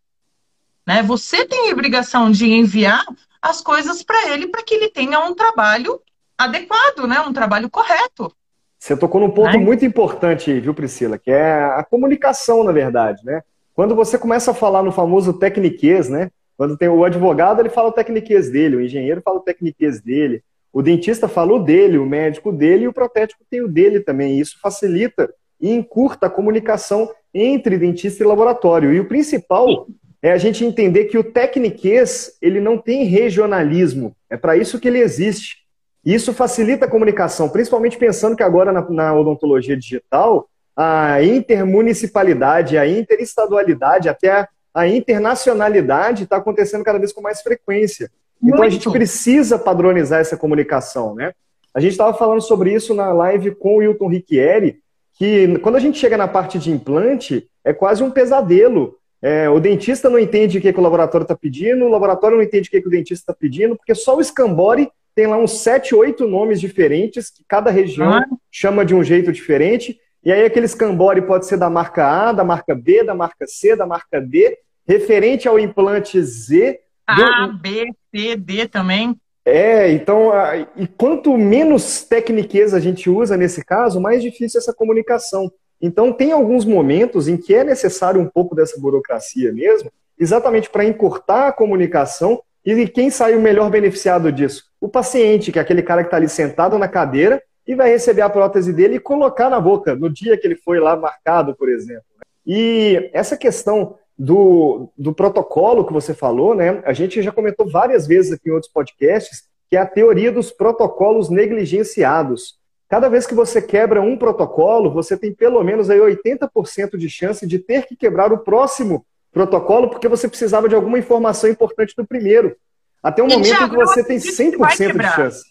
Né? 0.83 1.03
Você 1.03 1.45
tem 1.45 1.69
a 1.69 1.73
obrigação 1.73 2.31
de 2.31 2.51
enviar 2.51 3.05
as 3.39 3.61
coisas 3.61 4.01
para 4.01 4.29
ele 4.29 4.47
para 4.47 4.63
que 4.63 4.73
ele 4.73 4.89
tenha 4.89 5.19
um 5.19 5.35
trabalho 5.35 6.01
adequado, 6.35 7.05
né? 7.05 7.19
um 7.21 7.31
trabalho 7.31 7.69
correto. 7.69 8.35
Você 8.81 8.97
tocou 8.97 9.21
num 9.21 9.29
ponto 9.29 9.55
né? 9.55 9.63
muito 9.63 9.85
importante, 9.85 10.59
viu, 10.59 10.73
Priscila, 10.73 11.15
que 11.15 11.29
é 11.29 11.53
a 11.53 11.85
comunicação, 11.87 12.63
na 12.63 12.71
verdade, 12.71 13.23
né? 13.23 13.43
Quando 13.75 13.93
você 13.93 14.17
começa 14.17 14.49
a 14.49 14.55
falar 14.55 14.81
no 14.81 14.91
famoso 14.91 15.33
tecniquez, 15.33 16.09
né? 16.09 16.31
Quando 16.57 16.75
tem 16.75 16.89
o 16.89 17.05
advogado, 17.05 17.59
ele 17.59 17.69
fala 17.69 17.89
o 17.89 17.91
tecniquez 17.91 18.49
dele, 18.49 18.77
o 18.77 18.81
engenheiro 18.81 19.21
fala 19.23 19.37
o 19.37 19.43
tecniquez 19.43 20.01
dele, 20.01 20.43
o 20.73 20.81
dentista 20.81 21.27
fala 21.27 21.53
o 21.53 21.59
dele, 21.59 21.99
o 21.99 22.07
médico 22.07 22.51
dele 22.51 22.85
e 22.85 22.87
o 22.87 22.93
protético 22.93 23.43
tem 23.47 23.61
o 23.61 23.67
dele 23.67 23.99
também. 23.99 24.39
Isso 24.39 24.57
facilita 24.59 25.31
e 25.61 25.71
encurta 25.71 26.25
a 26.25 26.29
comunicação 26.29 27.07
entre 27.31 27.77
dentista 27.77 28.23
e 28.23 28.27
laboratório. 28.27 28.91
E 28.91 28.99
o 28.99 29.07
principal 29.07 29.85
é 30.23 30.31
a 30.31 30.37
gente 30.39 30.65
entender 30.65 31.05
que 31.05 31.19
o 31.19 31.23
tecniquez, 31.23 32.35
ele 32.41 32.59
não 32.59 32.79
tem 32.79 33.03
regionalismo. 33.03 34.15
É 34.27 34.35
para 34.35 34.57
isso 34.57 34.79
que 34.79 34.87
ele 34.87 34.99
existe. 34.99 35.60
Isso 36.05 36.33
facilita 36.33 36.85
a 36.85 36.89
comunicação, 36.89 37.47
principalmente 37.49 37.97
pensando 37.97 38.35
que 38.35 38.43
agora 38.43 38.71
na, 38.71 38.81
na 38.89 39.13
odontologia 39.13 39.77
digital, 39.77 40.47
a 40.75 41.21
intermunicipalidade, 41.23 42.77
a 42.77 42.87
interestadualidade, 42.87 44.09
até 44.09 44.31
a, 44.31 44.47
a 44.73 44.87
internacionalidade 44.87 46.23
está 46.23 46.37
acontecendo 46.37 46.83
cada 46.83 46.97
vez 46.97 47.13
com 47.13 47.21
mais 47.21 47.41
frequência. 47.41 48.09
Muito. 48.41 48.55
Então 48.55 48.65
a 48.65 48.69
gente 48.69 48.89
precisa 48.89 49.59
padronizar 49.59 50.19
essa 50.19 50.35
comunicação, 50.35 51.13
né? 51.13 51.33
A 51.73 51.79
gente 51.79 51.91
estava 51.91 52.13
falando 52.13 52.41
sobre 52.41 52.73
isso 52.73 52.93
na 52.93 53.13
live 53.13 53.51
com 53.55 53.75
o 53.75 53.77
Wilton 53.77 54.07
Ricchieri, 54.07 54.79
que 55.17 55.57
quando 55.59 55.75
a 55.75 55.79
gente 55.79 55.99
chega 55.99 56.17
na 56.17 56.27
parte 56.27 56.57
de 56.57 56.71
implante, 56.71 57.47
é 57.63 57.71
quase 57.71 58.03
um 58.03 58.11
pesadelo. 58.11 58.97
É, 59.21 59.47
o 59.47 59.59
dentista 59.59 60.09
não 60.09 60.17
entende 60.17 60.57
o 60.57 60.61
que, 60.61 60.73
que 60.73 60.79
o 60.79 60.83
laboratório 60.83 61.23
está 61.23 61.35
pedindo, 61.35 61.85
o 61.85 61.89
laboratório 61.89 62.37
não 62.37 62.43
entende 62.43 62.67
o 62.67 62.71
que, 62.71 62.81
que 62.81 62.87
o 62.87 62.91
dentista 62.91 63.31
está 63.31 63.33
pedindo, 63.33 63.75
porque 63.75 63.93
só 63.93 64.17
o 64.17 64.23
Scambori 64.23 64.89
tem 65.15 65.27
lá 65.27 65.37
uns 65.37 65.59
sete, 65.59 65.93
oito 65.93 66.27
nomes 66.27 66.59
diferentes, 66.59 67.29
que 67.29 67.43
cada 67.47 67.69
região 67.69 68.13
ah. 68.13 68.25
chama 68.51 68.85
de 68.85 68.95
um 68.95 69.03
jeito 69.03 69.31
diferente. 69.31 69.97
E 70.23 70.31
aí 70.31 70.45
aquele 70.45 70.67
Scambori 70.67 71.21
pode 71.21 71.45
ser 71.45 71.57
da 71.57 71.69
marca 71.69 72.07
A, 72.07 72.31
da 72.31 72.43
marca 72.43 72.75
B, 72.75 73.03
da 73.03 73.15
marca 73.15 73.45
C, 73.47 73.75
da 73.75 73.85
marca 73.85 74.21
D, 74.21 74.57
referente 74.87 75.47
ao 75.47 75.59
implante 75.59 76.21
Z. 76.21 76.79
A, 77.07 77.47
do... 77.47 77.59
B, 77.59 77.91
C, 78.13 78.35
D 78.35 78.67
também. 78.67 79.15
É, 79.43 79.91
então, 79.91 80.31
e 80.75 80.85
quanto 80.87 81.35
menos 81.35 82.03
técnicas 82.03 82.73
a 82.73 82.79
gente 82.79 83.09
usa 83.09 83.35
nesse 83.35 83.65
caso, 83.65 83.99
mais 83.99 84.21
difícil 84.21 84.59
essa 84.59 84.73
comunicação. 84.73 85.51
Então, 85.81 86.13
tem 86.13 86.31
alguns 86.31 86.63
momentos 86.63 87.27
em 87.27 87.35
que 87.35 87.55
é 87.55 87.63
necessário 87.63 88.21
um 88.21 88.27
pouco 88.27 88.55
dessa 88.55 88.79
burocracia 88.79 89.51
mesmo, 89.51 89.91
exatamente 90.17 90.69
para 90.69 90.85
encurtar 90.85 91.47
a 91.47 91.51
comunicação 91.51 92.39
e 92.63 92.87
quem 92.87 93.09
sai 93.09 93.35
o 93.35 93.41
melhor 93.41 93.71
beneficiado 93.71 94.31
disso? 94.31 94.70
O 94.81 94.89
paciente, 94.89 95.51
que 95.51 95.59
é 95.59 95.61
aquele 95.61 95.83
cara 95.83 96.01
que 96.01 96.07
está 96.07 96.17
ali 96.17 96.27
sentado 96.27 96.77
na 96.79 96.87
cadeira 96.87 97.41
e 97.67 97.75
vai 97.75 97.89
receber 97.89 98.21
a 98.21 98.29
prótese 98.29 98.73
dele 98.73 98.95
e 98.95 98.99
colocar 98.99 99.47
na 99.47 99.61
boca 99.61 99.95
no 99.95 100.09
dia 100.09 100.35
que 100.35 100.47
ele 100.47 100.55
foi 100.55 100.79
lá 100.79 100.95
marcado, 100.95 101.55
por 101.55 101.69
exemplo. 101.69 102.03
E 102.45 103.11
essa 103.13 103.37
questão 103.37 103.95
do, 104.17 104.89
do 104.97 105.13
protocolo 105.13 105.85
que 105.85 105.93
você 105.93 106.13
falou, 106.13 106.55
né? 106.55 106.81
A 106.83 106.93
gente 106.93 107.21
já 107.21 107.31
comentou 107.31 107.69
várias 107.69 108.07
vezes 108.07 108.31
aqui 108.31 108.49
em 108.49 108.51
outros 108.51 108.71
podcasts, 108.71 109.43
que 109.69 109.77
é 109.77 109.79
a 109.79 109.85
teoria 109.85 110.31
dos 110.31 110.51
protocolos 110.51 111.29
negligenciados. 111.29 112.59
Cada 112.89 113.07
vez 113.07 113.25
que 113.25 113.33
você 113.33 113.61
quebra 113.61 114.01
um 114.01 114.17
protocolo, 114.17 114.91
você 114.91 115.15
tem 115.15 115.33
pelo 115.33 115.63
menos 115.63 115.89
aí 115.89 115.99
80% 115.99 116.97
de 116.97 117.09
chance 117.09 117.47
de 117.47 117.57
ter 117.57 117.85
que 117.85 117.95
quebrar 117.95 118.33
o 118.33 118.39
próximo 118.39 119.05
protocolo 119.31 119.89
porque 119.89 120.07
você 120.07 120.27
precisava 120.27 120.67
de 120.67 120.75
alguma 120.75 120.99
informação 120.99 121.49
importante 121.49 121.95
do 121.95 122.05
primeiro. 122.05 122.55
Até 123.01 123.23
o 123.23 123.27
momento 123.27 123.63
em 123.63 123.69
que 123.69 123.75
você 123.75 124.03
tem 124.03 124.17
100% 124.17 124.97
de 124.97 125.15
chance. 125.15 125.43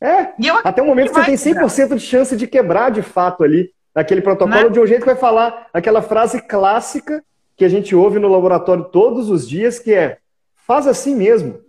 É, 0.00 0.34
até 0.64 0.82
o 0.82 0.86
momento 0.86 1.12
que 1.12 1.14
você 1.14 1.24
tem 1.24 1.54
100% 1.54 1.94
de 1.94 2.00
chance 2.00 2.36
de 2.36 2.46
quebrar 2.46 2.90
de 2.90 3.02
fato 3.02 3.42
ali 3.42 3.70
aquele 3.94 4.20
protocolo 4.20 4.70
de 4.70 4.80
um 4.80 4.86
jeito 4.86 5.00
que 5.00 5.06
vai 5.06 5.16
falar 5.16 5.68
aquela 5.72 6.02
frase 6.02 6.42
clássica 6.42 7.22
que 7.56 7.64
a 7.64 7.68
gente 7.68 7.94
ouve 7.94 8.18
no 8.18 8.28
laboratório 8.28 8.84
todos 8.84 9.30
os 9.30 9.48
dias, 9.48 9.78
que 9.78 9.94
é 9.94 10.18
faz 10.66 10.86
assim 10.86 11.14
mesmo. 11.14 11.60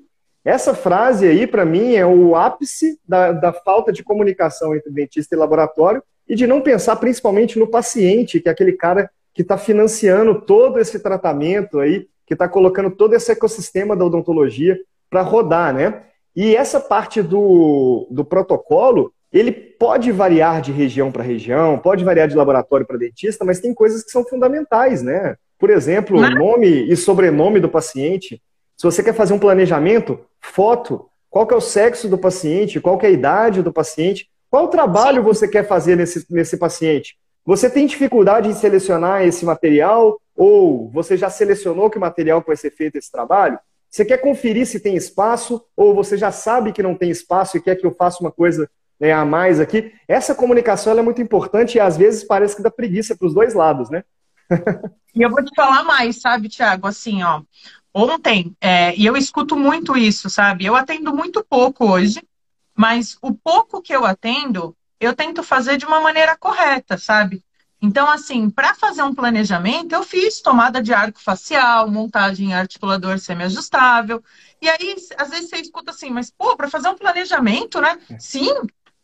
Essa 0.44 0.74
frase 0.74 1.28
aí, 1.28 1.46
para 1.48 1.66
mim, 1.66 1.96
é 1.96 2.06
o 2.06 2.36
ápice 2.36 3.00
da, 3.08 3.32
da 3.32 3.54
falta 3.54 3.92
de 3.92 4.04
comunicação 4.04 4.76
entre 4.76 4.92
dentista 4.92 5.36
e 5.36 5.38
laboratório 5.38 6.04
e 6.28 6.36
de 6.36 6.48
não 6.48 6.62
pensar 6.62 6.96
principalmente 6.96 7.60
no 7.60 7.68
paciente, 7.68 8.40
que 8.40 8.50
é 8.50 8.52
aquele 8.52 8.74
cara 8.74 9.10
que 9.34 9.42
está 9.42 9.58
financiando 9.58 10.42
todo 10.42 10.80
esse 10.80 11.00
tratamento 11.00 11.80
aí, 11.80 12.08
que 12.26 12.34
está 12.34 12.48
colocando 12.48 12.90
todo 12.90 13.14
esse 13.14 13.32
ecossistema 13.32 13.96
da 13.96 14.06
odontologia 14.06 14.78
para 15.16 15.22
rodar, 15.22 15.74
né? 15.74 16.02
E 16.36 16.54
essa 16.58 16.78
parte 16.78 17.22
do, 17.22 18.06
do 18.12 18.26
protocolo, 18.26 19.14
ele 19.32 19.50
pode 19.50 20.12
variar 20.12 20.60
de 20.60 20.74
região 20.74 21.10
para 21.10 21.24
região, 21.24 21.80
pode 21.80 22.04
variar 22.04 22.28
de 22.28 22.36
laboratório 22.36 22.86
para 22.86 22.98
dentista, 22.98 23.46
mas 23.46 23.62
tem 23.62 23.74
coisas 23.74 24.04
que 24.04 24.12
são 24.12 24.26
fundamentais, 24.26 25.02
né? 25.02 25.38
Por 25.58 25.70
exemplo, 25.70 26.20
Mas... 26.20 26.36
nome 26.36 26.68
e 26.68 26.98
sobrenome 26.98 27.62
do 27.62 27.70
paciente. 27.70 28.42
Se 28.76 28.84
você 28.84 29.02
quer 29.02 29.14
fazer 29.14 29.34
um 29.34 29.40
planejamento, 29.40 30.20
foto, 30.42 31.06
qual 31.30 31.48
que 31.48 31.54
é 31.54 31.58
o 31.58 31.62
sexo 31.62 32.10
do 32.10 32.18
paciente, 32.18 32.82
qual 32.82 32.98
que 32.98 33.06
é 33.06 33.10
a 33.10 33.14
idade 33.14 33.62
do 33.62 33.72
paciente, 33.72 34.28
qual 34.52 34.68
trabalho 34.68 35.22
Sim. 35.22 35.28
você 35.28 35.48
quer 35.48 35.66
fazer 35.66 35.96
nesse, 35.96 36.26
nesse 36.30 36.58
paciente. 36.58 37.16
Você 37.46 37.70
tem 37.70 37.88
dificuldade 37.88 38.50
em 38.50 38.54
selecionar 38.54 39.24
esse 39.24 39.46
material 39.46 40.20
ou 40.36 40.90
você 40.90 41.16
já 41.16 41.30
selecionou 41.30 41.90
que 41.90 41.98
material 41.98 42.42
que 42.42 42.48
vai 42.48 42.58
ser 42.58 42.72
feito 42.72 42.98
esse 42.98 43.10
trabalho? 43.10 43.58
Você 43.96 44.04
quer 44.04 44.18
conferir 44.18 44.68
se 44.68 44.78
tem 44.78 44.98
espaço 44.98 45.64
ou 45.74 45.96
você 45.96 46.18
já 46.18 46.30
sabe 46.30 46.74
que 46.74 46.84
não 46.84 46.96
tem 46.96 47.10
espaço 47.10 47.56
e 47.56 47.62
quer 47.62 47.78
que 47.78 47.86
eu 47.86 47.96
faça 47.96 48.20
uma 48.20 48.30
coisa 48.30 48.70
né, 49.00 49.14
a 49.14 49.24
mais 49.24 49.58
aqui? 49.58 49.94
Essa 50.06 50.36
comunicação 50.36 51.00
é 51.00 51.02
muito 51.02 51.22
importante 51.22 51.76
e 51.76 51.80
às 51.80 51.96
vezes 51.96 52.26
parece 52.26 52.58
que 52.58 52.62
dá 52.62 52.70
preguiça 52.70 53.16
para 53.16 53.26
os 53.26 53.34
dois 53.34 53.54
lados, 53.54 53.90
né? 53.90 54.04
e 55.16 55.22
eu 55.22 55.30
vou 55.30 55.42
te 55.42 55.56
falar 55.56 55.86
mais, 55.86 56.20
sabe, 56.20 56.50
Tiago? 56.50 56.88
Assim, 56.88 57.24
ó, 57.24 57.42
ontem, 57.94 58.54
é, 58.60 58.94
e 58.98 59.06
eu 59.06 59.16
escuto 59.16 59.56
muito 59.56 59.96
isso, 59.96 60.30
sabe? 60.30 60.66
Eu 60.66 60.76
atendo 60.76 61.16
muito 61.16 61.42
pouco 61.42 61.90
hoje, 61.90 62.22
mas 62.76 63.18
o 63.22 63.34
pouco 63.34 63.82
que 63.82 63.96
eu 63.96 64.04
atendo, 64.04 64.76
eu 65.00 65.16
tento 65.16 65.42
fazer 65.42 65.78
de 65.78 65.86
uma 65.86 66.02
maneira 66.02 66.36
correta, 66.36 66.98
sabe? 66.98 67.45
Então, 67.86 68.10
assim, 68.10 68.50
para 68.50 68.74
fazer 68.74 69.04
um 69.04 69.14
planejamento, 69.14 69.94
eu 69.94 70.02
fiz 70.02 70.42
tomada 70.42 70.82
de 70.82 70.92
arco 70.92 71.22
facial, 71.22 71.88
montagem 71.88 72.48
em 72.48 72.54
articulador 72.54 73.20
semiajustável. 73.20 74.24
E 74.60 74.68
aí, 74.68 74.96
às 75.16 75.30
vezes 75.30 75.50
você 75.52 75.58
escuta 75.58 75.92
assim, 75.92 76.10
mas, 76.10 76.32
pô, 76.32 76.56
para 76.58 76.68
fazer 76.68 76.90
um 76.90 76.96
planejamento, 76.96 77.80
né? 77.80 78.00
É. 78.10 78.18
Sim, 78.18 78.52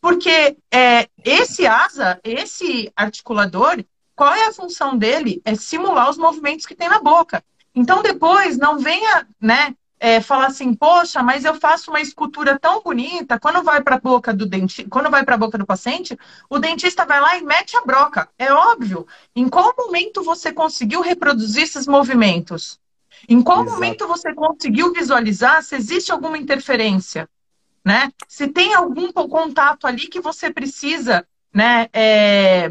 porque 0.00 0.56
é, 0.68 1.08
esse 1.24 1.64
asa, 1.64 2.18
esse 2.24 2.92
articulador, 2.96 3.84
qual 4.16 4.34
é 4.34 4.48
a 4.48 4.52
função 4.52 4.98
dele? 4.98 5.40
É 5.44 5.54
simular 5.54 6.10
os 6.10 6.18
movimentos 6.18 6.66
que 6.66 6.74
tem 6.74 6.88
na 6.88 6.98
boca. 6.98 7.44
Então, 7.72 8.02
depois, 8.02 8.58
não 8.58 8.80
venha, 8.80 9.28
né, 9.40 9.76
é, 10.02 10.20
falar 10.20 10.46
assim, 10.46 10.74
poxa, 10.74 11.22
mas 11.22 11.44
eu 11.44 11.54
faço 11.54 11.88
uma 11.92 12.00
escultura 12.00 12.58
tão 12.58 12.82
bonita, 12.82 13.38
quando 13.38 13.62
vai 13.62 13.80
para 13.80 13.94
a 13.94 14.00
boca 14.00 14.34
do 14.34 14.44
dentista, 14.44 14.90
quando 14.90 15.08
vai 15.08 15.24
para 15.24 15.36
a 15.36 15.38
boca 15.38 15.56
do 15.56 15.64
paciente, 15.64 16.18
o 16.50 16.58
dentista 16.58 17.06
vai 17.06 17.20
lá 17.20 17.38
e 17.38 17.42
mete 17.42 17.76
a 17.76 17.82
broca. 17.82 18.28
É 18.36 18.52
óbvio. 18.52 19.06
Em 19.36 19.48
qual 19.48 19.72
momento 19.78 20.20
você 20.24 20.52
conseguiu 20.52 21.02
reproduzir 21.02 21.62
esses 21.62 21.86
movimentos? 21.86 22.80
Em 23.28 23.40
qual 23.40 23.62
Exato. 23.62 23.74
momento 23.74 24.08
você 24.08 24.34
conseguiu 24.34 24.92
visualizar 24.92 25.62
se 25.62 25.76
existe 25.76 26.10
alguma 26.10 26.36
interferência? 26.36 27.28
Né? 27.84 28.10
Se 28.26 28.48
tem 28.48 28.74
algum 28.74 29.12
contato 29.12 29.86
ali 29.86 30.08
que 30.08 30.20
você 30.20 30.52
precisa 30.52 31.24
né, 31.54 31.88
é, 31.92 32.68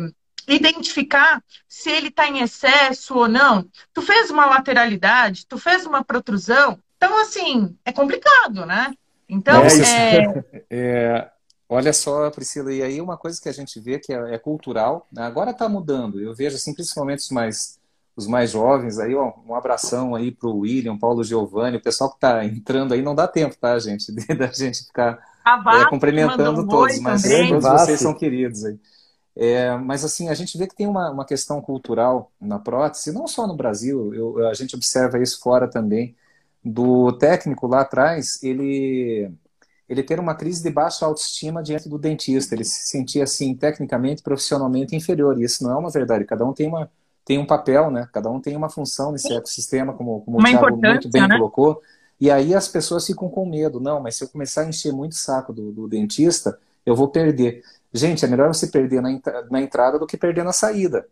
identificar 0.50 1.41
se 1.65 1.89
ele 1.89 2.10
está 2.10 2.28
em 2.28 2.39
excesso 2.39 3.15
ou 3.15 3.30
não. 3.30 3.65
Tu 3.94 4.02
fez 4.02 4.30
uma 4.30 4.46
lateralidade, 4.46 5.46
tu 5.48 5.58
fez 5.58 5.86
uma 5.86 6.04
protrusão. 6.04 6.78
Então, 7.02 7.20
assim, 7.20 7.76
é 7.84 7.91
complicado, 7.91 8.64
né? 8.64 8.93
Então, 9.28 9.64
é, 9.64 10.18
é... 10.20 10.66
é... 10.70 11.32
Olha 11.68 11.93
só, 11.93 12.30
Priscila, 12.30 12.72
e 12.72 12.84
aí 12.84 13.02
uma 13.02 13.18
coisa 13.18 13.41
que 13.41 13.49
a 13.49 13.52
gente 13.52 13.80
vê 13.80 13.97
que 13.97 14.14
é, 14.14 14.36
é 14.36 14.38
cultural, 14.38 15.08
né? 15.12 15.24
agora 15.24 15.52
está 15.52 15.68
mudando. 15.68 16.20
Eu 16.20 16.36
vejo, 16.36 16.58
assim, 16.58 16.76
principalmente 16.76 17.20
os 17.20 17.32
mais, 17.32 17.80
os 18.16 18.28
mais 18.28 18.52
jovens, 18.52 18.99
aí, 18.99 19.16
ó, 19.16 19.34
um 19.47 19.56
abração 19.56 20.14
aí 20.14 20.32
para 20.32 20.49
o 20.49 20.60
William, 20.60 20.97
Paulo 20.97 21.24
Giovanni, 21.24 21.78
o 21.78 21.82
pessoal 21.82 22.10
que 22.10 22.18
está 22.18 22.43
entrando 22.45 22.93
aí, 22.93 23.02
não 23.02 23.16
dá 23.16 23.28
tempo, 23.28 23.56
tá, 23.58 23.80
gente? 23.80 24.12
Da 24.38 24.47
gente 24.47 24.84
ficar 24.84 25.18
é, 25.45 25.89
cumprimentando 25.89 26.68
todos, 26.68 26.99
mas 26.99 27.24
todos 27.24 27.64
vocês 27.64 27.99
são 27.99 28.14
queridos 28.14 28.66
aí. 28.66 28.78
É, 29.34 29.76
mas 29.78 30.04
assim, 30.04 30.28
a 30.28 30.34
gente 30.34 30.58
vê 30.58 30.68
que 30.68 30.76
tem 30.76 30.88
uma, 30.88 31.10
uma 31.10 31.26
questão 31.26 31.62
cultural 31.62 32.32
na 32.39 32.60
prótese, 32.60 33.14
não 33.14 33.26
só 33.28 33.47
no 33.47 33.56
Brasil, 33.56 34.14
eu, 34.14 34.47
a 34.49 34.54
gente 34.54 34.76
observa 34.76 35.18
isso 35.18 35.39
fora 35.39 35.70
também, 35.70 36.16
do 36.64 37.12
técnico 37.14 37.68
lá 37.68 37.82
atrás, 37.82 38.41
ele, 38.43 39.32
ele 39.89 40.03
ter 40.03 40.20
uma 40.20 40.36
crise 40.36 40.62
de 40.62 40.70
baixa 40.70 41.05
autoestima 41.05 41.64
diante 41.64 41.89
do 41.89 41.97
dentista, 41.97 42.53
ele 42.53 42.64
se 42.64 42.88
sentir 42.88 43.22
assim, 43.22 43.55
tecnicamente, 43.55 44.22
profissionalmente 44.22 44.95
inferior. 44.95 45.39
E 45.39 45.43
isso 45.43 45.64
não 45.64 45.72
é 45.72 45.76
uma 45.76 45.89
verdade. 45.89 46.26
Cada 46.26 46.45
um 46.45 46.53
tem, 46.53 46.68
uma, 46.68 46.89
tem 47.26 47.39
um 47.39 47.45
papel, 47.45 47.89
né? 47.89 48.07
Cada 48.14 48.30
um 48.30 48.39
tem 48.39 48.55
uma 48.55 48.70
função 48.70 49.12
nesse 49.12 49.34
ecossistema, 49.34 49.93
como, 49.93 50.22
como 50.22 50.39
o 50.39 50.43
Thiago 50.43 50.78
muito 50.78 51.09
bem 51.09 51.28
né? 51.28 51.38
colocou. 51.38 51.82
E 52.20 52.30
aí 52.30 52.53
as 52.53 52.68
pessoas 52.68 53.05
ficam 53.05 53.28
com 53.28 53.45
medo. 53.45 53.80
Não, 53.80 53.99
mas 53.99 54.16
se 54.16 54.24
eu 54.24 54.28
começar 54.28 54.62
a 54.62 54.70
encher 54.70 54.93
muito 54.93 55.14
o 55.14 55.16
saco 55.16 55.51
do, 55.51 55.72
do 55.72 55.88
dentista, 55.88 56.59
eu 56.86 56.95
vou 56.95 57.07
perder. 57.07 57.64
Gente, 57.91 58.24
é 58.24 58.28
melhor 58.28 58.47
você 58.47 58.68
perder 58.68 59.01
na, 59.01 59.20
na 59.49 59.62
entrada 59.62 59.97
do 59.97 60.05
que 60.05 60.16
perder 60.16 60.43
na 60.43 60.53
saída. 60.53 61.07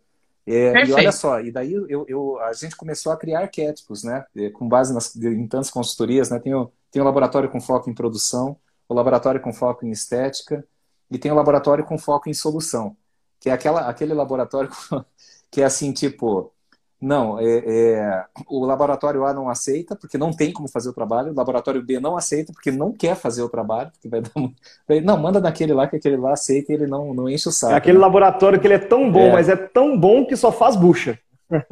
É, 0.46 0.84
e 0.84 0.92
olha 0.92 1.12
só, 1.12 1.40
e 1.40 1.52
daí 1.52 1.72
eu, 1.72 2.04
eu, 2.08 2.40
a 2.40 2.52
gente 2.52 2.74
começou 2.76 3.12
a 3.12 3.16
criar 3.16 3.40
arquétipos, 3.40 4.02
né? 4.02 4.24
É, 4.36 4.50
com 4.50 4.68
base 4.68 4.92
nas, 4.92 5.14
em 5.16 5.46
tantas 5.46 5.70
consultorias, 5.70 6.30
né? 6.30 6.38
Tem 6.38 6.54
o, 6.54 6.72
tem 6.90 7.00
o 7.00 7.04
laboratório 7.04 7.50
com 7.50 7.60
foco 7.60 7.90
em 7.90 7.94
produção, 7.94 8.56
o 8.88 8.94
laboratório 8.94 9.40
com 9.40 9.52
foco 9.52 9.86
em 9.86 9.90
estética 9.90 10.66
e 11.10 11.18
tem 11.18 11.30
o 11.30 11.34
laboratório 11.34 11.84
com 11.84 11.98
foco 11.98 12.28
em 12.28 12.34
solução, 12.34 12.96
que 13.38 13.50
é 13.50 13.52
aquela, 13.52 13.88
aquele 13.88 14.14
laboratório 14.14 14.70
que 15.50 15.60
é 15.62 15.64
assim, 15.64 15.92
tipo, 15.92 16.52
não, 17.00 17.38
é, 17.38 17.62
é, 17.66 18.24
o 18.46 18.64
laboratório 18.64 19.24
A 19.24 19.32
não 19.32 19.48
aceita, 19.48 19.96
porque 19.96 20.18
não 20.18 20.32
tem 20.32 20.52
como 20.52 20.68
fazer 20.68 20.90
o 20.90 20.92
trabalho, 20.92 21.32
o 21.32 21.34
laboratório 21.34 21.82
B 21.82 21.98
não 21.98 22.14
aceita, 22.14 22.52
porque 22.52 22.70
não 22.70 22.92
quer 22.92 23.16
fazer 23.16 23.42
o 23.42 23.48
trabalho, 23.48 23.90
porque 23.90 24.08
vai 24.08 24.20
dar 24.20 25.00
Não, 25.02 25.16
manda 25.16 25.40
naquele 25.40 25.72
lá, 25.72 25.86
que 25.86 25.96
aquele 25.96 26.18
lá 26.18 26.34
aceita 26.34 26.72
e 26.72 26.74
ele 26.74 26.86
não, 26.86 27.14
não 27.14 27.28
enche 27.28 27.48
o 27.48 27.52
saco. 27.52 27.72
É 27.72 27.76
aquele 27.76 27.96
né? 27.96 28.04
laboratório 28.04 28.60
que 28.60 28.66
ele 28.66 28.74
é 28.74 28.78
tão 28.78 29.10
bom, 29.10 29.28
é. 29.28 29.32
mas 29.32 29.48
é 29.48 29.56
tão 29.56 29.98
bom 29.98 30.26
que 30.26 30.36
só 30.36 30.52
faz 30.52 30.76
bucha. 30.76 31.18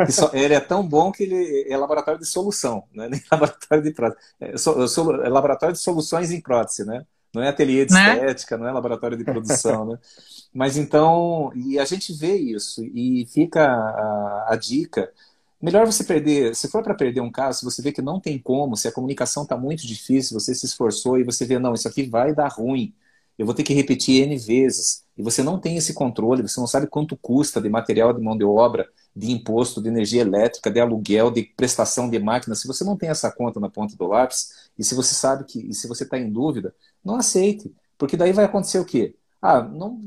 Só, 0.09 0.31
ele 0.33 0.55
é 0.55 0.61
tão 0.61 0.87
bom 0.87 1.13
que 1.13 1.23
ele 1.23 1.67
é 1.69 1.77
laboratório 1.77 2.19
de 2.19 2.27
solução, 2.27 2.85
não 2.93 3.05
é 3.05 3.09
nem 3.11 3.23
laboratório 3.31 3.85
de 3.85 3.93
prótese. 3.93 4.23
É, 4.41 4.57
so, 4.57 4.89
so, 4.89 5.13
é 5.23 5.29
laboratório 5.29 5.75
de 5.75 5.81
soluções 5.81 6.31
em 6.31 6.41
prótese, 6.41 6.85
né? 6.85 7.05
Não 7.35 7.43
é 7.43 7.49
ateliê 7.49 7.85
de 7.85 7.93
né? 7.93 8.15
estética, 8.15 8.57
não 8.57 8.67
é 8.67 8.73
laboratório 8.73 9.17
de 9.17 9.25
produção, 9.25 9.85
né? 9.85 9.99
Mas 10.53 10.77
então, 10.77 11.53
e 11.55 11.79
a 11.79 11.85
gente 11.85 12.13
vê 12.13 12.37
isso, 12.37 12.83
e 12.83 13.27
fica 13.27 13.65
a, 13.65 14.47
a 14.51 14.57
dica. 14.57 15.13
Melhor 15.61 15.85
você 15.87 16.05
perder, 16.05 16.55
se 16.55 16.69
for 16.69 16.83
para 16.83 16.95
perder 16.95 17.21
um 17.21 17.31
caso, 17.31 17.59
se 17.59 17.65
você 17.65 17.83
vê 17.83 17.93
que 17.93 18.01
não 18.01 18.21
tem 18.21 18.39
como, 18.39 18.77
se 18.77 18.89
a 18.89 18.93
comunicação 18.93 19.43
está 19.43 19.57
muito 19.57 19.87
difícil, 19.87 20.39
você 20.39 20.55
se 20.55 20.67
esforçou 20.67 21.19
e 21.19 21.25
você 21.25 21.45
vê, 21.45 21.59
não, 21.59 21.75
isso 21.75 21.89
aqui 21.89 22.05
vai 22.05 22.35
dar 22.35 22.49
ruim, 22.49 22.95
eu 23.39 23.47
vou 23.47 23.55
ter 23.55 23.63
que 23.63 23.73
repetir 23.73 24.23
N 24.23 24.37
vezes, 24.37 25.05
e 25.17 25.23
você 25.23 25.43
não 25.43 25.59
tem 25.59 25.77
esse 25.77 25.95
controle, 25.95 26.43
você 26.43 26.59
não 26.59 26.67
sabe 26.67 26.89
quanto 26.89 27.17
custa 27.17 27.61
de 27.61 27.69
material 27.69 28.13
de 28.13 28.21
mão 28.21 28.37
de 28.37 28.45
obra, 28.45 28.89
de 29.15 29.31
imposto, 29.31 29.81
de 29.81 29.89
energia 29.89 30.23
elétrica, 30.23 30.71
de 30.71 30.81
aluguel, 30.81 31.31
de 31.31 31.43
prestação 31.43 32.11
de 32.11 32.19
máquina, 32.19 32.55
se 32.55 32.67
você 32.67 32.85
não 32.85 32.97
tem 32.97 33.09
essa 33.09 33.31
conta 33.31 33.61
na 33.61 33.69
ponta 33.69 33.97
do 33.97 34.07
lápis, 34.07 34.71
e 34.79 34.85
se 34.85 34.95
você 34.95 35.15
sabe 35.15 35.45
que, 35.45 35.61
e 35.69 35.75
se 35.75 35.87
você 35.87 36.05
está 36.05 36.19
em 36.19 36.31
dúvida, 36.31 36.75
não 37.09 37.17
aceite, 37.17 37.75
porque 37.97 38.17
daí 38.17 38.33
vai 38.33 38.45
acontecer 38.45 38.79
o 38.79 38.85
quê? 38.85 39.17
Ah, 39.41 39.63
não, 39.63 39.99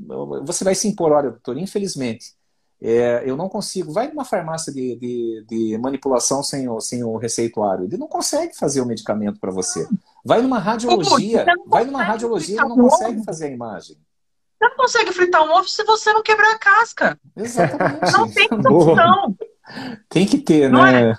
você 0.45 0.63
vai 0.63 0.75
se 0.75 0.87
impor, 0.87 1.11
olha, 1.11 1.31
doutor, 1.31 1.57
infelizmente, 1.57 2.33
é, 2.81 3.23
eu 3.25 3.37
não 3.37 3.47
consigo. 3.47 3.93
Vai 3.93 4.07
numa 4.07 4.25
farmácia 4.25 4.73
de, 4.73 4.95
de, 4.95 5.45
de, 5.47 5.77
manipulação 5.77 6.41
sem 6.41 6.67
o, 6.67 6.79
sem 6.79 7.03
o 7.03 7.15
receituário. 7.15 7.85
Ele 7.85 7.97
não 7.97 8.07
consegue 8.07 8.57
fazer 8.57 8.81
o 8.81 8.85
medicamento 8.85 9.39
para 9.39 9.51
você. 9.51 9.87
Vai 10.25 10.41
numa 10.41 10.57
radiologia, 10.57 11.45
vai 11.67 11.85
numa 11.85 12.03
radiologia 12.03 12.55
e 12.55 12.67
não 12.67 12.75
consegue 12.75 13.23
fazer 13.23 13.45
a 13.47 13.51
imagem. 13.51 13.97
Você 14.57 14.69
não 14.69 14.75
consegue 14.75 15.11
fritar 15.11 15.43
um 15.43 15.51
ovo 15.51 15.67
se 15.67 15.83
você 15.83 16.11
não 16.11 16.23
quebrar 16.23 16.53
a 16.53 16.59
casca. 16.59 17.19
Exatamente. 17.35 18.11
Não 18.11 18.31
tem 18.31 18.47
opção. 18.51 19.35
Tem 20.09 20.25
que 20.25 20.39
ter, 20.39 20.71
né? 20.71 21.11
É? 21.11 21.15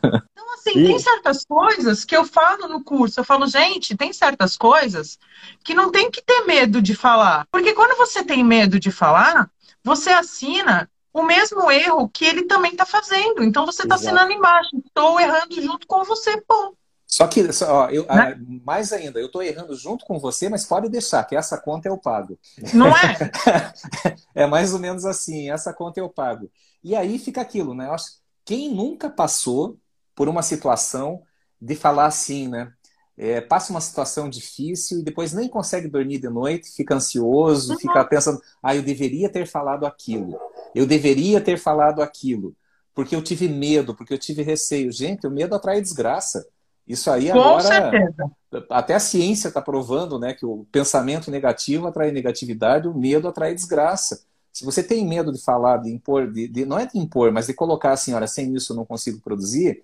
Assim, 0.64 0.78
e... 0.78 0.86
tem 0.86 0.98
certas 0.98 1.44
coisas 1.44 2.04
que 2.04 2.16
eu 2.16 2.24
falo 2.24 2.68
no 2.68 2.82
curso. 2.82 3.18
Eu 3.18 3.24
falo, 3.24 3.46
gente, 3.48 3.96
tem 3.96 4.12
certas 4.12 4.56
coisas 4.56 5.18
que 5.64 5.74
não 5.74 5.90
tem 5.90 6.10
que 6.10 6.22
ter 6.22 6.44
medo 6.46 6.80
de 6.80 6.94
falar. 6.94 7.46
Porque 7.50 7.74
quando 7.74 7.98
você 7.98 8.24
tem 8.24 8.44
medo 8.44 8.78
de 8.78 8.92
falar, 8.92 9.50
você 9.82 10.10
assina 10.10 10.88
o 11.12 11.22
mesmo 11.22 11.70
erro 11.70 12.08
que 12.08 12.24
ele 12.24 12.44
também 12.44 12.72
está 12.72 12.86
fazendo. 12.86 13.42
Então 13.42 13.66
você 13.66 13.82
está 13.82 13.96
assinando 13.96 14.32
embaixo. 14.32 14.70
Estou 14.86 15.18
errando 15.20 15.60
junto 15.60 15.86
com 15.86 16.04
você, 16.04 16.40
pô. 16.40 16.76
Só 17.04 17.26
que, 17.26 17.46
ó, 17.68 17.90
eu, 17.90 18.06
né? 18.06 18.40
mais 18.64 18.90
ainda, 18.90 19.20
eu 19.20 19.26
estou 19.26 19.42
errando 19.42 19.76
junto 19.76 20.06
com 20.06 20.18
você, 20.18 20.48
mas 20.48 20.64
pode 20.64 20.88
deixar, 20.88 21.22
que 21.24 21.36
essa 21.36 21.58
conta 21.58 21.86
eu 21.86 21.98
pago. 21.98 22.38
Não 22.72 22.88
é? 22.88 23.30
é 24.34 24.46
mais 24.46 24.72
ou 24.72 24.78
menos 24.78 25.04
assim, 25.04 25.50
essa 25.50 25.74
conta 25.74 26.00
eu 26.00 26.08
pago. 26.08 26.50
E 26.82 26.96
aí 26.96 27.18
fica 27.18 27.42
aquilo, 27.42 27.74
né? 27.74 27.86
Eu 27.86 27.92
acho, 27.92 28.06
quem 28.46 28.74
nunca 28.74 29.10
passou 29.10 29.76
por 30.22 30.28
uma 30.28 30.42
situação 30.42 31.20
de 31.60 31.74
falar 31.74 32.06
assim, 32.06 32.46
né? 32.46 32.72
É, 33.18 33.40
passa 33.40 33.72
uma 33.72 33.80
situação 33.80 34.30
difícil 34.30 35.00
e 35.00 35.02
depois 35.02 35.32
nem 35.32 35.48
consegue 35.48 35.88
dormir 35.88 36.20
de 36.20 36.28
noite, 36.28 36.70
fica 36.70 36.94
ansioso, 36.94 37.72
uhum. 37.72 37.78
fica 37.80 38.04
pensando, 38.04 38.40
ah, 38.62 38.76
eu 38.76 38.84
deveria 38.84 39.28
ter 39.28 39.48
falado 39.48 39.84
aquilo, 39.84 40.38
eu 40.76 40.86
deveria 40.86 41.40
ter 41.40 41.58
falado 41.58 42.00
aquilo, 42.00 42.54
porque 42.94 43.16
eu 43.16 43.20
tive 43.20 43.48
medo, 43.48 43.96
porque 43.96 44.14
eu 44.14 44.18
tive 44.18 44.42
receio. 44.42 44.92
Gente, 44.92 45.26
o 45.26 45.30
medo 45.30 45.56
atrai 45.56 45.80
desgraça. 45.80 46.46
Isso 46.86 47.10
aí 47.10 47.28
Com 47.32 47.40
agora. 47.40 47.62
Certeza. 47.62 48.30
Até 48.70 48.94
a 48.94 49.00
ciência 49.00 49.48
está 49.48 49.60
provando 49.60 50.20
né, 50.20 50.34
que 50.34 50.46
o 50.46 50.64
pensamento 50.70 51.32
negativo 51.32 51.88
atrai 51.88 52.12
negatividade, 52.12 52.86
o 52.86 52.94
medo 52.94 53.26
atrai 53.26 53.56
desgraça. 53.56 54.22
Se 54.52 54.64
você 54.64 54.84
tem 54.84 55.04
medo 55.04 55.32
de 55.32 55.42
falar, 55.42 55.78
de 55.78 55.90
impor, 55.90 56.30
de, 56.30 56.46
de 56.46 56.64
não 56.64 56.78
é 56.78 56.86
de 56.86 56.96
impor, 56.96 57.32
mas 57.32 57.48
de 57.48 57.54
colocar 57.54 57.90
assim, 57.90 58.14
olha, 58.14 58.28
sem 58.28 58.54
isso 58.54 58.72
eu 58.72 58.76
não 58.76 58.84
consigo 58.84 59.20
produzir, 59.20 59.82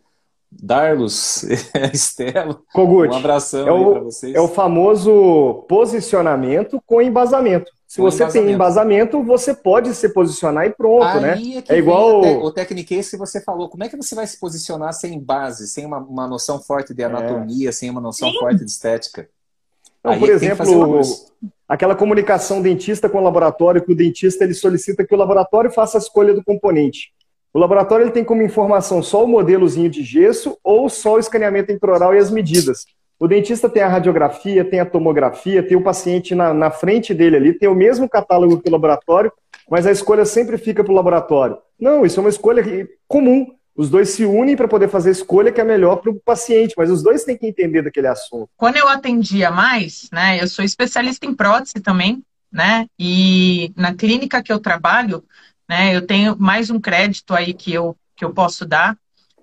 Darlos, 0.50 1.44
Estelo, 1.92 2.62
Kogut, 2.72 3.12
um 3.12 3.18
abração 3.18 3.60
é 3.60 3.92
para 3.92 4.00
vocês. 4.00 4.34
É 4.34 4.40
o 4.40 4.48
famoso 4.48 5.66
posicionamento 5.68 6.82
com 6.86 7.02
embasamento. 7.02 7.70
Se 7.86 8.00
você 8.00 8.22
embasamento. 8.22 8.46
tem 8.46 8.54
embasamento, 8.54 9.22
você 9.22 9.54
pode 9.54 9.94
se 9.94 10.08
posicionar 10.10 10.66
e 10.66 10.70
pronto, 10.70 11.20
né? 11.20 11.34
Aí 11.34 11.54
né? 11.54 11.64
É, 11.68 11.74
é 11.74 11.78
igual 11.78 12.22
o, 12.22 12.44
o 12.44 12.52
Techniquez 12.52 13.10
que 13.10 13.16
você 13.16 13.40
falou. 13.40 13.68
Como 13.68 13.84
é 13.84 13.88
que 13.88 13.96
você 13.96 14.14
vai 14.14 14.26
se 14.26 14.38
posicionar 14.38 14.92
sem 14.92 15.18
base, 15.18 15.66
sem 15.68 15.86
uma, 15.86 15.98
uma 15.98 16.26
noção 16.26 16.60
forte 16.60 16.92
de 16.92 17.02
anatomia, 17.02 17.70
é. 17.70 17.72
sem 17.72 17.88
uma 17.88 18.00
noção 18.00 18.30
Sim. 18.30 18.38
forte 18.38 18.64
de 18.64 18.70
estética? 18.70 19.28
Então, 20.00 20.12
Aí 20.12 20.20
por 20.20 20.28
exemplo, 20.30 21.00
aquela 21.68 21.94
comunicação 21.94 22.62
dentista 22.62 23.08
com 23.08 23.18
o 23.18 23.24
laboratório, 23.24 23.82
que 23.82 23.92
o 23.92 23.96
dentista 23.96 24.44
ele 24.44 24.54
solicita 24.54 25.04
que 25.04 25.14
o 25.14 25.18
laboratório 25.18 25.70
faça 25.70 25.98
a 25.98 26.00
escolha 26.00 26.34
do 26.34 26.44
componente. 26.44 27.12
O 27.52 27.58
laboratório 27.58 28.04
ele 28.04 28.12
tem 28.12 28.24
como 28.24 28.42
informação 28.42 29.02
só 29.02 29.24
o 29.24 29.28
modelozinho 29.28 29.88
de 29.88 30.02
gesso 30.02 30.58
ou 30.62 30.88
só 30.88 31.14
o 31.14 31.18
escaneamento 31.18 31.72
intraoral 31.72 32.14
e 32.14 32.18
as 32.18 32.30
medidas. 32.30 32.84
O 33.18 33.26
dentista 33.26 33.68
tem 33.68 33.82
a 33.82 33.88
radiografia, 33.88 34.64
tem 34.64 34.78
a 34.78 34.86
tomografia, 34.86 35.62
tem 35.62 35.76
o 35.76 35.82
paciente 35.82 36.34
na, 36.34 36.54
na 36.54 36.70
frente 36.70 37.12
dele 37.12 37.36
ali, 37.36 37.52
tem 37.52 37.68
o 37.68 37.74
mesmo 37.74 38.08
catálogo 38.08 38.60
que 38.60 38.68
o 38.68 38.72
laboratório, 38.72 39.32
mas 39.68 39.86
a 39.86 39.90
escolha 39.90 40.24
sempre 40.24 40.56
fica 40.56 40.84
para 40.84 40.92
o 40.92 40.96
laboratório. 40.96 41.58
Não, 41.80 42.06
isso 42.06 42.20
é 42.20 42.22
uma 42.22 42.28
escolha 42.28 42.62
comum. 43.08 43.46
Os 43.74 43.88
dois 43.88 44.10
se 44.10 44.24
unem 44.24 44.56
para 44.56 44.68
poder 44.68 44.88
fazer 44.88 45.08
a 45.08 45.12
escolha 45.12 45.52
que 45.52 45.60
é 45.60 45.64
melhor 45.64 45.96
para 45.96 46.10
o 46.10 46.20
paciente, 46.20 46.74
mas 46.76 46.90
os 46.90 47.02
dois 47.02 47.24
têm 47.24 47.36
que 47.36 47.46
entender 47.46 47.82
daquele 47.82 48.08
assunto. 48.08 48.48
Quando 48.56 48.76
eu 48.76 48.88
atendia 48.88 49.50
mais, 49.50 50.08
né, 50.12 50.40
eu 50.40 50.48
sou 50.48 50.64
especialista 50.64 51.26
em 51.26 51.34
prótese 51.34 51.80
também, 51.80 52.22
né, 52.52 52.86
e 52.98 53.72
na 53.76 53.94
clínica 53.94 54.42
que 54.42 54.52
eu 54.52 54.58
trabalho, 54.58 55.22
né, 55.68 55.94
eu 55.94 56.06
tenho 56.06 56.36
mais 56.38 56.70
um 56.70 56.80
crédito 56.80 57.34
aí 57.34 57.52
que 57.52 57.72
eu, 57.72 57.96
que 58.16 58.24
eu 58.24 58.32
posso 58.32 58.64
dar, 58.64 58.96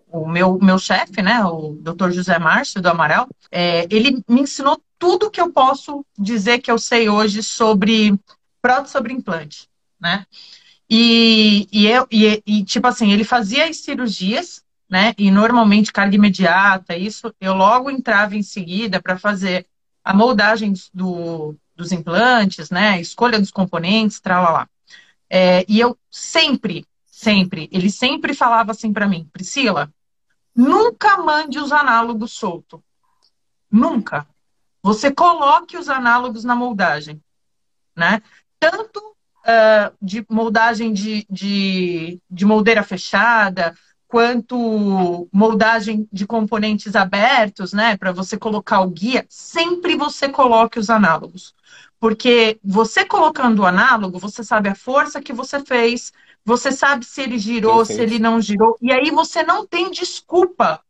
o 0.07 0.28
meu, 0.28 0.57
meu 0.61 0.80
chefe, 0.80 1.21
né, 1.21 1.43
o 1.43 1.78
Dr. 1.82 2.11
José 2.11 2.39
Márcio 2.39 2.82
do 2.82 2.88
Amaral, 2.88 3.28
é, 3.51 3.86
ele 3.89 4.23
me 4.28 4.41
ensinou 4.41 4.82
tudo 4.97 5.30
que 5.30 5.41
eu 5.41 5.51
posso 5.51 6.05
dizer 6.17 6.59
que 6.59 6.71
eu 6.71 6.78
sei 6.78 7.09
hoje 7.09 7.43
sobre 7.43 8.17
prótese 8.61 8.93
sobre 8.93 9.13
implante, 9.13 9.69
né? 9.99 10.26
E, 10.89 11.67
e, 11.71 11.88
eu, 11.88 12.07
e, 12.11 12.41
e, 12.45 12.63
tipo 12.63 12.88
assim, 12.88 13.11
ele 13.11 13.23
fazia 13.23 13.67
as 13.67 13.78
cirurgias, 13.78 14.63
né? 14.89 15.13
E 15.17 15.30
normalmente 15.30 15.91
carga 15.91 16.15
imediata, 16.15 16.95
isso, 16.95 17.34
eu 17.39 17.53
logo 17.53 17.89
entrava 17.89 18.36
em 18.36 18.43
seguida 18.43 19.01
para 19.01 19.17
fazer 19.17 19.67
a 20.03 20.13
moldagem 20.13 20.73
do, 20.93 21.55
dos 21.76 21.91
implantes, 21.91 22.69
né? 22.69 22.89
A 22.89 22.99
escolha 22.99 23.39
dos 23.39 23.51
componentes, 23.51 24.19
tralala. 24.19 24.67
É, 25.38 25.65
e 25.67 25.79
eu 25.79 25.97
sempre, 26.09 26.86
sempre, 27.05 27.67
ele 27.71 27.89
sempre 27.89 28.33
falava 28.33 28.71
assim 28.71 28.93
para 28.93 29.07
mim, 29.07 29.27
Priscila, 29.33 29.91
Nunca 30.55 31.17
mande 31.17 31.59
os 31.59 31.73
análogos 31.73 32.31
solto. 32.31 32.81
Nunca. 33.69 34.25
Você 34.81 35.11
coloque 35.11 35.77
os 35.77 35.89
análogos 35.89 36.45
na 36.45 36.55
moldagem, 36.55 37.21
né? 37.95 38.21
Tanto 38.57 38.99
uh, 38.99 39.93
de 40.01 40.25
moldagem 40.29 40.93
de, 40.93 41.25
de, 41.29 42.21
de 42.29 42.45
moldeira 42.45 42.83
fechada, 42.83 43.75
quanto 44.07 45.27
moldagem 45.33 46.07
de 46.09 46.25
componentes 46.25 46.95
abertos, 46.95 47.73
né? 47.73 47.97
Para 47.97 48.13
você 48.13 48.38
colocar 48.38 48.79
o 48.79 48.89
guia, 48.89 49.25
sempre 49.27 49.97
você 49.97 50.29
coloque 50.29 50.79
os 50.79 50.89
análogos. 50.89 51.53
Porque 51.99 52.59
você 52.63 53.05
colocando 53.05 53.59
o 53.59 53.65
análogo, 53.65 54.19
você 54.19 54.43
sabe 54.43 54.69
a 54.69 54.75
força 54.75 55.21
que 55.21 55.33
você 55.33 55.63
fez, 55.63 56.11
você 56.43 56.71
sabe 56.71 57.05
se 57.05 57.21
ele 57.21 57.37
girou, 57.37 57.77
Perfeito. 57.77 57.97
se 57.97 58.03
ele 58.03 58.19
não 58.19 58.39
girou. 58.39 58.77
E 58.81 58.91
aí 58.91 59.09
você 59.11 59.43
não 59.43 59.65
tem 59.65 59.89
desculpa, 59.89 60.81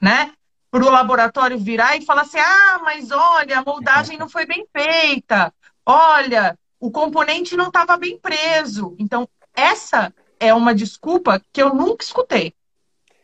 né? 0.00 0.32
para 0.72 0.86
o 0.86 0.90
laboratório 0.90 1.58
virar 1.58 1.98
e 1.98 2.04
falar 2.04 2.22
assim: 2.22 2.38
ah, 2.38 2.80
mas 2.82 3.10
olha, 3.10 3.58
a 3.58 3.64
moldagem 3.64 4.16
não 4.16 4.26
foi 4.26 4.46
bem 4.46 4.66
feita, 4.74 5.52
olha, 5.84 6.58
o 6.80 6.90
componente 6.90 7.54
não 7.56 7.66
estava 7.66 7.98
bem 7.98 8.18
preso. 8.18 8.96
Então, 8.98 9.28
essa 9.54 10.12
é 10.40 10.54
uma 10.54 10.74
desculpa 10.74 11.42
que 11.52 11.62
eu 11.62 11.74
nunca 11.74 12.02
escutei. 12.02 12.54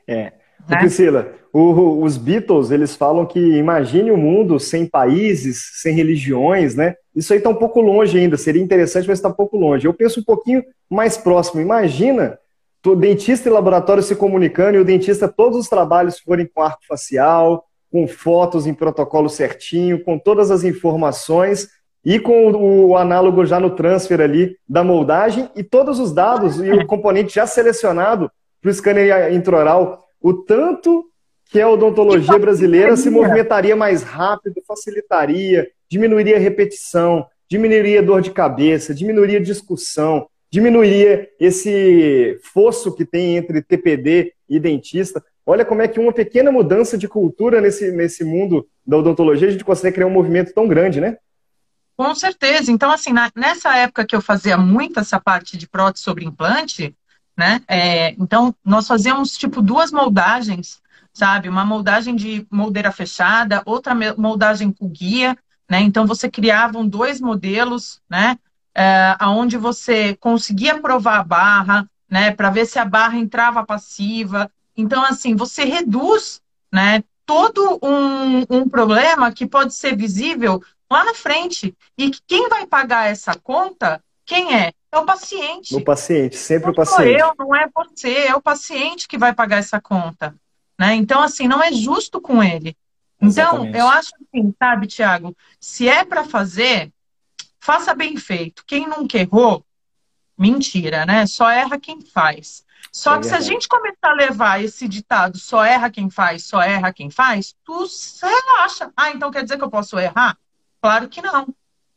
É. 0.06 0.34
Né? 0.68 0.78
Priscila, 0.78 1.32
o, 1.52 2.02
os 2.02 2.16
Beatles, 2.16 2.70
eles 2.70 2.94
falam 2.94 3.24
que 3.24 3.38
imagine 3.40 4.10
o 4.10 4.14
um 4.14 4.18
mundo 4.18 4.60
sem 4.60 4.86
países, 4.86 5.70
sem 5.80 5.94
religiões, 5.94 6.74
né? 6.74 6.94
Isso 7.16 7.32
aí 7.32 7.38
está 7.38 7.48
um 7.48 7.54
pouco 7.54 7.80
longe 7.80 8.18
ainda, 8.18 8.36
seria 8.36 8.62
interessante, 8.62 9.08
mas 9.08 9.18
está 9.18 9.28
um 9.28 9.32
pouco 9.32 9.56
longe. 9.56 9.86
Eu 9.86 9.94
penso 9.94 10.20
um 10.20 10.24
pouquinho 10.24 10.62
mais 10.88 11.16
próximo. 11.16 11.60
Imagina 11.60 12.38
o 12.86 12.94
dentista 12.94 13.48
e 13.48 13.52
laboratório 13.52 14.02
se 14.02 14.14
comunicando 14.14 14.78
e 14.78 14.80
o 14.80 14.84
dentista, 14.84 15.28
todos 15.28 15.58
os 15.58 15.68
trabalhos 15.68 16.18
forem 16.18 16.46
com 16.46 16.62
arco 16.62 16.80
facial, 16.86 17.64
com 17.90 18.06
fotos 18.06 18.66
em 18.66 18.74
protocolo 18.74 19.28
certinho, 19.28 20.02
com 20.02 20.18
todas 20.18 20.50
as 20.50 20.64
informações 20.64 21.68
e 22.04 22.18
com 22.18 22.50
o, 22.50 22.88
o 22.88 22.96
análogo 22.96 23.44
já 23.44 23.58
no 23.58 23.70
transfer 23.70 24.20
ali 24.20 24.56
da 24.68 24.84
moldagem 24.84 25.50
e 25.56 25.62
todos 25.62 25.98
os 25.98 26.12
dados 26.12 26.58
e 26.58 26.70
o 26.70 26.86
componente 26.86 27.34
já 27.34 27.46
selecionado 27.46 28.30
para 28.60 28.70
o 28.70 28.74
scanner 28.74 29.32
intraoral. 29.32 30.07
O 30.20 30.32
tanto 30.34 31.10
que 31.50 31.60
a 31.60 31.68
odontologia 31.68 32.38
brasileira 32.38 32.96
se 32.96 33.08
movimentaria 33.08 33.74
mais 33.74 34.02
rápido, 34.02 34.62
facilitaria, 34.66 35.70
diminuiria 35.88 36.36
a 36.36 36.40
repetição, 36.40 37.26
diminuiria 37.48 38.00
a 38.00 38.02
dor 38.02 38.20
de 38.20 38.30
cabeça, 38.30 38.94
diminuiria 38.94 39.38
a 39.38 39.42
discussão, 39.42 40.28
diminuiria 40.50 41.28
esse 41.40 42.38
fosso 42.52 42.94
que 42.94 43.04
tem 43.04 43.36
entre 43.36 43.62
TPD 43.62 44.34
e 44.48 44.60
dentista. 44.60 45.24
Olha 45.46 45.64
como 45.64 45.80
é 45.80 45.88
que 45.88 45.98
uma 45.98 46.12
pequena 46.12 46.52
mudança 46.52 46.98
de 46.98 47.08
cultura 47.08 47.60
nesse, 47.60 47.90
nesse 47.90 48.24
mundo 48.24 48.68
da 48.86 48.98
odontologia 48.98 49.48
a 49.48 49.50
gente 49.50 49.64
consegue 49.64 49.94
criar 49.94 50.06
um 50.06 50.10
movimento 50.10 50.52
tão 50.52 50.68
grande, 50.68 51.00
né? 51.00 51.16
Com 51.96 52.14
certeza. 52.14 52.70
Então, 52.70 52.90
assim, 52.92 53.12
na, 53.12 53.30
nessa 53.34 53.76
época 53.76 54.06
que 54.06 54.14
eu 54.14 54.20
fazia 54.20 54.56
muito 54.56 55.00
essa 55.00 55.18
parte 55.18 55.56
de 55.56 55.66
prótese 55.66 56.04
sobre 56.04 56.24
implante, 56.24 56.94
né? 57.38 57.62
É, 57.68 58.10
então, 58.18 58.54
nós 58.64 58.86
fazíamos, 58.86 59.32
tipo, 59.32 59.62
duas 59.62 59.92
moldagens 59.92 60.82
sabe? 61.18 61.48
Uma 61.48 61.64
moldagem 61.64 62.14
de 62.14 62.46
moldeira 62.48 62.92
fechada, 62.92 63.60
outra 63.66 63.92
moldagem 64.16 64.70
com 64.70 64.88
guia, 64.88 65.36
né? 65.68 65.80
Então 65.80 66.06
você 66.06 66.30
criavam 66.30 66.86
dois 66.86 67.20
modelos, 67.20 68.00
né? 68.08 68.38
É, 68.74 69.16
onde 69.22 69.56
você 69.56 70.14
conseguia 70.16 70.80
provar 70.80 71.18
a 71.18 71.24
barra, 71.24 71.90
né? 72.08 72.30
Para 72.30 72.50
ver 72.50 72.66
se 72.66 72.78
a 72.78 72.84
barra 72.84 73.18
entrava 73.18 73.66
passiva. 73.66 74.50
Então, 74.76 75.04
assim, 75.04 75.34
você 75.34 75.64
reduz, 75.64 76.40
né? 76.72 77.02
Todo 77.26 77.78
um, 77.82 78.44
um 78.48 78.68
problema 78.68 79.32
que 79.32 79.46
pode 79.46 79.74
ser 79.74 79.96
visível 79.96 80.62
lá 80.90 81.04
na 81.04 81.14
frente. 81.14 81.76
E 81.98 82.10
quem 82.26 82.48
vai 82.48 82.64
pagar 82.64 83.10
essa 83.10 83.34
conta, 83.34 84.02
quem 84.24 84.54
é? 84.54 84.72
É 84.90 84.98
o 84.98 85.04
paciente. 85.04 85.74
O 85.74 85.84
paciente, 85.84 86.36
sempre 86.36 86.66
não 86.66 86.72
o 86.72 86.76
paciente. 86.76 87.18
Não 87.18 87.28
eu, 87.28 87.34
não 87.38 87.56
é 87.56 87.68
você, 87.74 88.26
é 88.26 88.34
o 88.34 88.40
paciente 88.40 89.06
que 89.06 89.18
vai 89.18 89.34
pagar 89.34 89.58
essa 89.58 89.80
conta. 89.80 90.34
Né? 90.78 90.94
Então, 90.94 91.22
assim, 91.22 91.46
não 91.46 91.62
é 91.62 91.72
justo 91.72 92.20
com 92.20 92.42
ele. 92.42 92.76
Então, 93.20 93.28
Exatamente. 93.28 93.78
eu 93.78 93.88
acho 93.88 94.10
assim, 94.14 94.54
sabe, 94.58 94.86
Tiago, 94.86 95.36
se 95.60 95.88
é 95.88 96.04
para 96.04 96.24
fazer, 96.24 96.92
faça 97.58 97.94
bem 97.94 98.16
feito. 98.16 98.64
Quem 98.64 98.88
nunca 98.88 99.18
errou, 99.18 99.64
mentira, 100.38 101.04
né? 101.04 101.26
Só 101.26 101.50
erra 101.50 101.78
quem 101.78 102.00
faz. 102.00 102.64
Só 102.92 103.16
é 103.16 103.18
que 103.18 103.26
se 103.26 103.34
a 103.34 103.40
gente 103.40 103.68
começar 103.68 104.10
a 104.10 104.14
levar 104.14 104.62
esse 104.62 104.88
ditado, 104.88 105.36
só 105.36 105.64
erra 105.64 105.90
quem 105.90 106.08
faz, 106.08 106.44
só 106.44 106.62
erra 106.62 106.92
quem 106.92 107.10
faz, 107.10 107.54
tu 107.64 107.86
relaxa. 108.22 108.92
Ah, 108.96 109.10
então 109.10 109.30
quer 109.30 109.42
dizer 109.42 109.58
que 109.58 109.64
eu 109.64 109.70
posso 109.70 109.98
errar? 109.98 110.38
Claro 110.80 111.08
que 111.08 111.20
não, 111.20 111.48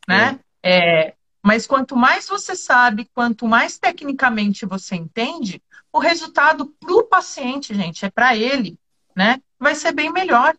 né? 0.07 0.39
É. 0.61 1.07
É, 1.07 1.15
mas 1.43 1.65
quanto 1.65 1.95
mais 1.95 2.27
você 2.27 2.55
sabe, 2.55 3.09
quanto 3.13 3.47
mais 3.47 3.77
tecnicamente 3.77 4.65
você 4.65 4.95
entende, 4.95 5.61
o 5.91 5.99
resultado 5.99 6.67
para 6.79 6.93
o 6.93 7.03
paciente, 7.03 7.73
gente, 7.73 8.05
é 8.05 8.09
para 8.09 8.35
ele, 8.35 8.77
né? 9.15 9.39
Vai 9.59 9.75
ser 9.75 9.91
bem 9.91 10.11
melhor. 10.11 10.55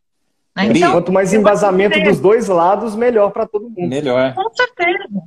Né? 0.54 0.66
Então, 0.66 0.92
Quanto 0.92 1.12
mais 1.12 1.32
embasamento 1.32 2.00
dos 2.02 2.20
dois 2.20 2.48
lados, 2.48 2.94
melhor 2.94 3.30
para 3.30 3.46
todo 3.46 3.70
mundo. 3.70 3.88
Melhor. 3.88 4.34
Com 4.34 4.54
certeza. 4.54 5.22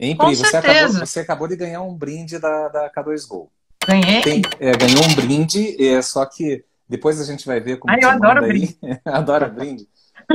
Hein, 0.00 0.16
Pri, 0.16 0.36
você, 0.36 0.56
acabou, 0.56 0.92
você 0.92 1.20
acabou 1.20 1.48
de 1.48 1.56
ganhar 1.56 1.82
um 1.82 1.92
brinde 1.92 2.38
da, 2.38 2.68
da 2.68 2.90
K2Go. 2.90 3.48
Ganhei? 3.84 4.20
Tem, 4.22 4.42
é, 4.60 4.72
ganhou 4.72 5.02
um 5.02 5.14
brinde, 5.14 5.76
é, 5.84 6.00
só 6.02 6.24
que 6.24 6.64
depois 6.88 7.20
a 7.20 7.24
gente 7.24 7.44
vai 7.46 7.58
ver 7.58 7.78
como 7.78 7.92
Ai, 7.92 7.98
eu 8.02 8.08
adoro 8.08 8.46
brinde. 8.46 8.78
adoro 9.04 9.50
brinde. 9.50 9.88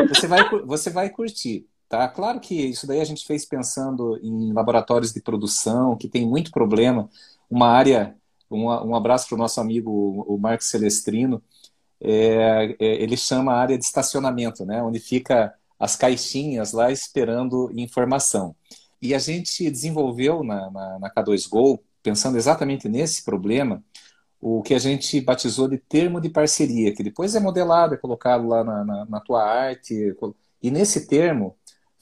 Você 0.09 0.27
vai, 0.27 0.49
você 0.65 0.89
vai 0.89 1.09
curtir. 1.09 1.65
Tá? 1.93 2.07
Claro 2.07 2.39
que 2.39 2.55
isso 2.55 2.87
daí 2.87 2.99
a 2.99 3.05
gente 3.05 3.23
fez 3.23 3.45
pensando 3.45 4.17
em 4.23 4.51
laboratórios 4.51 5.13
de 5.13 5.21
produção, 5.21 5.95
que 5.95 6.09
tem 6.09 6.25
muito 6.25 6.49
problema, 6.49 7.07
uma 7.47 7.67
área 7.67 8.15
um, 8.49 8.65
um 8.65 8.95
abraço 8.95 9.27
para 9.27 9.35
o 9.35 9.37
nosso 9.37 9.61
amigo, 9.61 10.25
o 10.27 10.35
Marcos 10.39 10.69
Celestrino. 10.69 11.39
É, 12.01 12.75
é, 12.79 13.03
ele 13.03 13.15
chama 13.15 13.53
a 13.53 13.59
área 13.59 13.77
de 13.77 13.85
estacionamento, 13.85 14.65
né? 14.65 14.81
onde 14.81 14.99
fica 14.99 15.53
as 15.79 15.95
caixinhas 15.95 16.71
lá 16.71 16.91
esperando 16.91 17.71
informação. 17.77 18.55
E 18.99 19.13
a 19.13 19.19
gente 19.19 19.69
desenvolveu 19.69 20.43
na, 20.43 20.71
na, 20.71 20.97
na 20.97 21.13
K2Go, 21.13 21.79
pensando 22.01 22.39
exatamente 22.39 22.89
nesse 22.89 23.23
problema, 23.23 23.83
o 24.41 24.63
que 24.63 24.73
a 24.73 24.79
gente 24.79 25.21
batizou 25.21 25.67
de 25.67 25.77
termo 25.77 26.19
de 26.19 26.29
parceria, 26.29 26.91
que 26.91 27.03
depois 27.03 27.35
é 27.35 27.39
modelado, 27.39 27.93
é 27.93 27.97
colocado 27.97 28.47
lá 28.47 28.63
na, 28.63 28.83
na, 28.83 29.05
na 29.05 29.19
tua 29.19 29.43
arte. 29.43 30.15
E 30.59 30.71
nesse 30.71 31.05
termo, 31.05 31.55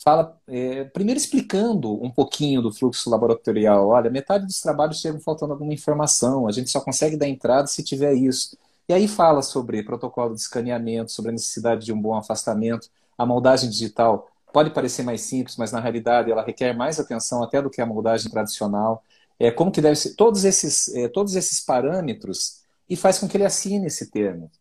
fala, 0.03 0.37
é, 0.47 0.83
primeiro 0.85 1.19
explicando 1.19 2.03
um 2.03 2.09
pouquinho 2.09 2.61
do 2.61 2.73
fluxo 2.73 3.09
laboratorial. 3.09 3.89
Olha, 3.89 4.09
metade 4.09 4.45
dos 4.45 4.59
trabalhos 4.59 4.99
chegam 4.99 5.19
faltando 5.21 5.53
alguma 5.53 5.73
informação, 5.73 6.47
a 6.47 6.51
gente 6.51 6.69
só 6.69 6.81
consegue 6.81 7.15
dar 7.15 7.27
entrada 7.27 7.67
se 7.67 7.83
tiver 7.83 8.13
isso. 8.13 8.57
E 8.89 8.93
aí 8.93 9.07
fala 9.07 9.41
sobre 9.41 9.83
protocolo 9.83 10.33
de 10.33 10.41
escaneamento, 10.41 11.11
sobre 11.11 11.29
a 11.29 11.33
necessidade 11.33 11.85
de 11.85 11.93
um 11.93 12.01
bom 12.01 12.15
afastamento. 12.15 12.89
A 13.17 13.25
moldagem 13.25 13.69
digital 13.69 14.29
pode 14.51 14.71
parecer 14.71 15.03
mais 15.03 15.21
simples, 15.21 15.55
mas 15.55 15.71
na 15.71 15.79
realidade 15.79 16.31
ela 16.31 16.43
requer 16.43 16.73
mais 16.73 16.99
atenção 16.99 17.43
até 17.43 17.61
do 17.61 17.69
que 17.69 17.81
a 17.81 17.85
moldagem 17.85 18.29
tradicional. 18.29 19.03
É, 19.39 19.49
como 19.51 19.71
que 19.71 19.81
deve 19.81 19.95
ser, 19.95 20.15
todos 20.15 20.43
esses, 20.43 20.93
é, 20.95 21.07
todos 21.07 21.35
esses 21.35 21.59
parâmetros, 21.61 22.61
e 22.89 22.95
faz 22.95 23.17
com 23.19 23.27
que 23.27 23.37
ele 23.37 23.45
assine 23.45 23.87
esse 23.87 24.11
termo. 24.11 24.51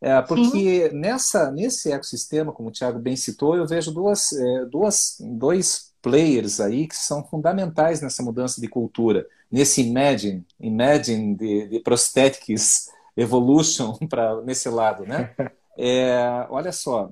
É, 0.00 0.20
porque 0.22 0.90
nessa, 0.92 1.50
nesse 1.50 1.90
ecossistema, 1.90 2.52
como 2.52 2.68
o 2.68 2.72
Thiago 2.72 2.98
bem 2.98 3.16
citou, 3.16 3.56
eu 3.56 3.66
vejo 3.66 3.92
duas, 3.92 4.32
é, 4.32 4.64
duas, 4.66 5.16
dois 5.20 5.94
players 6.02 6.60
aí 6.60 6.86
que 6.86 6.96
são 6.96 7.24
fundamentais 7.24 8.00
nessa 8.00 8.22
mudança 8.22 8.60
de 8.60 8.68
cultura, 8.68 9.26
nesse 9.50 9.82
imagine, 9.82 10.46
imagine 10.60 11.34
de, 11.34 11.68
de 11.68 11.80
prosthetics 11.80 12.90
evolution 13.16 13.94
para 14.08 14.40
nesse 14.42 14.68
lado, 14.68 15.04
né? 15.04 15.34
É, 15.78 16.46
olha 16.50 16.72
só, 16.72 17.10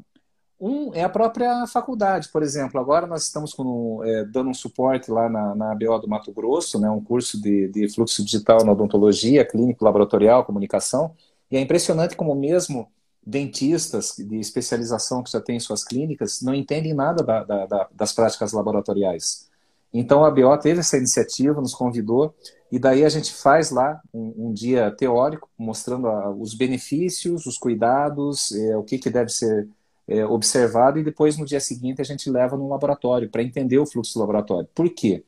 um 0.61 0.95
é 0.95 1.03
a 1.03 1.09
própria 1.09 1.67
faculdade, 1.67 2.29
por 2.29 2.43
exemplo. 2.43 2.81
Agora 2.81 3.07
nós 3.07 3.25
estamos 3.25 3.53
com, 3.53 4.03
é, 4.05 4.25
dando 4.25 4.51
um 4.51 4.55
suporte 4.55 5.11
lá 5.11 5.29
na, 5.29 5.55
na 5.55 5.73
ABO 5.73 5.99
do 5.99 6.09
Mato 6.09 6.33
Grosso, 6.33 6.79
né, 6.79 6.89
um 6.89 7.03
curso 7.03 7.41
de, 7.41 7.69
de 7.69 7.93
fluxo 7.93 8.25
digital 8.25 8.65
na 8.65 8.73
odontologia, 8.73 9.45
clínico, 9.45 9.85
laboratorial, 9.85 10.45
comunicação, 10.45 11.15
e 11.51 11.57
é 11.57 11.61
impressionante 11.61 12.17
como 12.17 12.35
mesmo 12.35 12.91
dentistas 13.27 14.15
de 14.19 14.39
especialização 14.39 15.23
que 15.23 15.31
já 15.31 15.41
têm 15.41 15.59
suas 15.59 15.83
clínicas 15.83 16.43
não 16.43 16.55
entendem 16.55 16.93
nada 16.93 17.23
da, 17.23 17.43
da, 17.43 17.67
da, 17.67 17.89
das 17.93 18.13
práticas 18.13 18.53
laboratoriais. 18.53 19.49
Então 19.93 20.25
a 20.25 20.31
BO 20.31 20.59
teve 20.59 20.81
essa 20.81 20.97
iniciativa, 20.97 21.61
nos 21.61 21.75
convidou, 21.75 22.35
e 22.71 22.81
daí 22.81 23.05
a 23.05 23.09
gente 23.09 23.33
faz 23.33 23.71
lá 23.71 24.01
um, 24.13 24.49
um 24.49 24.53
dia 24.53 24.91
teórico, 24.91 25.49
mostrando 25.57 26.09
a, 26.09 26.31
os 26.31 26.53
benefícios, 26.53 27.47
os 27.47 27.57
cuidados, 27.57 28.51
é, 28.53 28.77
o 28.77 28.83
que, 28.83 28.99
que 28.99 29.09
deve 29.09 29.31
ser 29.31 29.69
é, 30.09 30.27
observado, 30.27 30.99
e 30.99 31.05
depois 31.05 31.39
no 31.39 31.47
dia 31.47 31.61
seguinte 31.61 32.03
a 32.03 32.05
gente 32.05 32.29
leva 32.29 32.57
no 32.57 32.69
laboratório 32.69 33.31
para 33.31 33.43
entender 33.43 33.79
o 33.79 33.87
fluxo 33.87 34.15
do 34.15 34.21
laboratório. 34.21 34.69
Por 34.75 34.91
quê? 34.91 35.25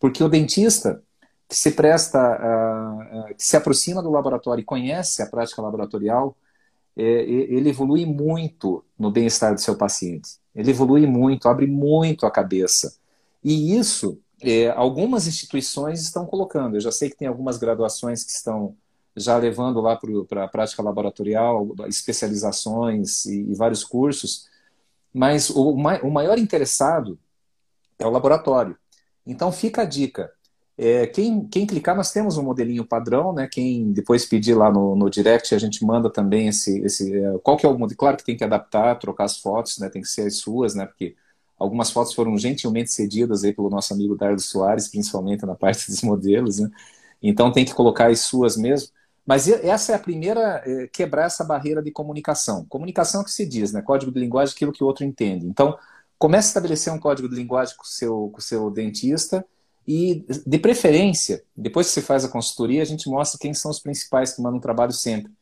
Porque 0.00 0.22
o 0.24 0.28
dentista, 0.28 1.00
que 1.50 1.56
se 1.56 1.72
presta, 1.72 2.38
que 3.36 3.44
se 3.44 3.56
aproxima 3.56 4.00
do 4.00 4.08
laboratório 4.08 4.62
e 4.62 4.64
conhece 4.64 5.20
a 5.20 5.26
prática 5.26 5.60
laboratorial, 5.60 6.36
é, 6.96 7.02
ele 7.02 7.70
evolui 7.70 8.06
muito 8.06 8.84
no 8.96 9.10
bem-estar 9.10 9.52
do 9.52 9.60
seu 9.60 9.76
paciente. 9.76 10.38
Ele 10.54 10.70
evolui 10.70 11.08
muito, 11.08 11.48
abre 11.48 11.66
muito 11.66 12.24
a 12.24 12.30
cabeça. 12.30 12.96
E 13.42 13.76
isso, 13.76 14.20
é, 14.40 14.68
algumas 14.68 15.26
instituições 15.26 16.00
estão 16.00 16.24
colocando. 16.24 16.76
Eu 16.76 16.80
já 16.80 16.92
sei 16.92 17.10
que 17.10 17.16
tem 17.16 17.26
algumas 17.26 17.58
graduações 17.58 18.22
que 18.22 18.30
estão 18.30 18.76
já 19.16 19.36
levando 19.36 19.80
lá 19.80 19.98
para 20.28 20.44
a 20.44 20.48
prática 20.48 20.80
laboratorial, 20.84 21.66
especializações 21.88 23.26
e, 23.26 23.52
vários 23.54 23.82
cursos, 23.82 24.48
mas 25.12 25.50
o 25.50 25.74
maior 25.74 26.38
interessado 26.38 27.18
é 27.98 28.06
o 28.06 28.10
laboratório. 28.10 28.76
Então 29.26 29.50
fica 29.50 29.82
a 29.82 29.84
dica 29.84 30.30
É, 30.82 31.06
quem, 31.06 31.46
quem 31.46 31.66
clicar, 31.66 31.94
nós 31.94 32.10
temos 32.10 32.38
um 32.38 32.42
modelinho 32.42 32.86
padrão, 32.86 33.34
né? 33.34 33.46
Quem 33.46 33.92
depois 33.92 34.24
pedir 34.24 34.54
lá 34.54 34.72
no, 34.72 34.96
no 34.96 35.10
direct, 35.10 35.54
a 35.54 35.58
gente 35.58 35.84
manda 35.84 36.10
também 36.10 36.48
esse, 36.48 36.80
esse 36.80 37.14
é, 37.14 37.38
qual 37.42 37.58
que 37.58 37.66
é 37.66 37.68
o 37.68 37.78
modelo. 37.78 37.98
Claro 37.98 38.16
que 38.16 38.24
tem 38.24 38.34
que 38.34 38.42
adaptar, 38.42 38.98
trocar 38.98 39.24
as 39.24 39.36
fotos, 39.36 39.76
né? 39.78 39.90
Tem 39.90 40.00
que 40.00 40.08
ser 40.08 40.22
as 40.22 40.38
suas, 40.38 40.74
né? 40.74 40.86
Porque 40.86 41.14
algumas 41.58 41.90
fotos 41.90 42.14
foram 42.14 42.38
gentilmente 42.38 42.90
cedidas 42.90 43.44
aí 43.44 43.52
pelo 43.52 43.68
nosso 43.68 43.92
amigo 43.92 44.16
Dardo 44.16 44.40
Soares, 44.40 44.88
principalmente 44.88 45.44
na 45.44 45.54
parte 45.54 45.86
dos 45.86 46.00
modelos, 46.02 46.58
né? 46.60 46.70
Então 47.22 47.52
tem 47.52 47.66
que 47.66 47.74
colocar 47.74 48.10
as 48.10 48.20
suas 48.20 48.56
mesmo. 48.56 48.88
Mas 49.26 49.48
essa 49.48 49.92
é 49.92 49.94
a 49.96 49.98
primeira, 49.98 50.62
é, 50.64 50.88
quebrar 50.88 51.26
essa 51.26 51.44
barreira 51.44 51.82
de 51.82 51.90
comunicação. 51.90 52.64
Comunicação 52.70 53.20
é 53.20 53.22
o 53.22 53.26
que 53.26 53.32
se 53.32 53.44
diz, 53.46 53.70
né? 53.70 53.82
Código 53.82 54.10
de 54.10 54.18
linguagem, 54.18 54.54
aquilo 54.54 54.72
que 54.72 54.82
o 54.82 54.86
outro 54.86 55.04
entende. 55.04 55.46
Então, 55.46 55.76
comece 56.18 56.48
a 56.48 56.50
estabelecer 56.50 56.90
um 56.90 56.98
código 56.98 57.28
de 57.28 57.36
linguagem 57.36 57.76
com 57.76 57.84
o 57.84 58.30
com 58.30 58.38
o 58.38 58.42
seu 58.42 58.70
dentista 58.70 59.44
e, 59.92 60.24
de 60.46 60.56
preferência, 60.56 61.42
depois 61.56 61.88
que 61.88 61.94
você 61.94 62.00
faz 62.00 62.24
a 62.24 62.28
consultoria, 62.28 62.80
a 62.80 62.84
gente 62.84 63.08
mostra 63.08 63.36
quem 63.40 63.52
são 63.52 63.72
os 63.72 63.80
principais 63.80 64.32
que 64.32 64.40
mandam 64.40 64.60
trabalho 64.60 64.92
sempre. 64.92 65.32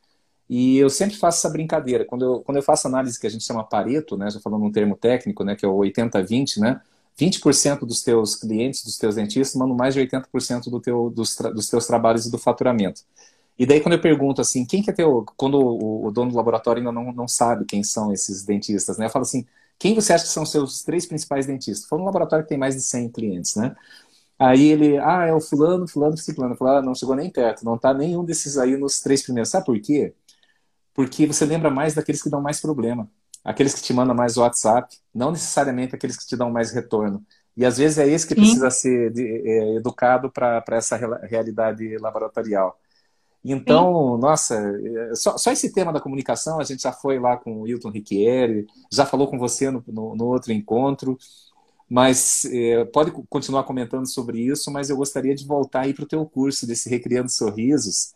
E 0.48 0.78
eu 0.78 0.88
sempre 0.88 1.18
faço 1.18 1.40
essa 1.40 1.50
brincadeira. 1.50 2.06
Quando 2.06 2.24
eu, 2.24 2.40
quando 2.40 2.56
eu 2.56 2.62
faço 2.62 2.88
análise 2.88 3.20
que 3.20 3.26
a 3.26 3.30
gente 3.30 3.44
chama 3.44 3.62
Pareto, 3.62 4.16
né, 4.16 4.30
já 4.30 4.40
falando 4.40 4.64
um 4.64 4.72
termo 4.72 4.96
técnico, 4.96 5.44
né, 5.44 5.54
que 5.54 5.66
é 5.66 5.68
o 5.68 5.76
80-20, 5.76 6.60
né, 6.60 6.80
20% 7.20 7.80
dos 7.80 8.02
teus 8.02 8.36
clientes, 8.36 8.82
dos 8.82 8.96
teus 8.96 9.16
dentistas, 9.16 9.54
mandam 9.54 9.76
mais 9.76 9.92
de 9.92 10.00
80% 10.00 10.70
do 10.70 10.80
teu, 10.80 11.10
dos, 11.10 11.36
dos 11.36 11.68
teus 11.68 11.86
trabalhos 11.86 12.24
e 12.24 12.30
do 12.30 12.38
faturamento. 12.38 13.02
E 13.58 13.66
daí 13.66 13.82
quando 13.82 13.94
eu 13.94 14.00
pergunto 14.00 14.40
assim, 14.40 14.64
quem 14.64 14.82
que 14.82 14.88
é 14.88 14.94
teu... 14.94 15.26
Quando 15.36 15.60
o, 15.60 16.06
o 16.06 16.10
dono 16.10 16.30
do 16.30 16.36
laboratório 16.38 16.80
ainda 16.80 16.92
não, 16.92 17.12
não 17.12 17.28
sabe 17.28 17.66
quem 17.66 17.82
são 17.84 18.14
esses 18.14 18.44
dentistas, 18.44 18.96
né, 18.96 19.04
eu 19.04 19.10
falo 19.10 19.24
assim, 19.24 19.44
quem 19.78 19.94
você 19.94 20.12
acha 20.12 20.24
que 20.24 20.30
são 20.30 20.46
seus 20.46 20.82
três 20.82 21.06
principais 21.06 21.46
dentistas? 21.46 21.86
Foi 21.86 21.98
um 21.98 22.04
laboratório 22.04 22.44
que 22.44 22.48
tem 22.48 22.58
mais 22.58 22.74
de 22.74 22.80
100 22.80 23.10
clientes, 23.10 23.54
né? 23.54 23.76
Aí 24.38 24.68
ele, 24.68 24.98
ah, 24.98 25.26
é 25.26 25.32
o 25.34 25.40
fulano, 25.40 25.88
fulano, 25.88 26.16
ciclano. 26.16 26.56
Eu 26.58 26.66
ah, 26.68 26.82
não 26.82 26.94
chegou 26.94 27.16
nem 27.16 27.30
perto, 27.30 27.64
não 27.64 27.76
tá 27.76 27.92
nenhum 27.92 28.24
desses 28.24 28.56
aí 28.56 28.76
nos 28.76 29.00
três 29.00 29.22
primeiros. 29.22 29.50
Sabe 29.50 29.66
por 29.66 29.80
quê? 29.80 30.14
Porque 30.94 31.26
você 31.26 31.44
lembra 31.44 31.70
mais 31.70 31.94
daqueles 31.94 32.22
que 32.22 32.30
dão 32.30 32.40
mais 32.40 32.60
problema. 32.60 33.10
Aqueles 33.44 33.74
que 33.74 33.82
te 33.82 33.92
mandam 33.92 34.14
mais 34.14 34.36
WhatsApp, 34.36 34.96
não 35.14 35.32
necessariamente 35.32 35.94
aqueles 35.94 36.16
que 36.16 36.26
te 36.26 36.36
dão 36.36 36.50
mais 36.50 36.70
retorno. 36.72 37.24
E 37.56 37.64
às 37.64 37.78
vezes 37.78 37.98
é 37.98 38.06
esse 38.08 38.26
que 38.26 38.34
Sim. 38.34 38.40
precisa 38.40 38.70
ser 38.70 39.12
é, 39.16 39.74
educado 39.76 40.30
para 40.30 40.62
essa 40.70 40.96
realidade 41.24 41.96
laboratorial. 41.98 42.78
Então, 43.44 44.14
Sim. 44.14 44.20
nossa, 44.20 44.54
é, 44.54 45.14
só, 45.14 45.36
só, 45.38 45.50
esse 45.50 45.72
tema 45.72 45.92
da 45.92 46.00
comunicação, 46.00 46.60
a 46.60 46.64
gente 46.64 46.82
já 46.82 46.92
foi 46.92 47.18
lá 47.18 47.36
com 47.36 47.62
o 47.62 47.66
Hilton 47.66 47.90
Riquieri, 47.90 48.66
já 48.92 49.06
falou 49.06 49.28
com 49.28 49.38
você 49.38 49.70
no, 49.70 49.82
no, 49.88 50.14
no 50.14 50.26
outro 50.26 50.52
encontro. 50.52 51.18
Mas 51.88 52.44
é, 52.44 52.84
pode 52.86 53.10
continuar 53.28 53.64
comentando 53.64 54.06
sobre 54.06 54.40
isso, 54.40 54.70
mas 54.70 54.90
eu 54.90 54.96
gostaria 54.96 55.34
de 55.34 55.46
voltar 55.46 55.82
aí 55.82 55.94
para 55.94 56.04
o 56.04 56.08
teu 56.08 56.24
curso 56.26 56.66
desse 56.66 56.88
Recriando 56.90 57.30
Sorrisos, 57.30 58.12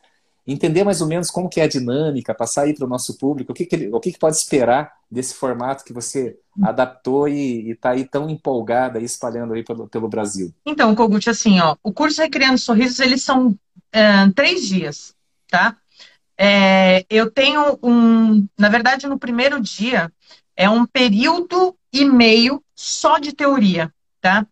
entender 0.46 0.84
mais 0.84 1.00
ou 1.00 1.06
menos 1.06 1.30
como 1.30 1.48
que 1.48 1.60
é 1.60 1.64
a 1.64 1.68
dinâmica, 1.68 2.34
passar 2.34 2.62
aí 2.62 2.74
para 2.74 2.84
o 2.84 2.88
nosso 2.88 3.16
público, 3.16 3.52
o 3.52 3.54
que, 3.54 3.64
que, 3.64 3.76
ele, 3.76 3.88
o 3.88 4.00
que, 4.00 4.12
que 4.12 4.18
pode 4.18 4.36
esperar 4.36 4.92
desse 5.10 5.34
formato 5.34 5.84
que 5.84 5.92
você 5.92 6.36
adaptou 6.60 7.28
e 7.28 7.70
está 7.70 7.90
aí 7.90 8.04
tão 8.04 8.28
empolgada 8.28 8.98
e 9.00 9.04
espalhando 9.04 9.54
aí 9.54 9.62
pelo, 9.62 9.88
pelo 9.88 10.08
Brasil. 10.08 10.52
Então, 10.66 10.94
Kogut, 10.94 11.30
assim, 11.30 11.60
ó, 11.60 11.76
o 11.82 11.92
curso 11.92 12.20
Recriando 12.20 12.58
Sorrisos, 12.58 13.00
eles 13.00 13.22
são 13.22 13.56
é, 13.92 14.28
três 14.34 14.66
dias, 14.66 15.14
tá? 15.48 15.76
É, 16.36 17.06
eu 17.08 17.30
tenho 17.30 17.78
um, 17.82 18.46
na 18.58 18.68
verdade, 18.68 19.06
no 19.06 19.18
primeiro 19.18 19.60
dia, 19.60 20.10
é 20.56 20.68
um 20.68 20.84
período 20.84 21.76
e 21.92 22.04
meio 22.04 22.62
só 22.82 23.18
de 23.18 23.32
teoria, 23.32 23.94
tá? 24.20 24.44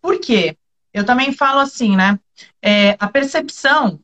Por 0.00 0.20
quê? 0.20 0.58
Eu 0.92 1.06
também 1.06 1.32
falo 1.32 1.60
assim, 1.60 1.96
né? 1.96 2.18
É, 2.60 2.96
a 2.98 3.08
percepção, 3.08 4.00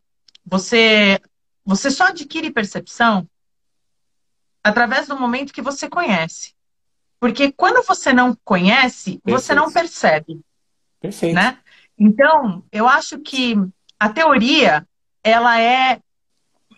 você, 0.46 1.20
você 1.64 1.90
só 1.90 2.06
adquire 2.06 2.52
percepção 2.52 3.28
através 4.62 5.08
do 5.08 5.18
momento 5.18 5.52
que 5.52 5.60
você 5.60 5.88
conhece. 5.88 6.54
Porque 7.18 7.50
quando 7.50 7.84
você 7.84 8.12
não 8.12 8.38
conhece, 8.44 9.18
Perfeito. 9.18 9.40
você 9.40 9.54
não 9.54 9.72
percebe. 9.72 10.40
Perfeito. 11.00 11.34
Né? 11.34 11.58
Então, 11.98 12.64
eu 12.70 12.86
acho 12.86 13.18
que 13.18 13.56
a 13.98 14.08
teoria, 14.08 14.86
ela 15.22 15.60
é. 15.60 16.00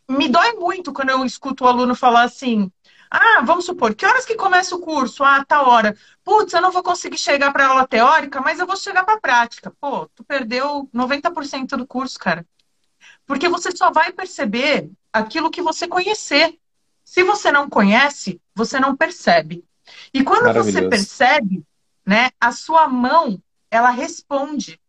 Me 0.08 0.28
dói 0.28 0.52
muito 0.54 0.92
quando 0.94 1.10
eu 1.10 1.24
escuto 1.26 1.64
o 1.64 1.68
aluno 1.68 1.94
falar 1.94 2.22
assim: 2.22 2.70
ah, 3.10 3.42
vamos 3.44 3.64
supor, 3.64 3.94
que 3.94 4.04
horas 4.04 4.24
que 4.24 4.34
começa 4.34 4.74
o 4.74 4.80
curso? 4.80 5.22
Ah, 5.22 5.44
tá 5.44 5.62
hora. 5.62 5.96
Putz, 6.24 6.52
eu 6.52 6.60
não 6.60 6.72
vou 6.72 6.82
conseguir 6.82 7.18
chegar 7.18 7.52
para 7.52 7.68
aula 7.68 7.86
teórica, 7.86 8.40
mas 8.40 8.58
eu 8.58 8.66
vou 8.66 8.76
chegar 8.76 9.04
para 9.04 9.14
a 9.14 9.20
prática. 9.20 9.72
Pô, 9.80 10.06
tu 10.14 10.24
perdeu 10.24 10.88
90% 10.92 11.76
do 11.76 11.86
curso, 11.86 12.18
cara. 12.18 12.46
Porque 13.26 13.48
você 13.48 13.74
só 13.76 13.90
vai 13.90 14.12
perceber 14.12 14.90
aquilo 15.12 15.50
que 15.50 15.62
você 15.62 15.86
conhecer. 15.86 16.58
Se 17.04 17.22
você 17.22 17.52
não 17.52 17.68
conhece, 17.68 18.40
você 18.54 18.80
não 18.80 18.96
percebe. 18.96 19.64
E 20.12 20.24
quando 20.24 20.52
você 20.52 20.88
percebe, 20.88 21.64
né, 22.04 22.30
a 22.40 22.52
sua 22.52 22.88
mão, 22.88 23.40
ela 23.70 23.90
responde. 23.90 24.80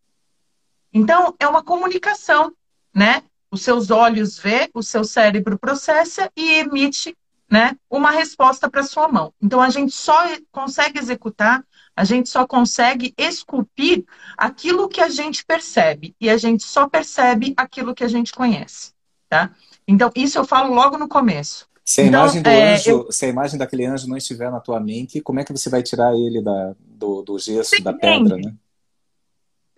Então, 0.92 1.34
é 1.38 1.46
uma 1.46 1.62
comunicação, 1.62 2.52
né? 2.94 3.22
Os 3.50 3.62
seus 3.62 3.90
olhos 3.90 4.38
vê, 4.38 4.68
o 4.74 4.82
seu 4.82 5.04
cérebro 5.04 5.58
processa 5.58 6.30
e 6.36 6.54
emite 6.54 7.16
né, 7.50 7.76
uma 7.90 8.10
resposta 8.10 8.68
para 8.68 8.82
sua 8.82 9.08
mão. 9.08 9.32
Então 9.42 9.60
a 9.60 9.70
gente 9.70 9.94
só 9.94 10.22
consegue 10.52 10.98
executar, 10.98 11.64
a 11.96 12.04
gente 12.04 12.28
só 12.28 12.46
consegue 12.46 13.14
esculpir 13.16 14.04
aquilo 14.36 14.88
que 14.88 15.00
a 15.00 15.08
gente 15.08 15.44
percebe 15.44 16.14
e 16.20 16.28
a 16.28 16.36
gente 16.36 16.64
só 16.64 16.88
percebe 16.88 17.54
aquilo 17.56 17.94
que 17.94 18.04
a 18.04 18.08
gente 18.08 18.32
conhece, 18.32 18.92
tá? 19.28 19.50
Então 19.86 20.10
isso 20.14 20.38
eu 20.38 20.44
falo 20.44 20.74
logo 20.74 20.98
no 20.98 21.08
começo. 21.08 21.66
Se 21.84 22.02
a 22.02 22.04
então, 22.04 22.20
imagem 22.20 22.42
do 22.42 22.48
é, 22.50 22.74
anjo, 22.74 22.90
eu... 22.90 23.12
se 23.12 23.24
a 23.24 23.28
imagem 23.28 23.58
daquele 23.58 23.86
anjo 23.86 24.06
não 24.06 24.16
estiver 24.18 24.50
na 24.50 24.60
tua 24.60 24.78
mente, 24.78 25.22
como 25.22 25.40
é 25.40 25.44
que 25.44 25.52
você 25.52 25.70
vai 25.70 25.82
tirar 25.82 26.14
ele 26.14 26.42
da, 26.42 26.74
do, 26.80 27.22
do 27.22 27.38
gesso, 27.38 27.76
Sim, 27.76 27.82
da 27.82 27.94
pedra, 27.94 28.36
né? 28.36 28.54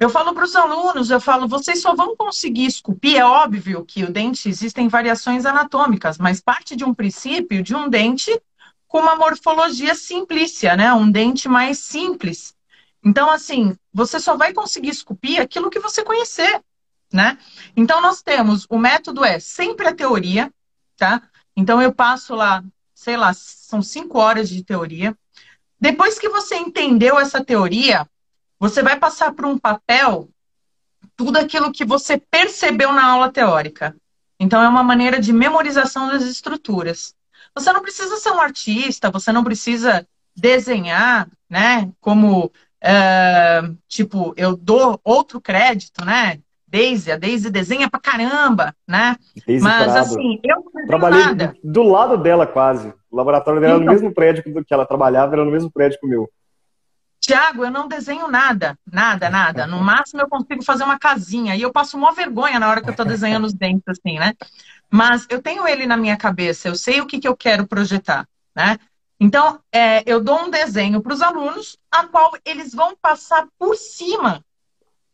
Eu 0.01 0.09
falo 0.09 0.33
para 0.33 0.45
os 0.45 0.57
alunos, 0.57 1.11
eu 1.11 1.21
falo, 1.21 1.47
vocês 1.47 1.83
só 1.83 1.95
vão 1.95 2.17
conseguir 2.17 2.65
esculpir, 2.65 3.19
é 3.19 3.25
óbvio 3.25 3.85
que 3.85 4.03
o 4.03 4.11
dente 4.11 4.49
existem 4.49 4.89
variações 4.89 5.45
anatômicas, 5.45 6.17
mas 6.17 6.41
parte 6.41 6.75
de 6.75 6.83
um 6.83 6.95
princípio 6.95 7.63
de 7.63 7.77
um 7.77 7.87
dente 7.87 8.31
com 8.89 9.01
uma 9.01 9.15
morfologia 9.15 9.95
simplícia, 9.95 10.75
né? 10.75 10.91
Um 10.95 11.11
dente 11.11 11.51
mais 11.51 11.81
simples. 11.81 12.57
Então, 13.05 13.29
assim, 13.29 13.77
você 13.93 14.19
só 14.19 14.39
vai 14.39 14.55
conseguir 14.55 14.89
esculpir 14.89 15.39
aquilo 15.39 15.69
que 15.69 15.79
você 15.79 16.03
conhecer, 16.03 16.63
né? 17.13 17.37
Então, 17.77 18.01
nós 18.01 18.23
temos, 18.23 18.67
o 18.71 18.79
método 18.79 19.23
é 19.23 19.39
sempre 19.39 19.87
a 19.87 19.95
teoria, 19.95 20.51
tá? 20.97 21.21
Então, 21.55 21.81
eu 21.83 21.93
passo 21.93 22.35
lá, 22.35 22.65
sei 22.95 23.19
lá, 23.19 23.35
são 23.35 23.83
cinco 23.83 24.19
horas 24.19 24.49
de 24.49 24.65
teoria. 24.65 25.15
Depois 25.79 26.19
que 26.19 26.31
você 26.31 26.57
entendeu 26.57 27.19
essa 27.19 27.45
teoria, 27.45 28.09
você 28.61 28.83
vai 28.83 28.99
passar 28.99 29.33
por 29.33 29.47
um 29.47 29.59
papel 29.59 30.29
tudo 31.17 31.39
aquilo 31.39 31.73
que 31.73 31.85
você 31.85 32.19
percebeu 32.19 32.93
na 32.93 33.07
aula 33.07 33.33
teórica. 33.33 33.97
Então, 34.39 34.63
é 34.63 34.69
uma 34.69 34.83
maneira 34.83 35.19
de 35.19 35.33
memorização 35.33 36.09
das 36.09 36.23
estruturas. 36.23 37.15
Você 37.55 37.73
não 37.73 37.83
precisa 37.83 38.17
ser 38.17 38.31
um 38.31 38.41
artista, 38.41 39.11
você 39.11 39.33
não 39.33 39.43
precisa 39.43 40.07
desenhar, 40.37 41.29
né? 41.49 41.91
Como, 42.01 42.53
é, 42.83 43.63
tipo, 43.89 44.33
eu 44.37 44.57
dou 44.57 45.01
outro 45.03 45.41
crédito, 45.41 46.05
né? 46.05 46.39
Daisy, 46.67 47.11
a 47.11 47.17
Daisy 47.17 47.51
desenha 47.51 47.91
pra 47.91 47.99
caramba, 47.99 48.75
né? 48.87 49.17
Daisy 49.47 49.65
Mas, 49.65 49.93
Prado. 49.93 49.99
assim, 49.99 50.41
eu 50.45 50.65
não 50.73 50.87
Trabalhei 50.87 51.25
nada. 51.25 51.57
do 51.65 51.83
lado 51.83 52.17
dela, 52.17 52.47
quase. 52.47 52.95
O 53.11 53.17
laboratório 53.17 53.61
dela 53.61 53.75
então, 53.75 53.83
era 53.83 53.85
no 53.85 53.93
então. 53.93 54.03
mesmo 54.03 54.15
prédio 54.15 54.65
que 54.65 54.73
ela 54.75 54.87
trabalhava, 54.87 55.35
era 55.35 55.45
no 55.45 55.51
mesmo 55.51 55.71
prédio 55.71 55.99
que 55.99 56.07
o 56.07 56.09
meu. 56.09 56.31
Tiago, 57.21 57.65
eu 57.65 57.71
não 57.71 57.87
desenho 57.87 58.29
nada, 58.29 58.79
nada, 58.91 59.29
nada. 59.29 59.67
No 59.67 59.81
máximo 59.81 60.23
eu 60.23 60.29
consigo 60.29 60.65
fazer 60.65 60.85
uma 60.85 60.99
casinha. 60.99 61.55
E 61.55 61.63
eu 61.63 61.71
passo 61.71 61.97
uma 61.97 62.13
vergonha 62.13 62.59
na 62.59 62.69
hora 62.69 62.81
que 62.81 62.89
eu 62.89 62.93
estou 62.93 63.05
desenhando 63.05 63.45
os 63.45 63.53
dentes, 63.53 63.87
assim, 63.87 64.19
né? 64.19 64.35
Mas 64.91 65.27
eu 65.29 65.41
tenho 65.43 65.69
ele 65.69 65.87
na 65.87 65.97
minha 65.97 66.17
cabeça, 66.17 66.69
eu 66.69 66.75
sei 66.75 67.01
o 67.01 67.07
que, 67.07 67.21
que 67.21 67.29
eu 67.29 67.37
quero 67.37 67.67
projetar, 67.67 68.27
né? 68.57 68.79
Então, 69.21 69.61
é, 69.71 70.03
eu 70.11 70.19
dou 70.19 70.47
um 70.47 70.51
desenho 70.51 71.03
para 71.03 71.13
os 71.13 71.21
alunos, 71.21 71.77
a 71.91 72.07
qual 72.07 72.33
eles 72.43 72.75
vão 72.75 72.97
passar 72.97 73.47
por 73.59 73.77
cima, 73.77 74.43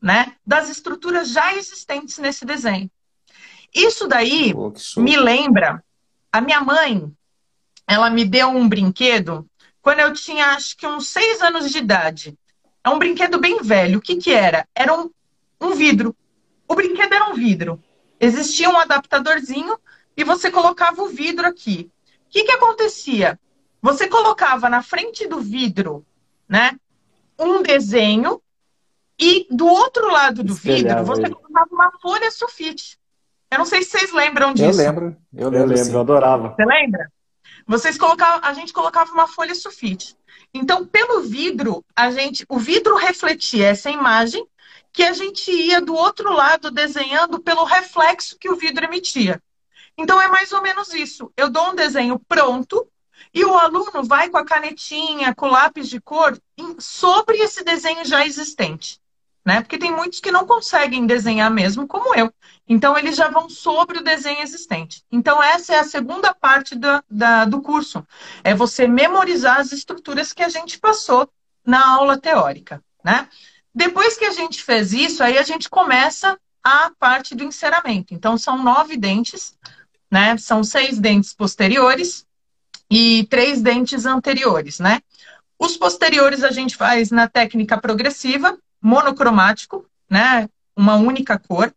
né, 0.00 0.34
das 0.46 0.68
estruturas 0.68 1.28
já 1.30 1.52
existentes 1.54 2.16
nesse 2.18 2.44
desenho. 2.44 2.88
Isso 3.74 4.06
daí 4.06 4.54
oh, 4.54 4.72
me 4.96 5.16
lembra 5.16 5.82
a 6.32 6.40
minha 6.40 6.60
mãe. 6.60 7.12
Ela 7.86 8.08
me 8.08 8.24
deu 8.24 8.48
um 8.48 8.68
brinquedo 8.68 9.46
quando 9.86 10.00
eu 10.00 10.12
tinha 10.12 10.46
acho 10.46 10.76
que 10.76 10.84
uns 10.84 11.06
seis 11.10 11.40
anos 11.40 11.70
de 11.70 11.78
idade. 11.78 12.36
É 12.82 12.90
um 12.90 12.98
brinquedo 12.98 13.38
bem 13.38 13.62
velho. 13.62 14.00
O 14.00 14.02
que, 14.02 14.16
que 14.16 14.32
era? 14.32 14.66
Era 14.74 14.92
um, 14.92 15.08
um 15.60 15.74
vidro. 15.76 16.12
O 16.66 16.74
brinquedo 16.74 17.12
era 17.12 17.30
um 17.30 17.34
vidro. 17.34 17.80
Existia 18.18 18.68
um 18.68 18.76
adaptadorzinho 18.76 19.78
e 20.16 20.24
você 20.24 20.50
colocava 20.50 21.00
o 21.00 21.08
vidro 21.08 21.46
aqui. 21.46 21.88
O 22.26 22.30
que, 22.30 22.42
que 22.42 22.50
acontecia? 22.50 23.38
Você 23.80 24.08
colocava 24.08 24.68
na 24.68 24.82
frente 24.82 25.28
do 25.28 25.38
vidro, 25.40 26.04
né, 26.48 26.72
um 27.38 27.62
desenho 27.62 28.42
E 29.16 29.46
do 29.48 29.68
outro 29.68 30.10
lado 30.10 30.42
do 30.42 30.52
vidro, 30.52 31.04
você 31.04 31.22
ele. 31.22 31.34
colocava 31.36 31.68
uma 31.70 31.92
folha 32.02 32.28
sulfite. 32.32 32.98
Eu 33.52 33.58
não 33.58 33.64
sei 33.64 33.84
se 33.84 33.90
vocês 33.90 34.12
lembram 34.12 34.52
disso. 34.52 34.80
Eu 34.80 34.86
lembro, 34.86 35.16
eu 35.32 35.48
lembro, 35.48 35.58
eu, 35.60 35.76
lembro, 35.76 35.92
eu 35.92 36.00
adorava. 36.00 36.54
Você 36.56 36.64
lembra? 36.64 37.08
Vocês 37.66 37.98
colocavam, 37.98 38.40
a 38.42 38.52
gente 38.52 38.72
colocava 38.72 39.10
uma 39.12 39.26
folha 39.26 39.54
sulfite. 39.54 40.16
Então, 40.54 40.86
pelo 40.86 41.22
vidro, 41.22 41.84
a 41.94 42.10
gente, 42.10 42.44
o 42.48 42.58
vidro 42.58 42.94
refletia 42.96 43.68
essa 43.68 43.90
imagem 43.90 44.46
que 44.92 45.02
a 45.02 45.12
gente 45.12 45.50
ia 45.50 45.80
do 45.80 45.94
outro 45.94 46.32
lado 46.32 46.70
desenhando 46.70 47.40
pelo 47.40 47.64
reflexo 47.64 48.38
que 48.38 48.48
o 48.48 48.56
vidro 48.56 48.84
emitia. 48.84 49.42
Então 49.98 50.20
é 50.20 50.28
mais 50.28 50.52
ou 50.52 50.62
menos 50.62 50.94
isso. 50.94 51.32
Eu 51.36 51.50
dou 51.50 51.70
um 51.70 51.74
desenho 51.74 52.18
pronto 52.18 52.86
e 53.34 53.44
o 53.44 53.56
aluno 53.56 54.04
vai 54.04 54.30
com 54.30 54.38
a 54.38 54.44
canetinha, 54.44 55.34
com 55.34 55.46
o 55.46 55.50
lápis 55.50 55.88
de 55.88 56.00
cor 56.00 56.38
sobre 56.78 57.38
esse 57.38 57.64
desenho 57.64 58.04
já 58.04 58.24
existente 58.24 59.00
né? 59.46 59.60
Porque 59.60 59.78
tem 59.78 59.94
muitos 59.94 60.18
que 60.18 60.32
não 60.32 60.44
conseguem 60.44 61.06
desenhar 61.06 61.48
mesmo, 61.48 61.86
como 61.86 62.12
eu. 62.16 62.34
Então, 62.68 62.98
eles 62.98 63.14
já 63.14 63.28
vão 63.28 63.48
sobre 63.48 63.98
o 63.98 64.02
desenho 64.02 64.42
existente. 64.42 65.04
Então, 65.10 65.40
essa 65.40 65.72
é 65.72 65.78
a 65.78 65.84
segunda 65.84 66.34
parte 66.34 66.74
da, 67.08 67.44
do 67.44 67.62
curso. 67.62 68.04
É 68.42 68.52
você 68.52 68.88
memorizar 68.88 69.60
as 69.60 69.70
estruturas 69.70 70.32
que 70.32 70.42
a 70.42 70.48
gente 70.48 70.80
passou 70.80 71.30
na 71.64 71.94
aula 71.94 72.18
teórica, 72.18 72.82
né? 73.04 73.28
Depois 73.72 74.16
que 74.16 74.24
a 74.24 74.32
gente 74.32 74.64
fez 74.64 74.92
isso, 74.92 75.22
aí 75.22 75.38
a 75.38 75.44
gente 75.44 75.70
começa 75.70 76.36
a 76.64 76.90
parte 76.98 77.32
do 77.36 77.44
enceramento. 77.44 78.12
Então, 78.12 78.36
são 78.36 78.60
nove 78.60 78.96
dentes, 78.96 79.56
né? 80.10 80.36
São 80.38 80.64
seis 80.64 80.98
dentes 80.98 81.32
posteriores 81.32 82.26
e 82.90 83.24
três 83.30 83.62
dentes 83.62 84.06
anteriores, 84.06 84.80
né? 84.80 85.00
Os 85.56 85.76
posteriores 85.76 86.42
a 86.42 86.50
gente 86.50 86.74
faz 86.74 87.12
na 87.12 87.28
técnica 87.28 87.78
progressiva, 87.78 88.58
monocromático, 88.86 89.84
né? 90.08 90.48
Uma 90.76 90.94
única 90.94 91.36
cor. 91.36 91.74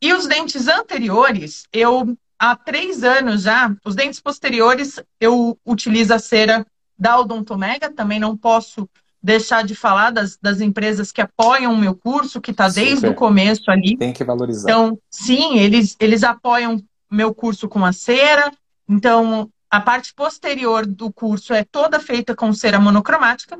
E 0.00 0.14
os 0.14 0.26
dentes 0.26 0.66
anteriores, 0.68 1.64
eu 1.70 2.16
há 2.38 2.56
três 2.56 3.04
anos 3.04 3.42
já, 3.42 3.70
os 3.84 3.94
dentes 3.94 4.18
posteriores, 4.18 4.98
eu 5.20 5.58
utilizo 5.66 6.14
a 6.14 6.18
cera 6.18 6.66
da 6.98 7.18
Odontomega, 7.18 7.90
também 7.90 8.18
não 8.18 8.34
posso 8.34 8.88
deixar 9.22 9.62
de 9.62 9.74
falar 9.74 10.10
das, 10.10 10.38
das 10.40 10.62
empresas 10.62 11.12
que 11.12 11.20
apoiam 11.20 11.74
o 11.74 11.76
meu 11.76 11.94
curso, 11.94 12.40
que 12.40 12.52
está 12.52 12.70
desde 12.70 13.06
o 13.06 13.14
começo 13.14 13.70
ali. 13.70 13.98
Tem 13.98 14.12
que 14.12 14.24
valorizar. 14.24 14.70
Então, 14.70 14.98
sim, 15.10 15.58
eles, 15.58 15.94
eles 16.00 16.24
apoiam 16.24 16.82
meu 17.10 17.34
curso 17.34 17.68
com 17.68 17.84
a 17.84 17.92
cera. 17.92 18.50
Então, 18.88 19.50
a 19.70 19.78
parte 19.78 20.14
posterior 20.14 20.86
do 20.86 21.12
curso 21.12 21.52
é 21.52 21.64
toda 21.64 22.00
feita 22.00 22.34
com 22.34 22.50
cera 22.54 22.80
monocromática. 22.80 23.58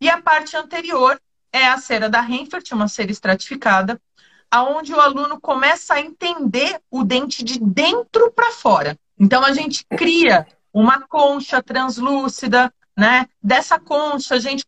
E 0.00 0.10
a 0.10 0.20
parte 0.20 0.56
anterior 0.56 1.20
é 1.56 1.68
a 1.68 1.78
cera 1.78 2.08
da 2.08 2.20
Renfert, 2.20 2.70
uma 2.72 2.88
cera 2.88 3.10
estratificada, 3.10 4.00
aonde 4.50 4.92
o 4.92 5.00
aluno 5.00 5.40
começa 5.40 5.94
a 5.94 6.00
entender 6.00 6.80
o 6.90 7.02
dente 7.02 7.42
de 7.42 7.58
dentro 7.58 8.30
para 8.30 8.52
fora. 8.52 8.98
Então 9.18 9.44
a 9.44 9.52
gente 9.52 9.84
cria 9.84 10.46
uma 10.72 11.00
concha 11.00 11.62
translúcida, 11.62 12.72
né? 12.96 13.26
Dessa 13.42 13.78
concha 13.78 14.34
a 14.34 14.38
gente 14.38 14.64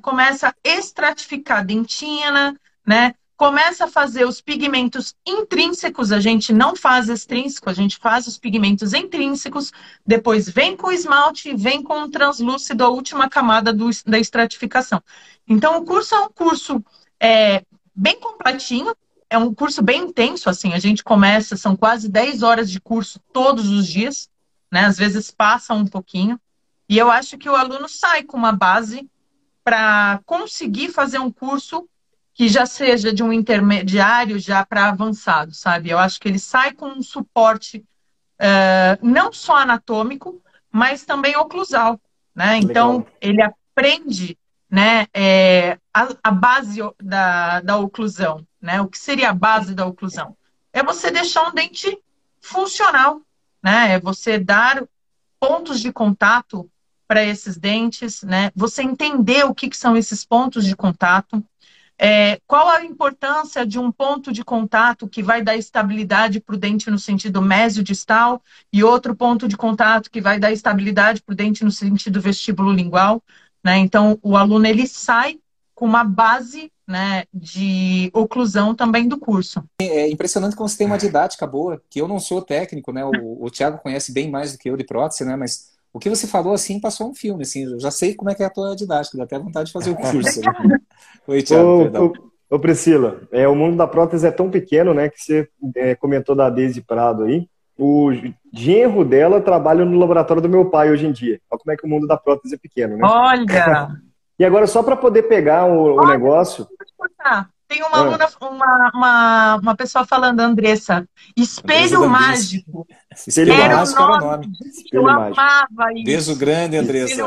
começa 0.00 0.48
a 0.48 0.54
estratificar 0.64 1.58
a 1.58 1.64
dentina, 1.64 2.56
né? 2.86 3.14
Começa 3.38 3.84
a 3.84 3.88
fazer 3.88 4.26
os 4.26 4.40
pigmentos 4.40 5.14
intrínsecos, 5.24 6.10
a 6.10 6.18
gente 6.18 6.52
não 6.52 6.74
faz 6.74 7.08
extrínseco, 7.08 7.70
a 7.70 7.72
gente 7.72 7.96
faz 7.96 8.26
os 8.26 8.36
pigmentos 8.36 8.92
intrínsecos, 8.92 9.72
depois 10.04 10.50
vem 10.50 10.76
com 10.76 10.88
o 10.88 10.92
esmalte, 10.92 11.54
vem 11.54 11.80
com 11.80 12.02
o 12.02 12.10
translúcido, 12.10 12.82
a 12.82 12.88
última 12.88 13.28
camada 13.28 13.72
do, 13.72 13.88
da 14.04 14.18
estratificação. 14.18 15.00
Então, 15.46 15.78
o 15.78 15.84
curso 15.84 16.16
é 16.16 16.20
um 16.20 16.28
curso 16.28 16.84
é, 17.20 17.62
bem 17.94 18.18
completinho, 18.18 18.92
é 19.30 19.38
um 19.38 19.54
curso 19.54 19.82
bem 19.82 20.02
intenso, 20.02 20.50
assim, 20.50 20.74
a 20.74 20.80
gente 20.80 21.04
começa, 21.04 21.56
são 21.56 21.76
quase 21.76 22.08
10 22.08 22.42
horas 22.42 22.68
de 22.68 22.80
curso 22.80 23.20
todos 23.32 23.68
os 23.68 23.86
dias, 23.86 24.28
né? 24.70 24.84
Às 24.86 24.98
vezes 24.98 25.30
passa 25.30 25.72
um 25.74 25.86
pouquinho, 25.86 26.40
e 26.88 26.98
eu 26.98 27.08
acho 27.08 27.38
que 27.38 27.48
o 27.48 27.54
aluno 27.54 27.88
sai 27.88 28.24
com 28.24 28.36
uma 28.36 28.50
base 28.50 29.08
para 29.62 30.20
conseguir 30.26 30.88
fazer 30.88 31.20
um 31.20 31.30
curso 31.30 31.88
que 32.38 32.48
já 32.48 32.64
seja 32.64 33.12
de 33.12 33.20
um 33.20 33.32
intermediário 33.32 34.38
já 34.38 34.64
para 34.64 34.90
avançado, 34.90 35.52
sabe? 35.52 35.90
Eu 35.90 35.98
acho 35.98 36.20
que 36.20 36.28
ele 36.28 36.38
sai 36.38 36.72
com 36.72 36.86
um 36.86 37.02
suporte 37.02 37.84
uh, 38.38 38.96
não 39.02 39.32
só 39.32 39.56
anatômico, 39.56 40.40
mas 40.70 41.04
também 41.04 41.36
oclusal, 41.36 42.00
né? 42.32 42.56
Então 42.58 43.04
ele 43.20 43.42
aprende, 43.42 44.38
né, 44.70 45.08
é, 45.12 45.78
a, 45.92 46.08
a, 46.22 46.30
base 46.30 46.78
da, 47.02 47.60
da 47.60 47.76
oclusão, 47.76 48.46
né? 48.62 48.80
O 48.80 48.86
que 48.86 48.98
seria 48.98 49.30
a 49.30 49.34
base 49.34 49.74
da 49.74 49.84
oclusão? 49.84 50.36
É 50.72 50.80
você 50.80 51.10
deixar 51.10 51.48
um 51.48 51.52
dente 51.52 51.98
funcional, 52.40 53.20
né? 53.60 53.94
É 53.94 53.98
você 53.98 54.38
dar 54.38 54.84
pontos 55.40 55.80
de 55.80 55.92
contato 55.92 56.70
para 57.08 57.24
esses 57.24 57.56
dentes, 57.56 58.22
né? 58.22 58.52
Você 58.54 58.82
entender 58.82 59.44
o 59.44 59.52
que, 59.52 59.68
que 59.68 59.76
são 59.76 59.96
esses 59.96 60.24
pontos 60.24 60.64
de 60.64 60.76
contato. 60.76 61.44
É, 62.00 62.38
qual 62.46 62.68
a 62.68 62.84
importância 62.84 63.66
de 63.66 63.78
um 63.78 63.90
ponto 63.90 64.32
de 64.32 64.44
contato 64.44 65.08
que 65.08 65.20
vai 65.22 65.42
dar 65.42 65.56
estabilidade 65.56 66.38
para 66.38 66.54
o 66.54 66.58
dente 66.58 66.90
no 66.90 66.98
sentido 66.98 67.42
mesio-distal 67.42 68.40
e 68.72 68.84
outro 68.84 69.16
ponto 69.16 69.48
de 69.48 69.56
contato 69.56 70.08
que 70.08 70.20
vai 70.20 70.38
dar 70.38 70.52
estabilidade 70.52 71.20
para 71.20 71.32
o 71.32 71.36
dente 71.36 71.64
no 71.64 71.72
sentido 71.72 72.20
vestíbulo-lingual? 72.20 73.20
Né? 73.64 73.78
Então, 73.78 74.16
o 74.22 74.36
aluno 74.36 74.66
ele 74.66 74.86
sai 74.86 75.40
com 75.74 75.86
uma 75.86 76.04
base 76.04 76.72
né, 76.86 77.24
de 77.32 78.10
oclusão 78.14 78.74
também 78.74 79.06
do 79.06 79.18
curso. 79.18 79.62
É 79.80 80.08
impressionante 80.08 80.56
como 80.56 80.68
você 80.68 80.78
tem 80.78 80.86
uma 80.86 80.98
didática 80.98 81.46
boa, 81.46 81.82
que 81.90 82.00
eu 82.00 82.08
não 82.08 82.18
sou 82.18 82.40
técnico, 82.40 82.90
né? 82.92 83.04
O, 83.04 83.44
o 83.44 83.50
Tiago 83.50 83.78
conhece 83.78 84.10
bem 84.10 84.30
mais 84.30 84.52
do 84.52 84.58
que 84.58 84.70
eu 84.70 84.76
de 84.76 84.84
prótese, 84.84 85.24
né? 85.24 85.36
Mas 85.36 85.77
o 85.92 85.98
que 85.98 86.10
você 86.10 86.26
falou, 86.26 86.52
assim, 86.52 86.80
passou 86.80 87.10
um 87.10 87.14
filme, 87.14 87.42
assim, 87.42 87.64
eu 87.64 87.80
já 87.80 87.90
sei 87.90 88.14
como 88.14 88.30
é 88.30 88.34
que 88.34 88.42
é 88.42 88.46
a 88.46 88.50
tua 88.50 88.74
didática, 88.76 89.16
dá 89.16 89.24
até 89.24 89.38
vontade 89.38 89.66
de 89.66 89.72
fazer 89.72 89.90
o 89.90 89.96
curso. 89.96 90.40
Né? 90.40 90.78
Oi, 91.26 91.42
Thiago, 91.42 91.68
ô, 91.68 92.06
ô, 92.50 92.56
ô, 92.56 92.58
Priscila, 92.58 93.22
é, 93.32 93.48
o 93.48 93.54
mundo 93.54 93.76
da 93.76 93.86
prótese 93.86 94.26
é 94.26 94.30
tão 94.30 94.50
pequeno, 94.50 94.92
né, 94.92 95.08
que 95.08 95.20
você 95.20 95.48
é, 95.74 95.94
comentou 95.94 96.34
da 96.34 96.50
Deise 96.50 96.82
Prado 96.82 97.24
aí, 97.24 97.48
o 97.78 98.10
genro 98.52 99.04
dela 99.04 99.40
trabalha 99.40 99.84
no 99.84 99.98
laboratório 99.98 100.42
do 100.42 100.48
meu 100.48 100.68
pai 100.68 100.90
hoje 100.90 101.06
em 101.06 101.12
dia. 101.12 101.40
Olha 101.48 101.60
como 101.60 101.72
é 101.72 101.76
que 101.76 101.86
o 101.86 101.88
mundo 101.88 102.08
da 102.08 102.16
prótese 102.16 102.56
é 102.56 102.58
pequeno, 102.58 102.96
né? 102.96 103.06
Olha! 103.06 103.88
e 104.36 104.44
agora, 104.44 104.66
só 104.66 104.82
para 104.82 104.96
poder 104.96 105.22
pegar 105.24 105.66
o, 105.66 105.96
o 105.96 106.06
negócio... 106.06 106.66
Tem 107.68 107.82
uma 107.82 107.98
ah. 107.98 108.00
aluna, 108.00 108.28
uma, 108.40 108.90
uma, 108.94 109.56
uma 109.56 109.76
pessoa 109.76 110.06
falando, 110.06 110.40
Andressa, 110.40 111.06
espelho 111.36 112.08
mágico. 112.08 112.86
Espelho 113.26 113.52
era 113.52 113.76
mágico 113.76 114.02
era 114.02 114.12
o 114.12 114.20
nome. 114.20 114.52
Espelho 114.64 115.02
eu 115.02 115.08
amava 115.08 115.92
isso. 115.94 116.04
Beijo 116.04 116.36
grande, 116.36 116.78
Andressa. 116.78 117.22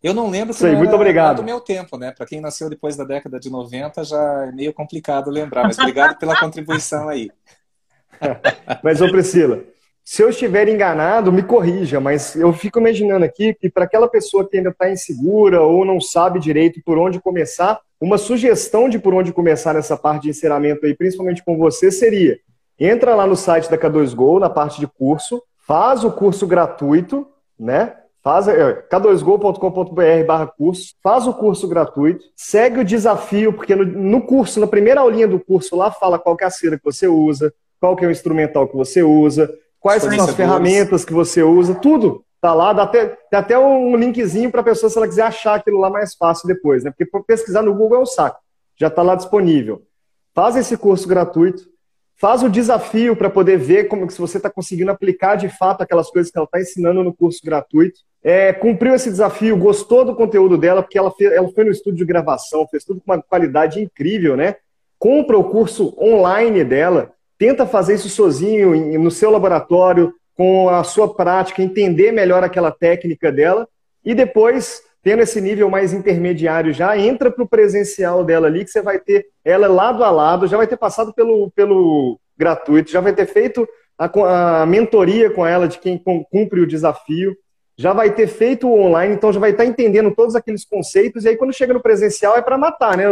Eu 0.00 0.14
não 0.14 0.30
lembro 0.30 0.54
que 0.54 0.66
muito 0.76 0.94
obrigado. 0.94 1.38
do 1.38 1.42
meu 1.42 1.60
tempo, 1.60 1.98
né? 1.98 2.12
Para 2.12 2.24
quem 2.24 2.40
nasceu 2.40 2.70
depois 2.70 2.96
da 2.96 3.02
década 3.02 3.40
de 3.40 3.50
90 3.50 4.04
já 4.04 4.46
é 4.46 4.52
meio 4.52 4.72
complicado 4.72 5.28
lembrar, 5.28 5.64
mas 5.64 5.76
obrigado 5.78 6.16
pela 6.18 6.38
contribuição 6.38 7.08
aí. 7.08 7.28
mas, 8.84 9.00
ô 9.00 9.10
Priscila, 9.10 9.64
se 10.10 10.24
eu 10.24 10.28
estiver 10.28 10.66
enganado, 10.66 11.30
me 11.30 11.40
corrija, 11.40 12.00
mas 12.00 12.34
eu 12.34 12.52
fico 12.52 12.80
imaginando 12.80 13.24
aqui 13.24 13.54
que 13.54 13.70
para 13.70 13.84
aquela 13.84 14.08
pessoa 14.08 14.44
que 14.44 14.56
ainda 14.56 14.70
está 14.70 14.90
insegura 14.90 15.62
ou 15.62 15.84
não 15.84 16.00
sabe 16.00 16.40
direito 16.40 16.80
por 16.84 16.98
onde 16.98 17.20
começar, 17.20 17.78
uma 18.00 18.18
sugestão 18.18 18.88
de 18.88 18.98
por 18.98 19.14
onde 19.14 19.32
começar 19.32 19.72
nessa 19.72 19.96
parte 19.96 20.24
de 20.24 20.30
encerramento 20.30 20.84
aí, 20.84 20.96
principalmente 20.96 21.44
com 21.44 21.56
você, 21.56 21.92
seria 21.92 22.40
entra 22.76 23.14
lá 23.14 23.24
no 23.24 23.36
site 23.36 23.70
da 23.70 23.78
K2Go, 23.78 24.40
na 24.40 24.50
parte 24.50 24.80
de 24.80 24.88
curso, 24.88 25.40
faz 25.64 26.02
o 26.02 26.10
curso 26.10 26.44
gratuito, 26.44 27.24
né? 27.56 27.94
Faz 28.20 28.48
é, 28.48 28.82
k2go.com.br 28.90 30.26
barra 30.26 30.48
curso, 30.48 30.92
faz 31.00 31.28
o 31.28 31.34
curso 31.34 31.68
gratuito, 31.68 32.24
segue 32.34 32.80
o 32.80 32.84
desafio, 32.84 33.52
porque 33.52 33.76
no, 33.76 33.84
no, 33.84 34.22
curso, 34.22 34.58
na 34.58 34.66
primeira 34.66 35.02
aulinha 35.02 35.28
do 35.28 35.38
curso, 35.38 35.76
lá 35.76 35.92
fala 35.92 36.18
qual 36.18 36.36
é 36.40 36.44
a 36.46 36.50
cera 36.50 36.76
que 36.76 36.84
você 36.84 37.06
usa, 37.06 37.54
qual 37.78 37.94
que 37.94 38.04
é 38.04 38.08
o 38.08 38.10
instrumental 38.10 38.66
que 38.66 38.76
você 38.76 39.04
usa, 39.04 39.48
quais 39.80 40.02
são 40.02 40.24
as 40.24 40.34
ferramentas 40.34 41.04
que 41.04 41.12
você 41.12 41.42
usa, 41.42 41.74
tudo. 41.74 42.24
Tá 42.40 42.54
lá, 42.54 42.72
dá 42.72 42.84
até, 42.84 43.06
tem 43.30 43.38
até 43.38 43.58
um 43.58 43.94
linkzinho 43.96 44.50
para 44.50 44.62
a 44.62 44.64
pessoa, 44.64 44.88
se 44.88 44.96
ela 44.96 45.08
quiser 45.08 45.22
achar 45.22 45.56
aquilo 45.56 45.78
lá 45.78 45.90
mais 45.90 46.14
fácil 46.14 46.46
depois, 46.46 46.84
né? 46.84 46.90
Porque 46.90 47.22
pesquisar 47.26 47.62
no 47.62 47.74
Google 47.74 47.98
é 47.98 48.02
um 48.02 48.06
saco. 48.06 48.40
Já 48.78 48.86
está 48.86 49.02
lá 49.02 49.14
disponível. 49.14 49.82
Faz 50.34 50.56
esse 50.56 50.76
curso 50.76 51.06
gratuito, 51.06 51.64
faz 52.16 52.42
o 52.42 52.48
desafio 52.48 53.14
para 53.14 53.28
poder 53.28 53.58
ver 53.58 53.88
como 53.88 54.06
que 54.06 54.12
se 54.12 54.20
você 54.20 54.38
está 54.38 54.48
conseguindo 54.48 54.90
aplicar 54.90 55.36
de 55.36 55.50
fato 55.50 55.82
aquelas 55.82 56.10
coisas 56.10 56.30
que 56.30 56.38
ela 56.38 56.46
está 56.46 56.60
ensinando 56.60 57.04
no 57.04 57.14
curso 57.14 57.40
gratuito. 57.44 58.00
É, 58.22 58.52
cumpriu 58.52 58.94
esse 58.94 59.10
desafio, 59.10 59.56
gostou 59.56 60.04
do 60.04 60.14
conteúdo 60.14 60.56
dela, 60.56 60.82
porque 60.82 60.98
ela, 60.98 61.10
fez, 61.10 61.32
ela 61.32 61.48
foi 61.50 61.64
no 61.64 61.70
estúdio 61.70 61.98
de 61.98 62.04
gravação, 62.04 62.66
fez 62.68 62.84
tudo 62.84 63.00
com 63.00 63.12
uma 63.12 63.22
qualidade 63.22 63.82
incrível, 63.82 64.36
né? 64.36 64.56
Compra 64.98 65.38
o 65.38 65.44
curso 65.44 65.94
online 65.98 66.62
dela, 66.64 67.12
tenta 67.40 67.64
fazer 67.64 67.94
isso 67.94 68.10
sozinho 68.10 69.00
no 69.00 69.10
seu 69.10 69.30
laboratório, 69.30 70.12
com 70.36 70.68
a 70.68 70.84
sua 70.84 71.12
prática, 71.12 71.62
entender 71.62 72.12
melhor 72.12 72.44
aquela 72.44 72.70
técnica 72.70 73.32
dela. 73.32 73.66
E 74.04 74.14
depois 74.14 74.82
tendo 75.02 75.22
esse 75.22 75.40
nível 75.40 75.70
mais 75.70 75.94
intermediário 75.94 76.74
já, 76.74 76.98
entra 76.98 77.30
para 77.30 77.42
o 77.42 77.48
presencial 77.48 78.22
dela 78.22 78.46
ali, 78.46 78.64
que 78.64 78.70
você 78.70 78.82
vai 78.82 78.98
ter 78.98 79.26
ela 79.42 79.66
lado 79.66 80.04
a 80.04 80.10
lado, 80.10 80.46
já 80.46 80.58
vai 80.58 80.66
ter 80.66 80.76
passado 80.76 81.14
pelo, 81.14 81.50
pelo 81.52 82.20
gratuito, 82.36 82.90
já 82.90 83.00
vai 83.00 83.14
ter 83.14 83.24
feito 83.24 83.66
a, 83.98 84.60
a 84.60 84.66
mentoria 84.66 85.30
com 85.30 85.46
ela 85.46 85.66
de 85.66 85.78
quem 85.78 85.96
cumpre 86.30 86.60
o 86.60 86.66
desafio, 86.66 87.34
já 87.78 87.94
vai 87.94 88.14
ter 88.14 88.26
feito 88.26 88.68
o 88.68 88.78
online, 88.78 89.14
então 89.14 89.32
já 89.32 89.40
vai 89.40 89.52
estar 89.52 89.64
entendendo 89.64 90.14
todos 90.14 90.36
aqueles 90.36 90.66
conceitos, 90.66 91.24
e 91.24 91.30
aí 91.30 91.36
quando 91.38 91.54
chega 91.54 91.72
no 91.72 91.80
presencial 91.80 92.36
é 92.36 92.42
para 92.42 92.58
matar, 92.58 92.98
né, 92.98 93.06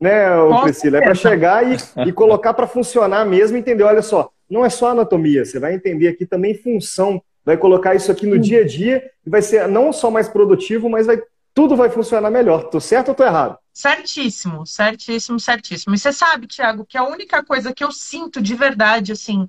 né 0.00 0.28
Priscila? 0.62 0.98
É 0.98 1.02
para 1.02 1.14
chegar 1.14 1.64
e, 1.70 1.76
e 2.08 2.12
colocar 2.12 2.54
para 2.54 2.66
funcionar 2.66 3.24
mesmo, 3.24 3.56
entender, 3.56 3.84
olha 3.84 4.02
só, 4.02 4.30
não 4.48 4.64
é 4.64 4.70
só 4.70 4.88
anatomia, 4.88 5.44
você 5.44 5.58
vai 5.58 5.74
entender 5.74 6.08
aqui 6.08 6.24
também 6.24 6.54
função 6.54 7.22
vai 7.44 7.56
colocar 7.56 7.94
isso 7.94 8.10
aqui 8.12 8.26
no 8.26 8.38
dia 8.38 8.60
a 8.60 8.66
dia 8.66 9.02
e 9.26 9.30
vai 9.30 9.42
ser 9.42 9.66
não 9.68 9.92
só 9.92 10.10
mais 10.10 10.28
produtivo, 10.28 10.88
mas 10.88 11.06
vai 11.06 11.20
tudo 11.52 11.74
vai 11.74 11.90
funcionar 11.90 12.30
melhor. 12.30 12.70
Tô 12.70 12.80
certo 12.80 13.08
ou 13.08 13.14
tô 13.14 13.24
errado? 13.24 13.58
Certíssimo, 13.72 14.64
certíssimo, 14.64 15.40
certíssimo. 15.40 15.94
E 15.94 15.98
você 15.98 16.12
sabe, 16.12 16.46
Tiago, 16.46 16.86
que 16.86 16.96
a 16.96 17.02
única 17.02 17.42
coisa 17.42 17.74
que 17.74 17.82
eu 17.82 17.90
sinto 17.90 18.40
de 18.40 18.54
verdade, 18.54 19.10
assim, 19.10 19.48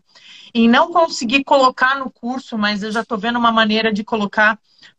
em 0.54 0.68
não 0.68 0.92
conseguir 0.92 1.44
colocar 1.44 2.00
no 2.00 2.10
curso, 2.10 2.58
mas 2.58 2.82
eu 2.82 2.92
já 2.92 3.06
tô 3.06 3.18
vendo 3.18 3.38
uma 3.38 3.52
maneira 3.52 3.94
de 3.94 4.04
colocar 4.04 4.58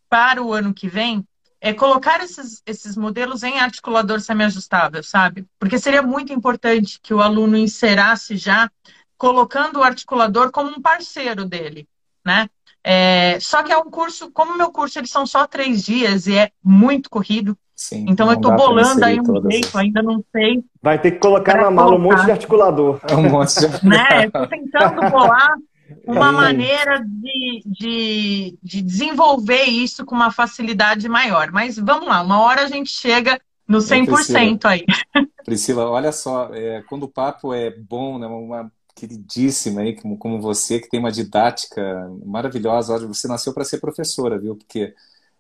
para 0.09 0.40
o 0.40 0.53
ano 0.53 0.72
que 0.72 0.88
vem, 0.88 1.26
é 1.64 1.72
colocar 1.72 2.20
esses, 2.24 2.60
esses 2.66 2.96
modelos 2.96 3.44
em 3.44 3.60
articulador 3.60 4.20
semi-ajustável, 4.20 5.00
sabe? 5.00 5.46
Porque 5.60 5.78
seria 5.78 6.02
muito 6.02 6.32
importante 6.32 6.98
que 7.00 7.14
o 7.14 7.22
aluno 7.22 7.56
inserasse 7.56 8.36
já 8.36 8.68
colocando 9.16 9.78
o 9.78 9.84
articulador 9.84 10.50
como 10.50 10.70
um 10.70 10.82
parceiro 10.82 11.44
dele, 11.44 11.86
né? 12.26 12.50
É, 12.82 13.38
só 13.38 13.62
que 13.62 13.70
é 13.70 13.78
um 13.78 13.88
curso, 13.88 14.32
como 14.32 14.58
meu 14.58 14.72
curso 14.72 14.98
eles 14.98 15.10
são 15.10 15.24
só 15.24 15.46
três 15.46 15.84
dias 15.84 16.26
e 16.26 16.36
é 16.36 16.50
muito 16.64 17.08
corrido, 17.08 17.56
Sim, 17.76 18.06
então 18.08 18.28
eu 18.28 18.34
estou 18.34 18.56
bolando 18.56 19.04
aí 19.04 19.20
um 19.20 19.50
jeito, 19.50 19.78
ainda 19.78 20.02
não 20.02 20.22
sei. 20.32 20.64
Vai 20.82 21.00
ter 21.00 21.12
que 21.12 21.18
colocar 21.18 21.56
na 21.56 21.70
mala 21.70 21.94
um 21.94 21.98
monte 22.00 22.24
de 22.24 22.32
articulador. 22.32 23.00
É 23.08 23.14
um 23.14 23.30
monte 23.30 23.56
de 23.60 23.66
articulador. 23.66 24.10
né? 24.10 24.26
Estou 24.26 24.48
tentando 24.48 25.10
bolar 25.10 25.54
uma 26.07 26.28
é. 26.28 26.32
maneira 26.32 27.05
de, 27.07 27.62
de, 27.66 28.59
de 28.62 28.82
desenvolver 28.82 29.64
isso 29.64 30.05
com 30.05 30.14
uma 30.14 30.30
facilidade 30.30 31.09
maior. 31.09 31.51
Mas 31.51 31.76
vamos 31.76 32.07
lá, 32.07 32.22
uma 32.22 32.40
hora 32.40 32.62
a 32.62 32.68
gente 32.68 32.90
chega 32.90 33.40
no 33.66 33.78
100% 33.78 34.07
Priscila, 34.07 34.38
aí. 34.64 34.84
Priscila, 35.45 35.90
olha 35.90 36.12
só, 36.12 36.51
é, 36.53 36.82
quando 36.88 37.05
o 37.05 37.09
papo 37.09 37.53
é 37.55 37.70
bom, 37.70 38.18
né, 38.18 38.26
uma 38.26 38.70
queridíssima 38.95 39.80
aí, 39.80 39.97
como, 39.97 40.16
como 40.16 40.40
você, 40.40 40.78
que 40.78 40.88
tem 40.88 41.01
uma 41.01 41.11
didática 41.11 42.11
maravilhosa. 42.24 42.95
Olha, 42.95 43.07
você 43.07 43.26
nasceu 43.26 43.53
para 43.53 43.64
ser 43.64 43.80
professora, 43.80 44.38
viu? 44.38 44.57
Porque 44.57 44.95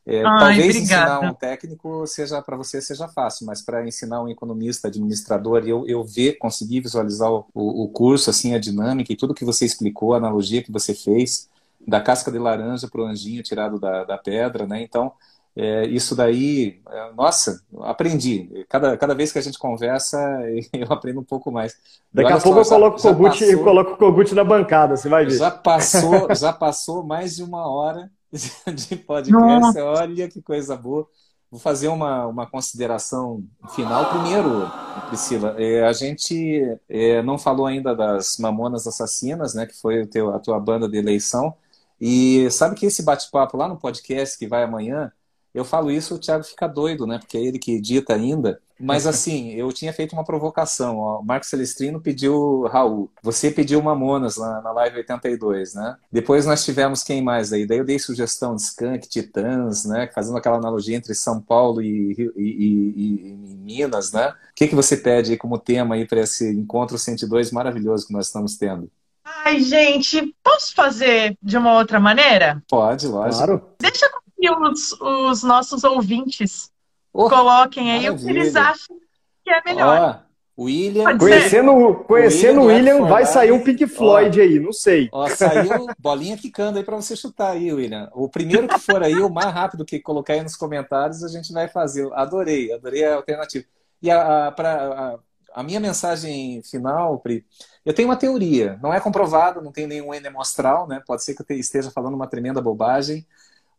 é, 0.04 0.24
Ai, 0.24 0.38
talvez 0.38 0.76
obrigada. 0.76 1.12
ensinar 1.12 1.30
um 1.30 1.34
técnico 1.34 2.06
seja 2.06 2.42
para 2.42 2.56
você 2.56 2.80
seja 2.80 3.06
fácil, 3.06 3.46
mas 3.46 3.62
para 3.62 3.86
ensinar 3.86 4.22
um 4.22 4.28
economista, 4.28 4.88
administrador, 4.88 5.62
eu, 5.64 5.86
eu 5.86 6.02
ver, 6.02 6.38
conseguir 6.38 6.80
visualizar 6.80 7.30
o, 7.30 7.46
o, 7.54 7.88
curso, 7.88 8.28
assim, 8.28 8.54
a 8.54 8.58
dinâmica 8.58 9.12
e 9.12 9.16
tudo 9.16 9.34
que 9.34 9.44
você 9.44 9.64
explicou, 9.64 10.14
a 10.14 10.16
analogia 10.16 10.62
que 10.62 10.72
você 10.72 10.92
fez, 10.92 11.48
da 11.86 12.00
casca 12.00 12.32
de 12.32 12.38
laranja 12.38 12.88
para 12.88 13.00
o 13.00 13.04
anjinho 13.04 13.42
tirado 13.42 13.78
da, 13.78 14.04
da 14.04 14.18
pedra, 14.18 14.66
né? 14.66 14.82
Então, 14.82 15.12
é, 15.54 15.86
isso 15.86 16.16
daí, 16.16 16.80
é, 16.90 17.12
nossa, 17.12 17.62
aprendi. 17.82 18.64
Cada, 18.68 18.96
cada 18.96 19.14
vez 19.14 19.30
que 19.30 19.38
a 19.38 19.42
gente 19.42 19.58
conversa, 19.58 20.18
eu 20.72 20.86
aprendo 20.90 21.20
um 21.20 21.24
pouco 21.24 21.52
mais. 21.52 21.76
Daqui 22.12 22.32
a 22.32 22.40
pouco 22.40 22.64
só, 22.64 22.74
eu 22.74 22.80
coloco, 22.80 22.98
já, 22.98 23.10
o 23.10 23.14
Kogut, 23.14 23.38
passou, 23.38 23.64
coloco 23.64 23.92
o 23.92 23.96
Kogut 23.96 24.34
na 24.34 24.42
bancada, 24.42 24.96
você 24.96 25.08
vai 25.08 25.24
ver. 25.26 25.38
Já 25.38 25.50
passou, 25.50 26.34
já 26.34 26.52
passou 26.52 27.04
mais 27.04 27.36
de 27.36 27.44
uma 27.44 27.68
hora 27.68 28.10
de 28.74 28.96
podcast. 28.96 29.60
Nossa. 29.60 29.84
Olha 29.84 30.28
que 30.28 30.40
coisa 30.40 30.76
boa. 30.76 31.06
Vou 31.50 31.60
fazer 31.60 31.88
uma, 31.88 32.26
uma 32.26 32.46
consideração 32.46 33.44
final. 33.74 34.08
Primeiro, 34.08 34.70
Priscila, 35.08 35.54
é, 35.58 35.84
a 35.86 35.92
gente 35.92 36.78
é, 36.88 37.22
não 37.22 37.36
falou 37.36 37.66
ainda 37.66 37.94
das 37.94 38.38
Mamonas 38.38 38.86
Assassinas, 38.86 39.54
né, 39.54 39.66
que 39.66 39.78
foi 39.78 40.06
teu, 40.06 40.34
a 40.34 40.38
tua 40.38 40.58
banda 40.58 40.88
de 40.88 40.96
eleição. 40.96 41.54
E 42.00 42.50
sabe 42.50 42.74
que 42.74 42.86
esse 42.86 43.02
bate-papo 43.02 43.56
lá 43.58 43.68
no 43.68 43.76
podcast 43.76 44.38
que 44.38 44.48
vai 44.48 44.62
amanhã, 44.62 45.12
eu 45.54 45.64
falo 45.64 45.90
isso, 45.90 46.14
o 46.14 46.18
Thiago 46.18 46.44
fica 46.44 46.66
doido, 46.66 47.06
né? 47.06 47.18
Porque 47.18 47.36
é 47.36 47.42
ele 47.42 47.58
que 47.58 47.72
edita 47.72 48.14
ainda. 48.14 48.60
Mas 48.80 49.06
assim, 49.06 49.52
eu 49.52 49.70
tinha 49.72 49.92
feito 49.92 50.14
uma 50.14 50.24
provocação. 50.24 50.98
O 50.98 51.22
Marcos 51.22 51.50
Celestrino 51.50 52.00
pediu 52.00 52.62
Raul. 52.62 53.10
Você 53.22 53.50
pediu 53.50 53.82
Mamonas 53.82 54.38
na, 54.38 54.62
na 54.62 54.72
live 54.72 54.96
82, 54.98 55.74
né? 55.74 55.96
Depois 56.10 56.46
nós 56.46 56.64
tivemos 56.64 57.04
quem 57.04 57.22
mais 57.22 57.52
aí? 57.52 57.66
Daí 57.66 57.78
eu 57.78 57.84
dei 57.84 57.98
sugestão 57.98 58.56
de 58.56 58.62
Skank, 58.62 59.08
Titãs, 59.08 59.84
né? 59.84 60.10
Fazendo 60.14 60.38
aquela 60.38 60.56
analogia 60.56 60.96
entre 60.96 61.14
São 61.14 61.40
Paulo 61.40 61.82
e, 61.82 62.12
e, 62.36 62.42
e, 62.42 63.28
e 63.28 63.56
Minas, 63.56 64.10
né? 64.12 64.30
O 64.30 64.54
que, 64.54 64.68
que 64.68 64.74
você 64.74 64.96
pede 64.96 65.32
aí 65.32 65.36
como 65.36 65.58
tema 65.58 65.94
aí 65.94 66.06
para 66.06 66.20
esse 66.20 66.50
encontro 66.50 66.96
102 66.96 67.52
maravilhoso 67.52 68.06
que 68.06 68.12
nós 68.12 68.26
estamos 68.26 68.56
tendo? 68.56 68.90
Ai, 69.24 69.60
gente, 69.60 70.34
posso 70.42 70.74
fazer 70.74 71.36
de 71.42 71.56
uma 71.56 71.74
outra 71.74 72.00
maneira? 72.00 72.62
Pode, 72.68 73.06
lógico. 73.06 73.36
Claro. 73.36 73.68
Deixa 73.80 74.06
eu 74.06 74.21
que 74.42 74.50
os, 74.50 75.00
os 75.00 75.42
nossos 75.44 75.84
ouvintes 75.84 76.72
oh, 77.12 77.30
coloquem 77.30 77.92
aí 77.92 78.02
maravilha. 78.02 78.12
o 78.12 78.34
que 78.34 78.40
eles 78.40 78.56
acham 78.56 78.96
que 79.44 79.50
é 79.50 79.62
melhor. 79.64 80.24
Oh, 80.56 80.64
William. 80.64 81.16
Conhecendo, 81.16 81.94
conhecendo 82.04 82.60
o 82.60 82.64
William, 82.64 82.94
William 82.96 83.08
vai 83.08 83.24
sair 83.24 83.52
um 83.52 83.62
Pink 83.62 83.86
Floyd 83.86 84.40
aí, 84.40 84.58
não 84.58 84.72
sei. 84.72 85.08
Ó, 85.12 85.28
saiu 85.28 85.86
bolinha 85.96 86.36
quicando 86.36 86.78
aí 86.78 86.84
para 86.84 86.96
você 86.96 87.14
chutar 87.14 87.52
aí, 87.52 87.72
William. 87.72 88.10
O 88.12 88.28
primeiro 88.28 88.66
que 88.66 88.78
for 88.80 89.00
aí, 89.00 89.14
o 89.14 89.30
mais 89.30 89.52
rápido 89.52 89.84
que 89.84 90.00
colocar 90.00 90.32
aí 90.32 90.42
nos 90.42 90.56
comentários, 90.56 91.22
a 91.22 91.28
gente 91.28 91.52
vai 91.52 91.68
fazer. 91.68 92.12
Adorei, 92.12 92.72
adorei 92.72 93.04
a 93.04 93.14
alternativa. 93.14 93.64
E 94.02 94.10
a, 94.10 94.48
a, 94.48 94.52
pra, 94.52 94.72
a, 94.72 95.18
a 95.54 95.62
minha 95.62 95.78
mensagem 95.78 96.60
final, 96.64 97.20
Pri, 97.20 97.46
eu 97.84 97.94
tenho 97.94 98.08
uma 98.08 98.16
teoria, 98.16 98.78
não 98.82 98.92
é 98.92 98.98
comprovado, 98.98 99.62
não 99.62 99.70
tem 99.70 99.86
nenhum 99.86 100.12
N 100.12 100.26
amostral, 100.26 100.88
né? 100.88 101.00
Pode 101.06 101.22
ser 101.22 101.34
que 101.34 101.52
eu 101.52 101.56
esteja 101.56 101.90
falando 101.92 102.14
uma 102.14 102.26
tremenda 102.26 102.60
bobagem, 102.60 103.24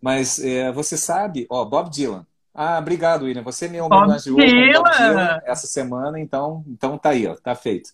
mas 0.03 0.37
é, 0.43 0.69
você 0.69 0.97
sabe, 0.97 1.47
ó, 1.49 1.63
Bob 1.63 1.89
Dylan. 1.89 2.27
Ah, 2.53 2.77
obrigado, 2.77 3.23
William. 3.23 3.41
Você 3.43 3.69
me 3.69 3.79
homenageou 3.79 4.35
Bob 4.35 4.45
Dylan 4.45 5.39
essa 5.45 5.65
semana, 5.65 6.19
então, 6.19 6.61
então 6.67 6.97
tá 6.97 7.11
aí, 7.11 7.25
ó, 7.25 7.35
tá 7.35 7.55
feito. 7.55 7.91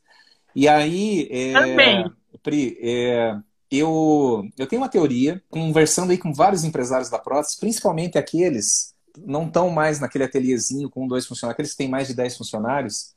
E 0.55 0.67
aí, 0.67 1.29
é, 1.31 2.09
Pri, 2.41 2.79
é, 2.81 3.37
eu, 3.69 4.43
eu 4.57 4.65
tenho 4.65 4.81
uma 4.81 4.89
teoria, 4.89 5.39
conversando 5.51 6.09
aí 6.09 6.17
com 6.17 6.33
vários 6.33 6.63
empresários 6.63 7.11
da 7.11 7.19
prótese, 7.19 7.59
principalmente 7.59 8.17
aqueles 8.17 8.95
não 9.23 9.45
estão 9.45 9.69
mais 9.69 9.99
naquele 9.99 10.23
ateliêzinho 10.23 10.89
com 10.89 11.07
dois 11.07 11.27
funcionários, 11.27 11.53
aqueles 11.53 11.71
que 11.73 11.77
têm 11.77 11.89
mais 11.89 12.07
de 12.07 12.15
10 12.15 12.37
funcionários, 12.37 13.13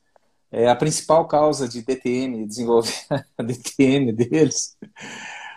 é, 0.51 0.69
a 0.69 0.75
principal 0.75 1.27
causa 1.27 1.67
de 1.67 1.81
DTM, 1.81 2.45
desenvolver 2.45 2.93
a 3.35 3.41
DTM 3.41 4.11
deles, 4.13 4.77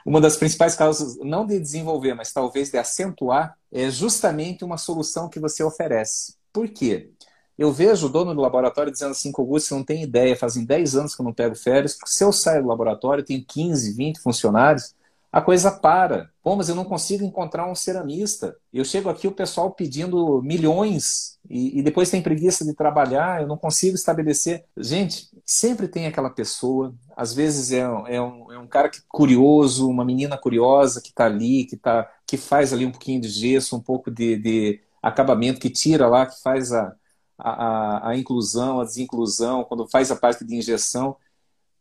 uma 0.06 0.20
das 0.20 0.36
principais 0.36 0.76
causas, 0.76 1.18
não 1.18 1.44
de 1.44 1.58
desenvolver, 1.58 2.14
mas 2.14 2.32
talvez 2.32 2.70
de 2.70 2.78
acentuar, 2.78 3.58
é 3.72 3.90
justamente 3.90 4.64
uma 4.64 4.78
solução 4.78 5.28
que 5.28 5.40
você 5.40 5.64
oferece. 5.64 6.36
Por 6.52 6.68
quê? 6.68 7.10
Eu 7.58 7.72
vejo 7.72 8.06
o 8.06 8.08
dono 8.08 8.32
do 8.32 8.40
laboratório 8.40 8.92
dizendo 8.92 9.10
assim, 9.10 9.32
Augusto, 9.36 9.68
você 9.68 9.74
não 9.74 9.82
tem 9.82 10.04
ideia, 10.04 10.36
fazem 10.36 10.64
10 10.64 10.94
anos 10.94 11.14
que 11.16 11.20
eu 11.20 11.24
não 11.24 11.32
pego 11.32 11.56
férias, 11.56 11.94
porque 11.94 12.12
se 12.12 12.22
eu 12.22 12.32
saio 12.32 12.62
do 12.62 12.68
laboratório, 12.68 13.24
tem 13.24 13.42
15, 13.42 13.94
20 13.94 14.20
funcionários, 14.20 14.94
a 15.32 15.40
coisa 15.40 15.72
para. 15.72 16.30
Pô, 16.46 16.54
mas 16.54 16.68
eu 16.68 16.76
não 16.76 16.84
consigo 16.84 17.24
encontrar 17.24 17.68
um 17.68 17.74
ceramista. 17.74 18.56
Eu 18.72 18.84
chego 18.84 19.08
aqui, 19.08 19.26
o 19.26 19.32
pessoal 19.32 19.72
pedindo 19.72 20.40
milhões 20.42 21.40
e, 21.50 21.80
e, 21.80 21.82
depois 21.82 22.08
tem 22.08 22.22
preguiça 22.22 22.64
de 22.64 22.72
trabalhar, 22.72 23.42
eu 23.42 23.48
não 23.48 23.56
consigo 23.56 23.96
estabelecer. 23.96 24.64
Gente, 24.76 25.28
sempre 25.44 25.88
tem 25.88 26.06
aquela 26.06 26.30
pessoa, 26.30 26.94
às 27.16 27.34
vezes 27.34 27.72
é, 27.72 27.80
é, 27.80 28.22
um, 28.22 28.52
é 28.52 28.58
um 28.60 28.66
cara 28.68 28.88
que, 28.88 29.00
curioso, 29.08 29.90
uma 29.90 30.04
menina 30.04 30.38
curiosa 30.38 31.00
que 31.00 31.08
está 31.08 31.24
ali, 31.24 31.64
que, 31.64 31.76
tá, 31.76 32.08
que 32.24 32.36
faz 32.36 32.72
ali 32.72 32.86
um 32.86 32.92
pouquinho 32.92 33.20
de 33.20 33.28
gesso, 33.28 33.74
um 33.74 33.82
pouco 33.82 34.08
de, 34.08 34.36
de 34.36 34.80
acabamento, 35.02 35.58
que 35.58 35.68
tira 35.68 36.06
lá, 36.06 36.26
que 36.26 36.40
faz 36.42 36.72
a, 36.72 36.94
a, 37.36 38.10
a 38.10 38.16
inclusão, 38.16 38.80
a 38.80 38.84
desinclusão, 38.84 39.64
quando 39.64 39.88
faz 39.88 40.12
a 40.12 40.16
parte 40.16 40.44
de 40.44 40.54
injeção. 40.54 41.16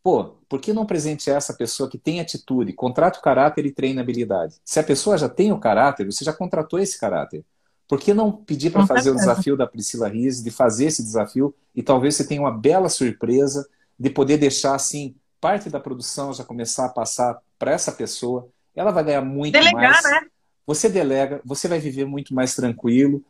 Pô, 0.06 0.36
por 0.48 0.62
que 0.62 0.72
não 0.72 0.86
presentear 0.86 1.38
essa 1.38 1.52
pessoa 1.52 1.90
que 1.90 1.98
tem 1.98 2.20
atitude, 2.20 2.72
contrata 2.74 3.18
o 3.18 3.24
caráter 3.24 3.66
e 3.66 3.72
treina 3.72 4.02
habilidade? 4.02 4.58
Se 4.64 4.80
a 4.80 4.84
pessoa 4.84 5.18
já 5.18 5.28
tem 5.28 5.52
o 5.52 5.60
caráter, 5.60 6.06
você 6.06 6.24
já 6.24 6.32
contratou 6.32 6.78
esse 6.78 7.00
caráter. 7.00 7.44
Por 7.88 8.00
que 8.00 8.14
não 8.14 8.32
pedir 8.32 8.70
para 8.70 8.86
fazer 8.86 9.10
o 9.10 9.16
desafio 9.16 9.58
da 9.58 9.66
Priscila 9.66 10.08
Riz, 10.08 10.44
de 10.44 10.52
fazer 10.52 10.86
esse 10.86 11.02
desafio 11.02 11.56
e 11.74 11.82
talvez 11.82 12.16
você 12.16 12.28
tenha 12.28 12.40
uma 12.40 12.56
bela 12.56 12.88
surpresa 12.88 13.68
de 14.00 14.12
poder 14.12 14.38
deixar 14.38 14.76
assim 14.76 15.16
parte 15.42 15.72
da 15.72 15.80
produção 15.80 16.32
já 16.32 16.44
começar 16.44 16.86
a 16.86 16.90
passar 16.90 17.42
para 17.58 17.72
essa 17.72 17.92
pessoa. 17.92 18.48
Ela 18.76 18.92
vai 18.92 19.04
ganhar 19.04 19.22
muito 19.22 19.54
Delegar, 19.54 20.04
mais. 20.04 20.04
Né? 20.04 20.28
Você 20.68 20.88
delega, 20.88 21.42
você 21.44 21.68
vai 21.68 21.80
viver 21.80 22.06
muito 22.06 22.32
mais 22.32 22.54
tranquilo. 22.54 23.26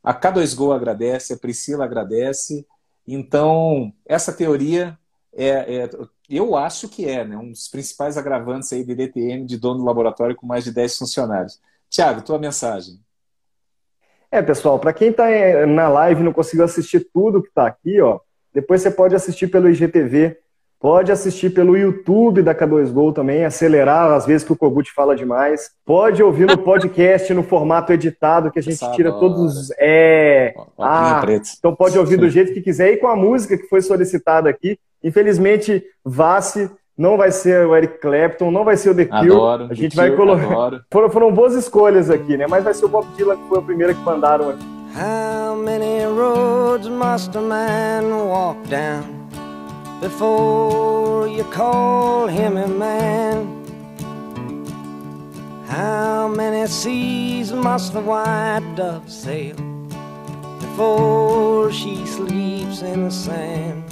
A 0.00 0.14
K2Go 0.14 0.76
agradece, 0.76 1.32
a 1.32 1.36
Priscila 1.36 1.86
agradece. 1.86 2.64
Então, 3.04 3.92
essa 4.06 4.32
teoria 4.32 4.96
é, 5.32 5.48
é, 5.48 5.90
eu 6.30 6.56
acho 6.56 6.88
que 6.88 7.08
é, 7.08 7.24
né? 7.24 7.36
Um 7.36 7.50
dos 7.50 7.68
principais 7.68 8.16
agravantes 8.16 8.72
aí 8.72 8.84
de 8.84 8.94
DTM, 8.94 9.44
de 9.44 9.58
dono 9.58 9.80
do 9.80 9.84
laboratório 9.84 10.36
com 10.36 10.46
mais 10.46 10.64
de 10.64 10.72
10 10.72 10.98
funcionários. 10.98 11.60
Tiago, 11.88 12.22
tua 12.22 12.38
mensagem. 12.38 13.00
É, 14.30 14.40
pessoal, 14.40 14.78
para 14.78 14.92
quem 14.92 15.10
está 15.10 15.26
na 15.66 15.88
live 15.88 16.20
e 16.20 16.24
não 16.24 16.32
conseguiu 16.32 16.64
assistir 16.64 17.08
tudo 17.12 17.42
que 17.42 17.48
está 17.48 17.66
aqui, 17.66 18.00
ó, 18.00 18.20
depois 18.54 18.80
você 18.80 18.90
pode 18.90 19.14
assistir 19.14 19.48
pelo 19.48 19.68
IGTV, 19.68 20.38
pode 20.78 21.10
assistir 21.10 21.50
pelo 21.50 21.76
YouTube 21.76 22.42
da 22.42 22.54
K2Go 22.54 23.12
também, 23.12 23.44
acelerar 23.44 24.12
às 24.12 24.26
vezes 24.26 24.46
que 24.46 24.52
o 24.52 24.56
Kogut 24.56 24.92
fala 24.92 25.16
demais. 25.16 25.72
Pode 25.84 26.22
ouvir 26.22 26.46
no 26.46 26.56
podcast 26.58 27.34
no 27.34 27.42
formato 27.42 27.92
editado, 27.92 28.52
que 28.52 28.60
a 28.60 28.62
gente 28.62 28.76
Sabe, 28.76 28.94
tira 28.94 29.12
todos. 29.12 29.70
É. 29.78 30.54
Ah, 30.78 31.22
então 31.58 31.74
pode 31.74 31.98
ouvir 31.98 32.16
do 32.16 32.30
jeito 32.30 32.54
que 32.54 32.62
quiser 32.62 32.92
e 32.92 32.96
com 32.98 33.08
a 33.08 33.16
música 33.16 33.58
que 33.58 33.66
foi 33.66 33.82
solicitada 33.82 34.48
aqui. 34.48 34.78
Infelizmente, 35.02 35.82
Vasse 36.04 36.70
não 36.96 37.16
vai 37.16 37.30
ser 37.30 37.66
o 37.66 37.74
Eric 37.74 37.98
Clapton, 37.98 38.50
não 38.50 38.62
vai 38.62 38.76
ser 38.76 38.90
o 38.90 38.94
The 38.94 39.06
Cure. 39.06 39.30
Adoro, 39.30 39.68
a 39.70 39.74
gente 39.74 39.96
vai 39.96 40.10
colocar. 40.14 40.82
Foram, 40.92 41.10
foram 41.10 41.32
boas 41.32 41.54
escolhas 41.54 42.10
aqui, 42.10 42.36
né? 42.36 42.46
Mas 42.46 42.62
vai 42.62 42.74
ser 42.74 42.84
o 42.84 42.88
Bob 42.88 43.06
Dylan 43.16 43.36
que 43.36 43.48
foi 43.48 43.58
o 43.58 43.62
primeiro 43.62 43.94
que 43.94 44.02
mandaram 44.02 44.50
aqui. 44.50 44.64
How 44.94 45.56
many 45.56 46.04
roads 46.04 46.88
must 46.88 47.34
a 47.38 47.40
man 47.40 48.10
walk 48.28 48.58
down 48.68 49.04
before 50.00 51.28
you 51.28 51.44
call 51.44 52.26
him 52.28 52.58
a 52.58 52.66
man? 52.66 53.46
How 55.70 56.28
many 56.28 56.66
seas 56.66 57.52
must 57.52 57.92
the 57.94 58.00
white 58.00 58.74
dove 58.76 59.08
sail 59.08 59.54
before 60.58 61.72
she 61.72 62.04
sleeps 62.04 62.82
in 62.82 63.04
the 63.04 63.10
sand? 63.10 63.84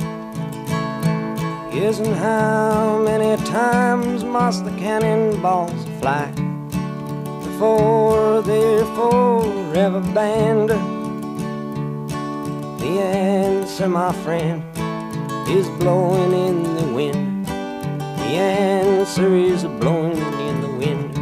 And 1.71 2.17
how 2.17 2.99
many 2.99 3.37
times 3.45 4.25
must 4.25 4.65
the 4.65 4.71
cannonballs 4.73 5.85
fly 6.01 6.33
before 7.43 8.41
they're 8.43 8.87
forever 8.97 10.01
banned? 10.15 10.71
The 12.81 13.01
answer, 13.03 13.89
my 13.89 14.13
friend, 14.25 14.63
is 15.49 15.69
blowing 15.79 16.33
in 16.33 16.63
the 16.77 16.87
wind. 16.95 17.47
The 17.47 18.39
answer 18.39 19.35
is 19.35 19.65
blowing 19.65 20.17
in 20.17 20.61
the 20.63 20.69
wind. 20.79 21.15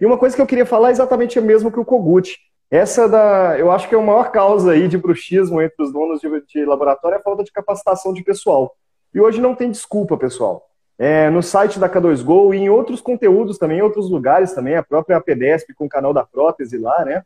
E 0.00 0.06
uma 0.06 0.16
coisa 0.16 0.36
que 0.36 0.42
eu 0.42 0.46
queria 0.46 0.64
falar 0.64 0.90
é 0.90 0.92
exatamente 0.92 1.38
o 1.38 1.42
mesmo 1.42 1.72
que 1.72 1.80
o 1.80 1.84
Kogut. 1.84 2.38
Essa 2.70 3.08
da, 3.08 3.58
eu 3.58 3.72
acho 3.72 3.88
que 3.88 3.96
é 3.96 3.98
a 3.98 4.02
maior 4.02 4.30
causa 4.30 4.72
aí 4.72 4.86
de 4.86 4.96
bruxismo 4.96 5.60
entre 5.60 5.82
os 5.82 5.92
donos 5.92 6.20
de, 6.20 6.28
de 6.46 6.64
laboratório 6.64 7.16
é 7.16 7.18
a 7.18 7.22
falta 7.22 7.42
de 7.42 7.50
capacitação 7.50 8.12
de 8.12 8.22
pessoal. 8.22 8.76
E 9.14 9.20
hoje 9.20 9.40
não 9.40 9.54
tem 9.54 9.70
desculpa, 9.70 10.16
pessoal. 10.16 10.66
É, 10.98 11.30
no 11.30 11.42
site 11.42 11.78
da 11.78 11.88
K2Go 11.88 12.54
e 12.54 12.58
em 12.58 12.68
outros 12.68 13.00
conteúdos 13.00 13.56
também, 13.56 13.78
em 13.78 13.82
outros 13.82 14.10
lugares 14.10 14.52
também, 14.52 14.76
a 14.76 14.82
própria 14.82 15.16
APDESP 15.16 15.72
com 15.74 15.86
o 15.86 15.88
canal 15.88 16.12
da 16.12 16.24
prótese 16.24 16.76
lá, 16.76 17.04
né? 17.04 17.22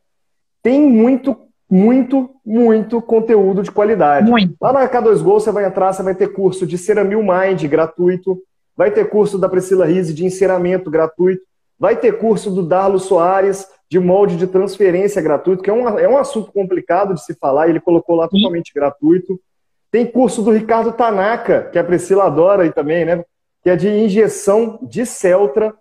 Tem 0.63 0.81
muito, 0.89 1.37
muito, 1.69 2.31
muito 2.47 3.03
conteúdo 3.03 3.63
de 3.63 3.73
qualidade. 3.73 4.31
Muito. 4.31 4.55
Lá 4.61 4.73
na 4.73 4.89
K2Go 4.89 5.41
você 5.41 5.51
vai 5.51 5.65
entrar, 5.65 5.93
você 5.93 6.03
vai 6.03 6.15
ter 6.15 6.29
curso 6.29 6.67
de 6.67 6.79
Ceramil 6.79 7.21
Mind 7.21 7.65
gratuito, 7.65 8.41
vai 8.77 8.91
ter 8.91 9.09
curso 9.09 9.39
da 9.39 9.49
Priscila 9.49 9.87
Rise 9.87 10.15
de 10.15 10.25
enceramento 10.25 10.91
gratuito, 10.91 11.43
vai 11.79 11.97
ter 11.97 12.19
curso 12.19 12.51
do 12.51 12.63
Darlo 12.63 13.01
Soares 13.01 13.67
de 13.91 13.99
molde 13.99 14.37
de 14.37 14.47
transferência 14.47 15.21
gratuito, 15.21 15.63
que 15.63 15.71
é 15.71 15.73
um, 15.73 15.89
é 15.99 16.09
um 16.09 16.17
assunto 16.17 16.51
complicado 16.53 17.15
de 17.15 17.25
se 17.25 17.35
falar, 17.35 17.69
ele 17.69 17.81
colocou 17.81 18.17
lá 18.17 18.29
totalmente 18.29 18.73
gratuito. 18.73 19.41
Tem 19.95 20.05
curso 20.05 20.43
do 20.43 20.51
Ricardo 20.51 20.91
Tanaka, 20.91 21.69
que 21.71 21.79
a 21.79 21.85
Priscila 21.85 22.25
adora 22.25 22.65
aí 22.65 22.73
também, 22.73 23.05
né? 23.05 23.25
Que 23.63 23.71
é 23.71 23.77
de 23.77 23.89
injeção 23.89 24.77
de 24.83 25.07
Celtra. 25.07 25.73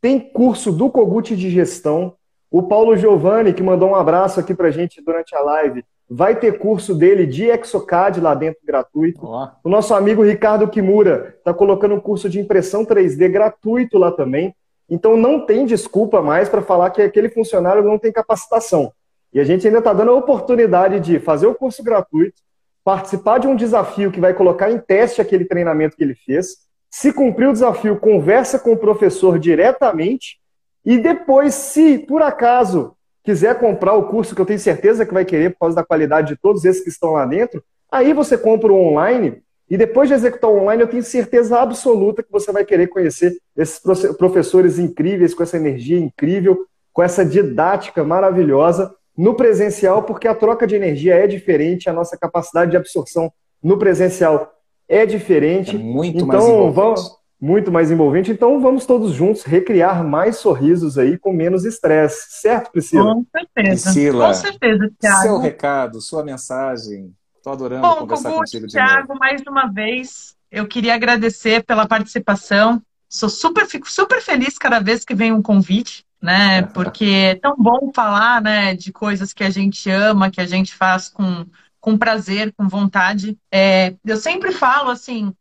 Tem 0.00 0.18
curso 0.18 0.72
do 0.72 0.88
Kogut 0.88 1.36
de 1.36 1.50
gestão. 1.50 2.14
O 2.50 2.62
Paulo 2.62 2.96
Giovanni, 2.96 3.52
que 3.52 3.62
mandou 3.62 3.90
um 3.90 3.94
abraço 3.94 4.40
aqui 4.40 4.54
pra 4.54 4.70
gente 4.70 5.04
durante 5.04 5.36
a 5.36 5.40
live, 5.40 5.84
vai 6.08 6.36
ter 6.36 6.58
curso 6.58 6.94
dele 6.94 7.26
de 7.26 7.50
Exocad 7.50 8.18
lá 8.18 8.34
dentro 8.34 8.62
gratuito. 8.64 9.26
Olá. 9.26 9.58
O 9.62 9.68
nosso 9.68 9.92
amigo 9.92 10.24
Ricardo 10.24 10.66
Kimura 10.66 11.34
está 11.36 11.52
colocando 11.52 11.94
um 11.94 12.00
curso 12.00 12.30
de 12.30 12.40
impressão 12.40 12.86
3D 12.86 13.30
gratuito 13.30 13.98
lá 13.98 14.10
também. 14.10 14.54
Então 14.88 15.18
não 15.18 15.44
tem 15.44 15.66
desculpa 15.66 16.22
mais 16.22 16.48
para 16.48 16.62
falar 16.62 16.88
que 16.88 17.02
aquele 17.02 17.28
funcionário 17.28 17.84
não 17.84 17.98
tem 17.98 18.10
capacitação. 18.10 18.90
E 19.34 19.38
a 19.38 19.44
gente 19.44 19.66
ainda 19.66 19.80
está 19.80 19.92
dando 19.92 20.12
a 20.12 20.16
oportunidade 20.16 20.98
de 20.98 21.18
fazer 21.18 21.46
o 21.46 21.54
curso 21.54 21.84
gratuito, 21.84 22.40
participar 22.84 23.38
de 23.38 23.46
um 23.46 23.56
desafio 23.56 24.10
que 24.10 24.20
vai 24.20 24.34
colocar 24.34 24.70
em 24.70 24.78
teste 24.78 25.20
aquele 25.20 25.44
treinamento 25.44 25.96
que 25.96 26.02
ele 26.02 26.14
fez. 26.14 26.56
Se 26.90 27.12
cumprir 27.12 27.48
o 27.48 27.52
desafio, 27.52 28.00
conversa 28.00 28.58
com 28.58 28.72
o 28.72 28.76
professor 28.76 29.38
diretamente. 29.38 30.38
E 30.84 30.98
depois, 30.98 31.54
se 31.54 31.98
por 31.98 32.22
acaso 32.22 32.94
quiser 33.22 33.58
comprar 33.58 33.94
o 33.94 34.08
curso, 34.08 34.34
que 34.34 34.40
eu 34.40 34.46
tenho 34.46 34.58
certeza 34.58 35.04
que 35.04 35.14
vai 35.14 35.24
querer 35.24 35.50
por 35.50 35.60
causa 35.60 35.76
da 35.76 35.84
qualidade 35.84 36.28
de 36.28 36.40
todos 36.40 36.64
esses 36.64 36.82
que 36.82 36.88
estão 36.88 37.12
lá 37.12 37.26
dentro, 37.26 37.62
aí 37.90 38.12
você 38.12 38.36
compra 38.36 38.72
o 38.72 38.76
online. 38.76 39.42
E 39.68 39.76
depois 39.76 40.08
de 40.08 40.14
executar 40.14 40.50
o 40.50 40.58
online, 40.58 40.82
eu 40.82 40.88
tenho 40.88 41.02
certeza 41.02 41.60
absoluta 41.60 42.22
que 42.22 42.32
você 42.32 42.50
vai 42.50 42.64
querer 42.64 42.88
conhecer 42.88 43.36
esses 43.56 43.80
professores 44.18 44.78
incríveis, 44.78 45.32
com 45.32 45.42
essa 45.42 45.56
energia 45.56 45.98
incrível, 45.98 46.66
com 46.92 47.02
essa 47.02 47.24
didática 47.24 48.02
maravilhosa 48.02 48.92
no 49.20 49.34
presencial, 49.34 50.02
porque 50.02 50.26
a 50.26 50.34
troca 50.34 50.66
de 50.66 50.74
energia 50.74 51.14
é 51.14 51.26
diferente, 51.26 51.90
a 51.90 51.92
nossa 51.92 52.16
capacidade 52.16 52.70
de 52.70 52.76
absorção 52.78 53.30
no 53.62 53.76
presencial 53.76 54.50
é 54.88 55.04
diferente. 55.04 55.76
É 55.76 55.78
muito 55.78 56.16
então, 56.16 56.26
mais 56.26 56.42
envolvente. 56.42 56.74
Vamos, 56.74 57.16
muito 57.38 57.70
mais 57.70 57.90
envolvente. 57.90 58.30
Então 58.30 58.58
vamos 58.62 58.86
todos 58.86 59.12
juntos 59.12 59.42
recriar 59.42 60.02
mais 60.02 60.36
sorrisos 60.36 60.96
aí 60.96 61.18
com 61.18 61.34
menos 61.34 61.66
estresse. 61.66 62.40
Certo, 62.40 62.72
Priscila? 62.72 63.14
Com 63.14 63.26
certeza. 63.30 63.90
Priscila, 63.92 64.26
com 64.28 64.34
certeza, 64.34 64.90
Thiago. 64.98 65.22
Seu 65.22 65.38
recado, 65.38 66.00
sua 66.00 66.24
mensagem. 66.24 67.14
Estou 67.36 67.52
adorando 67.52 67.82
Bom, 67.82 67.96
conversar 67.96 68.32
contigo 68.32 68.66
de 68.66 68.72
Thiago, 68.72 69.08
novo. 69.08 69.20
mais 69.20 69.42
uma 69.46 69.66
vez, 69.66 70.34
eu 70.50 70.66
queria 70.66 70.94
agradecer 70.94 71.62
pela 71.64 71.86
participação. 71.86 72.80
Sou 73.06 73.28
super, 73.28 73.66
fico 73.66 73.90
super 73.90 74.22
feliz 74.22 74.56
cada 74.56 74.80
vez 74.80 75.04
que 75.04 75.14
vem 75.14 75.30
um 75.30 75.42
convite 75.42 76.06
né? 76.20 76.62
Porque 76.62 77.04
é 77.04 77.34
tão 77.34 77.56
bom 77.56 77.90
falar, 77.94 78.42
né, 78.42 78.74
de 78.74 78.92
coisas 78.92 79.32
que 79.32 79.42
a 79.42 79.50
gente 79.50 79.88
ama, 79.90 80.30
que 80.30 80.40
a 80.40 80.46
gente 80.46 80.74
faz 80.74 81.08
com, 81.08 81.46
com 81.80 81.96
prazer, 81.96 82.52
com 82.56 82.68
vontade. 82.68 83.38
É, 83.50 83.94
eu 84.04 84.16
sempre 84.16 84.52
falo 84.52 84.90
assim, 84.90 85.32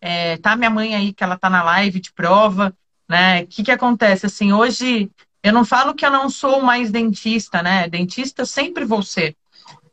é, 0.00 0.36
tá 0.36 0.56
minha 0.56 0.70
mãe 0.70 0.94
aí 0.94 1.12
que 1.12 1.24
ela 1.24 1.36
tá 1.36 1.50
na 1.50 1.62
live 1.62 2.00
de 2.00 2.12
prova, 2.12 2.72
né? 3.08 3.42
O 3.42 3.46
que 3.46 3.64
que 3.64 3.72
acontece 3.72 4.26
assim? 4.26 4.52
Hoje 4.52 5.10
eu 5.42 5.52
não 5.52 5.64
falo 5.64 5.94
que 5.94 6.06
eu 6.06 6.10
não 6.10 6.30
sou 6.30 6.62
mais 6.62 6.90
dentista, 6.90 7.62
né? 7.62 7.88
Dentista 7.88 8.42
eu 8.42 8.46
sempre 8.46 8.84
vou 8.84 9.02
ser, 9.02 9.36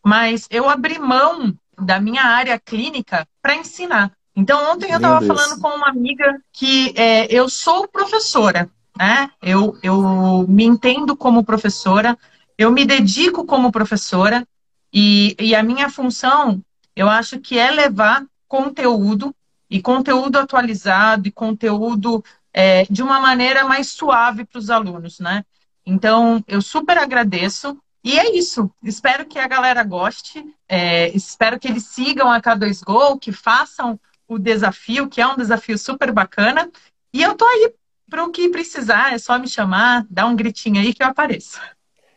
mas 0.04 0.48
eu 0.52 0.70
abri 0.70 1.00
mão 1.00 1.56
da 1.80 2.00
minha 2.00 2.24
área 2.24 2.60
clínica 2.60 3.28
para 3.42 3.56
ensinar. 3.56 4.12
Então, 4.36 4.74
ontem 4.74 4.92
eu 4.92 4.98
estava 4.98 5.26
falando 5.26 5.62
com 5.62 5.70
uma 5.70 5.88
amiga 5.88 6.42
que 6.52 6.94
é, 6.98 7.26
eu 7.34 7.48
sou 7.48 7.88
professora, 7.88 8.70
né? 8.98 9.30
Eu, 9.42 9.78
eu 9.84 10.46
me 10.48 10.64
entendo 10.64 11.16
como 11.16 11.44
professora, 11.44 12.18
eu 12.58 12.72
me 12.72 12.86
dedico 12.86 13.46
como 13.46 13.72
professora 13.72 14.48
e, 14.94 15.36
e 15.40 15.54
a 15.54 15.62
minha 15.62 15.90
função, 15.90 16.64
eu 16.96 17.10
acho 17.10 17.40
que 17.40 17.60
é 17.60 17.70
levar 17.72 18.26
conteúdo 18.48 19.36
e 19.70 19.82
conteúdo 19.82 20.38
atualizado 20.38 21.28
e 21.28 21.32
conteúdo 21.32 22.24
é, 22.54 22.86
de 22.86 23.04
uma 23.04 23.20
maneira 23.20 23.66
mais 23.66 23.90
suave 23.90 24.46
para 24.46 24.60
os 24.60 24.70
alunos, 24.70 25.20
né? 25.20 25.44
Então, 25.86 26.44
eu 26.48 26.62
super 26.62 26.98
agradeço. 26.98 27.78
E 28.04 28.18
é 28.18 28.36
isso. 28.36 28.72
Espero 28.84 29.26
que 29.26 29.38
a 29.38 29.48
galera 29.48 29.84
goste. 29.84 30.46
É, 30.70 31.10
espero 31.10 31.60
que 31.60 31.68
eles 31.68 31.86
sigam 31.86 32.32
a 32.32 32.40
K2Go, 32.40 33.20
que 33.20 33.32
façam 33.32 34.00
o 34.28 34.40
desafio, 34.40 35.10
que 35.10 35.20
é 35.20 35.28
um 35.28 35.36
desafio 35.36 35.78
super 35.78 36.12
bacana. 36.12 36.72
E 37.14 37.22
eu 37.22 37.36
tô 37.36 37.46
aí 37.46 37.74
para 38.16 38.24
o 38.24 38.32
que 38.32 38.48
precisar, 38.48 39.14
é 39.14 39.18
só 39.18 39.38
me 39.38 39.46
chamar, 39.46 40.08
dá 40.10 40.26
um 40.26 40.38
gritinho 40.38 40.80
aí 40.80 40.94
que 40.94 41.04
eu 41.04 41.08
apareço. 41.08 41.60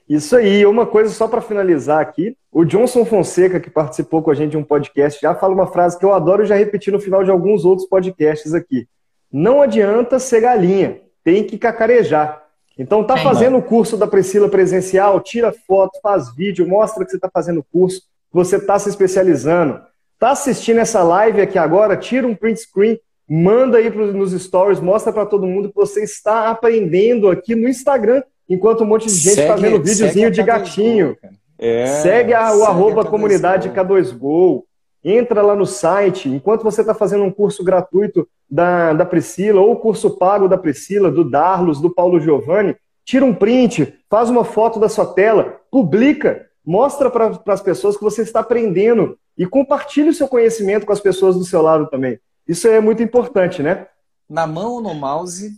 Isso 0.09 0.37
aí, 0.37 0.65
uma 0.65 0.87
coisa 0.87 1.13
só 1.13 1.27
para 1.27 1.41
finalizar 1.41 2.01
aqui. 2.01 2.37
O 2.53 2.65
Johnson 2.65 3.05
Fonseca, 3.05 3.59
que 3.59 3.69
participou 3.69 4.23
com 4.23 4.31
a 4.31 4.35
gente 4.35 4.53
de 4.53 4.57
um 4.57 4.63
podcast, 4.63 5.21
já 5.21 5.35
fala 5.35 5.53
uma 5.53 5.67
frase 5.67 5.99
que 5.99 6.05
eu 6.05 6.15
adoro 6.15 6.45
e 6.45 6.47
já 6.47 6.55
repeti 6.55 6.93
no 6.93 7.01
final 7.01 7.25
de 7.25 7.33
alguns 7.33 7.65
outros 7.65 7.89
podcasts 7.89 8.55
aqui. 8.55 8.87
Não 9.31 9.61
adianta 9.61 10.21
ser 10.21 10.43
galinha, 10.43 11.01
tem 11.25 11.43
que 11.43 11.59
cacarejar. 11.59 12.45
Então 12.79 13.03
tá 13.03 13.17
fazendo 13.17 13.57
o 13.57 13.63
curso 13.63 13.97
da 13.97 14.07
Priscila 14.07 14.49
presencial, 14.49 15.21
tira 15.21 15.53
foto, 15.67 15.99
faz 16.01 16.33
vídeo, 16.33 16.67
mostra 16.67 17.05
que 17.05 17.11
você 17.11 17.17
está 17.17 17.29
fazendo 17.29 17.59
o 17.59 17.67
curso, 17.73 18.03
você 18.33 18.55
está 18.55 18.79
se 18.79 18.89
especializando. 18.89 19.81
Tá 20.17 20.31
assistindo 20.31 20.79
essa 20.79 21.03
live 21.03 21.41
aqui 21.41 21.59
agora, 21.59 21.97
tira 21.97 22.25
um 22.25 22.37
print 22.37 22.61
screen, 22.61 23.01
Manda 23.29 23.77
aí 23.77 23.91
nos 23.91 24.33
stories, 24.33 24.81
mostra 24.81 25.13
para 25.13 25.27
todo 25.27 25.47
mundo 25.47 25.69
que 25.69 25.75
você 25.75 26.03
está 26.03 26.49
aprendendo 26.49 27.29
aqui 27.29 27.55
no 27.55 27.69
Instagram, 27.69 28.23
enquanto 28.49 28.85
um 28.85 28.87
monte 28.87 29.07
de 29.07 29.15
gente 29.15 29.35
segue, 29.35 29.49
fazendo 29.49 29.83
videozinho 29.83 30.31
de 30.31 30.43
gatinho. 30.43 31.17
É, 31.59 31.87
segue 31.87 32.33
a, 32.33 32.53
o 32.53 32.59
segue 32.59 32.63
arroba 32.65 33.05
comunidade 33.05 33.69
K2Go. 33.69 34.63
Entra 35.05 35.43
lá 35.43 35.55
no 35.55 35.67
site, 35.67 36.29
enquanto 36.29 36.63
você 36.63 36.81
está 36.81 36.95
fazendo 36.95 37.25
um 37.25 37.31
curso 37.31 37.63
gratuito 37.63 38.27
da, 38.51 38.95
da 38.95 39.05
Priscila, 39.05 39.61
ou 39.61 39.77
curso 39.77 40.17
pago 40.17 40.49
da 40.49 40.57
Priscila, 40.57 41.11
do 41.11 41.29
Darlos, 41.29 41.81
do 41.81 41.93
Paulo 41.93 42.19
Giovanni, 42.19 42.77
tira 43.05 43.25
um 43.25 43.35
print, 43.35 43.95
faz 44.09 44.31
uma 44.31 44.45
foto 44.45 44.81
da 44.81 44.89
sua 44.89 45.07
tela, 45.07 45.61
publica, 45.71 46.47
mostra 46.65 47.11
para 47.11 47.39
as 47.47 47.61
pessoas 47.61 47.97
que 47.97 48.03
você 48.03 48.23
está 48.23 48.41
aprendendo 48.41 49.19
e 49.37 49.47
compartilhe 49.47 50.09
o 50.09 50.15
seu 50.15 50.29
conhecimento 50.29 50.87
com 50.87 50.93
as 50.93 51.01
pessoas 51.01 51.37
do 51.37 51.45
seu 51.45 51.63
lado 51.63 51.89
também. 51.89 52.19
Isso 52.49 52.67
é 52.67 52.81
muito 52.81 53.03
importante, 53.03 53.63
né? 53.63 53.87
Na 54.29 54.47
mão 54.47 54.73
ou 54.73 54.81
no 54.81 54.95
mouse, 54.95 55.53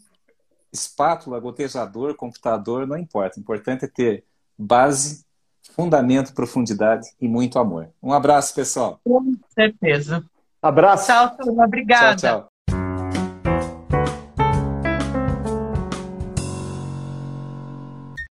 espátula, 0.73 1.39
gotejador, 1.39 2.17
computador, 2.17 2.85
não 2.85 2.99
importa. 2.99 3.39
O 3.39 3.41
importante 3.41 3.85
é 3.85 3.89
ter 3.89 4.25
base, 4.59 5.25
fundamento, 5.75 6.35
profundidade 6.35 7.09
e 7.21 7.29
muito 7.29 7.59
amor. 7.61 7.89
Um 8.03 8.13
abraço, 8.13 8.53
pessoal. 8.55 9.01
Com 9.05 9.35
certeza. 9.55 10.25
Abraço. 10.61 11.07
Tchau, 11.07 11.37
turma. 11.37 11.65
Obrigada. 11.65 12.17
Tchau, 12.17 12.41
tchau. 12.41 12.51